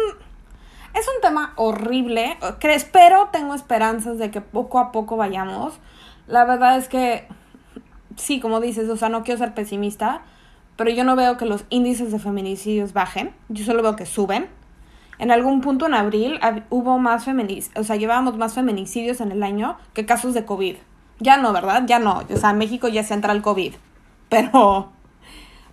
es 0.98 1.06
un 1.08 1.22
tema 1.22 1.54
horrible, 1.58 2.38
que 2.60 2.74
espero, 2.74 3.30
tengo 3.32 3.54
esperanzas 3.54 4.18
de 4.18 4.32
que 4.32 4.42
poco 4.42 4.80
a 4.80 4.92
poco 4.92 5.18
vayamos. 5.18 5.80
La 6.28 6.46
verdad 6.46 6.78
es 6.78 6.88
que, 6.88 7.28
sí, 8.16 8.40
como 8.40 8.62
dices, 8.62 8.90
o 8.90 8.96
sea, 8.96 9.10
no 9.10 9.24
quiero 9.24 9.38
ser 9.38 9.54
pesimista, 9.54 10.22
pero 10.78 10.92
yo 10.92 11.04
no 11.04 11.18
veo 11.18 11.36
que 11.36 11.46
los 11.46 11.66
índices 11.70 12.14
de 12.14 12.20
feminicidios 12.20 12.94
bajen, 12.94 13.34
yo 13.50 13.66
solo 13.66 13.84
veo 13.84 13.98
que 13.98 14.06
suben. 14.06 14.48
En 15.20 15.32
algún 15.32 15.60
punto 15.60 15.86
en 15.86 15.94
abril 15.94 16.40
hubo 16.70 16.98
más 16.98 17.26
feminicidios, 17.26 17.78
o 17.78 17.84
sea, 17.84 17.98
llevábamos 17.98 18.38
más 18.38 18.54
feminicidios 18.54 19.20
en 19.20 19.32
el 19.34 19.44
año 19.44 19.78
que 19.94 20.06
casos 20.06 20.34
de 20.34 20.46
COVID. 20.46 20.78
Ya 21.20 21.38
no, 21.38 21.52
¿verdad? 21.52 21.84
Ya 21.86 22.00
no. 22.00 22.24
O 22.30 22.38
sea, 22.38 22.52
en 22.52 22.58
México 22.58 22.88
ya 22.88 23.04
se 23.04 23.14
entra 23.14 23.34
el 23.34 23.42
COVID. 23.42 23.74
Pero, 24.30 24.92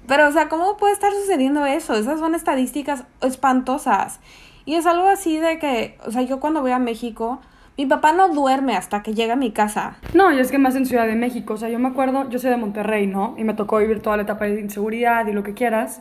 pero, 0.09 0.29
o 0.29 0.33
sea, 0.33 0.49
¿cómo 0.49 0.77
puede 0.77 0.95
estar 0.95 1.13
sucediendo 1.13 1.65
eso? 1.65 1.95
Esas 1.95 2.19
son 2.19 2.35
estadísticas 2.35 3.05
espantosas. 3.21 4.19
Y 4.65 4.75
es 4.75 4.87
algo 4.87 5.07
así 5.09 5.39
de 5.39 5.59
que, 5.59 5.97
o 6.05 6.11
sea, 6.11 6.23
yo 6.23 6.41
cuando 6.41 6.63
voy 6.63 6.73
a 6.73 6.79
México, 6.79 7.41
mi 7.77 7.87
papá 7.87 8.13
no 8.13 8.31
duerme 8.31 8.75
hasta 8.75 9.03
que 9.03 9.15
llega 9.15 9.35
a 9.35 9.37
mi 9.37 9.53
casa. 9.53 9.99
No, 10.15 10.33
y 10.33 10.41
es 10.41 10.51
que 10.51 10.59
más 10.59 10.75
en 10.75 10.87
Ciudad 10.87 11.07
de 11.07 11.15
México, 11.15 11.55
o 11.55 11.57
sea, 11.57 11.69
yo 11.69 11.79
me 11.79 11.89
acuerdo, 11.89 12.29
yo 12.31 12.39
soy 12.39 12.51
de 12.51 12.57
Monterrey, 12.57 13.07
¿no? 13.07 13.35
Y 13.39 13.45
me 13.45 13.55
tocó 13.55 13.79
vivir 13.79 14.01
toda 14.01 14.17
la 14.17 14.23
etapa 14.25 14.47
de 14.47 14.61
inseguridad 14.61 15.27
y 15.29 15.33
lo 15.33 15.43
que 15.43 15.55
quieras. 15.55 16.01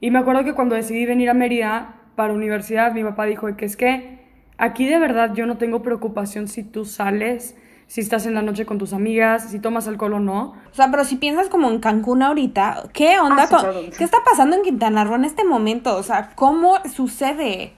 Y 0.00 0.10
me 0.10 0.18
acuerdo 0.18 0.44
que 0.44 0.54
cuando 0.54 0.74
decidí 0.74 1.06
venir 1.06 1.30
a 1.30 1.34
Mérida 1.34 1.94
para 2.18 2.34
universidad, 2.34 2.90
mi 2.92 3.04
papá 3.04 3.26
dijo 3.26 3.46
que 3.56 3.64
es 3.64 3.76
que 3.76 4.18
aquí 4.58 4.88
de 4.88 4.98
verdad 4.98 5.34
yo 5.34 5.46
no 5.46 5.56
tengo 5.56 5.82
preocupación 5.82 6.48
si 6.48 6.64
tú 6.64 6.84
sales, 6.84 7.54
si 7.86 8.00
estás 8.00 8.26
en 8.26 8.34
la 8.34 8.42
noche 8.42 8.66
con 8.66 8.76
tus 8.76 8.92
amigas, 8.92 9.50
si 9.50 9.60
tomas 9.60 9.86
alcohol 9.86 10.14
o 10.14 10.18
no. 10.18 10.56
O 10.72 10.74
sea, 10.74 10.90
pero 10.90 11.04
si 11.04 11.14
piensas 11.14 11.48
como 11.48 11.70
en 11.70 11.78
Cancún 11.78 12.24
ahorita, 12.24 12.88
¿qué 12.92 13.20
onda? 13.20 13.48
Ah, 13.48 13.70
¿Qué 13.96 14.02
está 14.02 14.18
pasando 14.24 14.56
en 14.56 14.62
Quintana 14.62 15.04
Roo 15.04 15.14
en 15.14 15.26
este 15.26 15.44
momento? 15.44 15.96
O 15.96 16.02
sea, 16.02 16.30
¿cómo 16.34 16.78
sucede? 16.92 17.72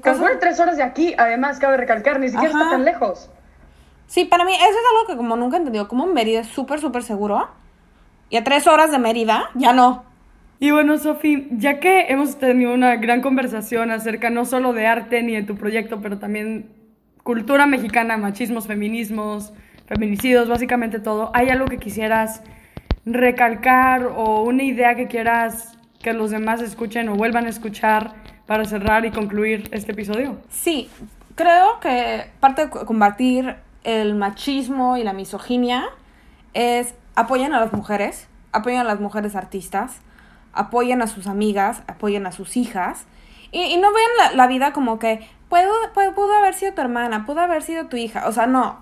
Cancún 0.00 0.28
tres 0.38 0.60
horas 0.60 0.76
de 0.76 0.84
aquí, 0.84 1.12
además, 1.18 1.58
cabe 1.58 1.76
recalcar, 1.76 2.20
ni 2.20 2.28
siquiera 2.28 2.52
está 2.52 2.70
tan 2.70 2.84
lejos. 2.84 3.30
Sí, 4.06 4.26
para 4.26 4.44
mí 4.44 4.52
eso 4.54 4.62
es 4.62 4.76
algo 4.92 5.08
que 5.08 5.16
como 5.16 5.34
nunca 5.34 5.56
he 5.56 5.58
entendido. 5.58 5.88
Como 5.88 6.06
Mérida 6.06 6.38
es 6.38 6.46
súper, 6.46 6.80
súper 6.80 7.02
seguro. 7.02 7.48
Y 8.30 8.36
a 8.36 8.44
tres 8.44 8.68
horas 8.68 8.92
de 8.92 9.00
Mérida, 9.00 9.50
ya 9.54 9.72
no. 9.72 10.04
Y 10.62 10.70
bueno, 10.70 10.96
Sofi, 10.96 11.48
ya 11.50 11.80
que 11.80 12.02
hemos 12.02 12.38
tenido 12.38 12.72
una 12.72 12.94
gran 12.94 13.20
conversación 13.20 13.90
acerca 13.90 14.30
no 14.30 14.44
solo 14.44 14.72
de 14.72 14.86
arte 14.86 15.20
ni 15.24 15.34
de 15.34 15.42
tu 15.42 15.56
proyecto, 15.56 16.00
pero 16.00 16.20
también 16.20 16.70
cultura 17.24 17.66
mexicana, 17.66 18.16
machismos, 18.16 18.68
feminismos, 18.68 19.52
feminicidios, 19.86 20.48
básicamente 20.48 21.00
todo, 21.00 21.32
¿hay 21.34 21.48
algo 21.48 21.66
que 21.66 21.78
quisieras 21.78 22.44
recalcar 23.04 24.04
o 24.06 24.44
una 24.44 24.62
idea 24.62 24.94
que 24.94 25.08
quieras 25.08 25.76
que 26.00 26.12
los 26.12 26.30
demás 26.30 26.62
escuchen 26.62 27.08
o 27.08 27.16
vuelvan 27.16 27.46
a 27.46 27.48
escuchar 27.48 28.12
para 28.46 28.64
cerrar 28.64 29.04
y 29.04 29.10
concluir 29.10 29.68
este 29.72 29.90
episodio? 29.90 30.38
Sí, 30.48 30.88
creo 31.34 31.80
que 31.80 32.26
parte 32.38 32.66
de 32.66 32.70
combatir 32.70 33.56
el 33.82 34.14
machismo 34.14 34.96
y 34.96 35.02
la 35.02 35.12
misoginia 35.12 35.86
es 36.54 36.94
apoyen 37.16 37.52
a 37.52 37.58
las 37.58 37.72
mujeres, 37.72 38.28
apoyen 38.52 38.78
a 38.78 38.84
las 38.84 39.00
mujeres 39.00 39.34
artistas, 39.34 40.00
apoyen 40.52 41.02
a 41.02 41.06
sus 41.06 41.26
amigas, 41.26 41.82
apoyen 41.86 42.26
a 42.26 42.32
sus 42.32 42.56
hijas 42.56 43.06
y, 43.50 43.76
no 43.76 43.88
vean 43.92 44.36
la, 44.36 44.46
vida 44.46 44.72
como 44.72 44.98
que 44.98 45.28
pudo, 45.48 45.72
pudo 46.14 46.32
haber 46.34 46.54
sido 46.54 46.72
tu 46.72 46.80
hermana, 46.80 47.26
pudo 47.26 47.40
haber 47.40 47.62
sido 47.62 47.86
tu 47.86 47.96
hija, 47.96 48.26
o 48.26 48.32
sea, 48.32 48.46
no, 48.46 48.80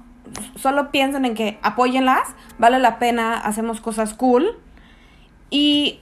solo 0.57 0.91
piensen 0.91 1.25
en 1.25 1.35
que 1.35 1.59
apóyenlas, 1.63 2.29
vale 2.59 2.79
la 2.79 2.99
pena, 2.99 3.35
hacemos 3.35 3.81
cosas 3.81 4.15
cool 4.15 4.57
y 5.51 6.01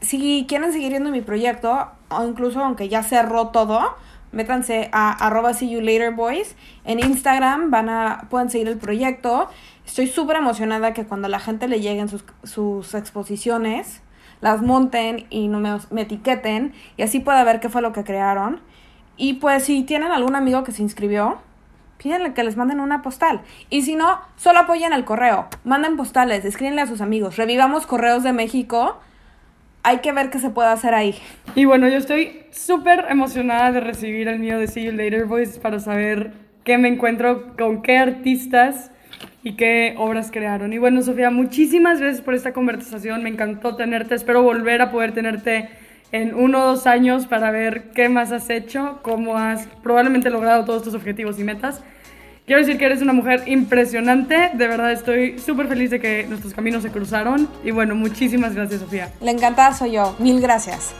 si 0.00 0.46
quieren 0.48 0.72
seguir 0.72 0.90
viendo 0.90 1.10
mi 1.10 1.20
proyecto, 1.20 1.88
o 2.08 2.24
incluso 2.24 2.62
aunque 2.62 2.88
ya 2.88 3.02
cerró 3.02 3.48
todo, 3.48 3.96
métanse 4.32 4.90
a 4.92 5.12
arroba 5.26 5.54
see 5.54 5.70
you 5.70 5.80
later 5.80 6.12
boys. 6.12 6.56
En 6.84 7.00
Instagram 7.00 7.70
van 7.70 7.88
a, 7.88 8.26
pueden 8.30 8.50
seguir 8.50 8.68
el 8.68 8.78
proyecto. 8.78 9.48
Estoy 9.86 10.06
súper 10.06 10.36
emocionada 10.36 10.92
que 10.92 11.04
cuando 11.06 11.28
la 11.28 11.40
gente 11.40 11.68
le 11.68 11.80
lleguen 11.80 12.08
sus, 12.08 12.24
sus 12.42 12.94
exposiciones, 12.94 14.02
las 14.44 14.60
monten 14.60 15.24
y 15.30 15.48
no 15.48 15.58
me, 15.58 16.02
etiqueten 16.02 16.74
y 16.98 17.02
así 17.02 17.18
pueda 17.18 17.42
ver 17.44 17.60
qué 17.60 17.70
fue 17.70 17.80
lo 17.80 17.94
que 17.94 18.04
crearon. 18.04 18.60
Y 19.16 19.34
pues 19.34 19.64
si 19.64 19.84
tienen 19.84 20.12
algún 20.12 20.36
amigo 20.36 20.64
que 20.64 20.72
se 20.72 20.82
inscribió, 20.82 21.38
pídenle 21.96 22.34
que 22.34 22.44
les 22.44 22.54
manden 22.54 22.80
una 22.80 23.00
postal. 23.00 23.40
Y 23.70 23.80
si 23.82 23.96
no, 23.96 24.20
solo 24.36 24.58
apoyen 24.58 24.92
el 24.92 25.06
correo. 25.06 25.46
Manden 25.64 25.96
postales, 25.96 26.44
escríbenle 26.44 26.82
a 26.82 26.86
sus 26.86 27.00
amigos. 27.00 27.36
Revivamos 27.36 27.86
Correos 27.86 28.22
de 28.22 28.34
México 28.34 28.98
hay 29.82 29.98
que 29.98 30.12
ver 30.12 30.28
qué 30.28 30.38
se 30.38 30.50
puede 30.50 30.68
hacer 30.68 30.92
ahí. 30.94 31.14
Y 31.54 31.64
bueno, 31.64 31.88
yo 31.88 31.96
estoy 31.96 32.44
súper 32.50 33.06
emocionada 33.08 33.72
de 33.72 33.80
recibir 33.80 34.28
el 34.28 34.40
mío 34.40 34.58
de 34.58 34.66
See 34.66 34.84
You 34.84 34.92
Later 34.92 35.24
Boys 35.24 35.58
para 35.58 35.78
saber 35.78 36.32
qué 36.64 36.76
me 36.76 36.88
encuentro 36.88 37.54
con 37.56 37.80
qué 37.80 37.96
artistas 37.96 38.90
y 39.44 39.52
qué 39.52 39.94
obras 39.98 40.30
crearon. 40.32 40.72
Y 40.72 40.78
bueno, 40.78 41.02
Sofía, 41.02 41.30
muchísimas 41.30 42.00
gracias 42.00 42.22
por 42.22 42.34
esta 42.34 42.52
conversación. 42.52 43.22
Me 43.22 43.28
encantó 43.28 43.76
tenerte. 43.76 44.14
Espero 44.14 44.42
volver 44.42 44.80
a 44.80 44.90
poder 44.90 45.12
tenerte 45.12 45.68
en 46.10 46.34
uno 46.34 46.62
o 46.62 46.66
dos 46.68 46.86
años 46.86 47.26
para 47.26 47.50
ver 47.50 47.90
qué 47.94 48.08
más 48.08 48.32
has 48.32 48.48
hecho, 48.48 49.00
cómo 49.02 49.36
has 49.36 49.66
probablemente 49.82 50.30
logrado 50.30 50.64
todos 50.64 50.82
tus 50.82 50.94
objetivos 50.94 51.38
y 51.38 51.44
metas. 51.44 51.82
Quiero 52.46 52.60
decir 52.60 52.78
que 52.78 52.86
eres 52.86 53.02
una 53.02 53.12
mujer 53.12 53.42
impresionante. 53.46 54.50
De 54.54 54.66
verdad 54.66 54.92
estoy 54.92 55.38
súper 55.38 55.68
feliz 55.68 55.90
de 55.90 56.00
que 56.00 56.26
nuestros 56.26 56.54
caminos 56.54 56.82
se 56.82 56.90
cruzaron. 56.90 57.48
Y 57.64 57.70
bueno, 57.70 57.94
muchísimas 57.94 58.54
gracias, 58.54 58.80
Sofía. 58.80 59.12
Le 59.20 59.30
encantada 59.30 59.74
soy 59.74 59.92
yo. 59.92 60.16
Mil 60.18 60.40
gracias. 60.40 60.94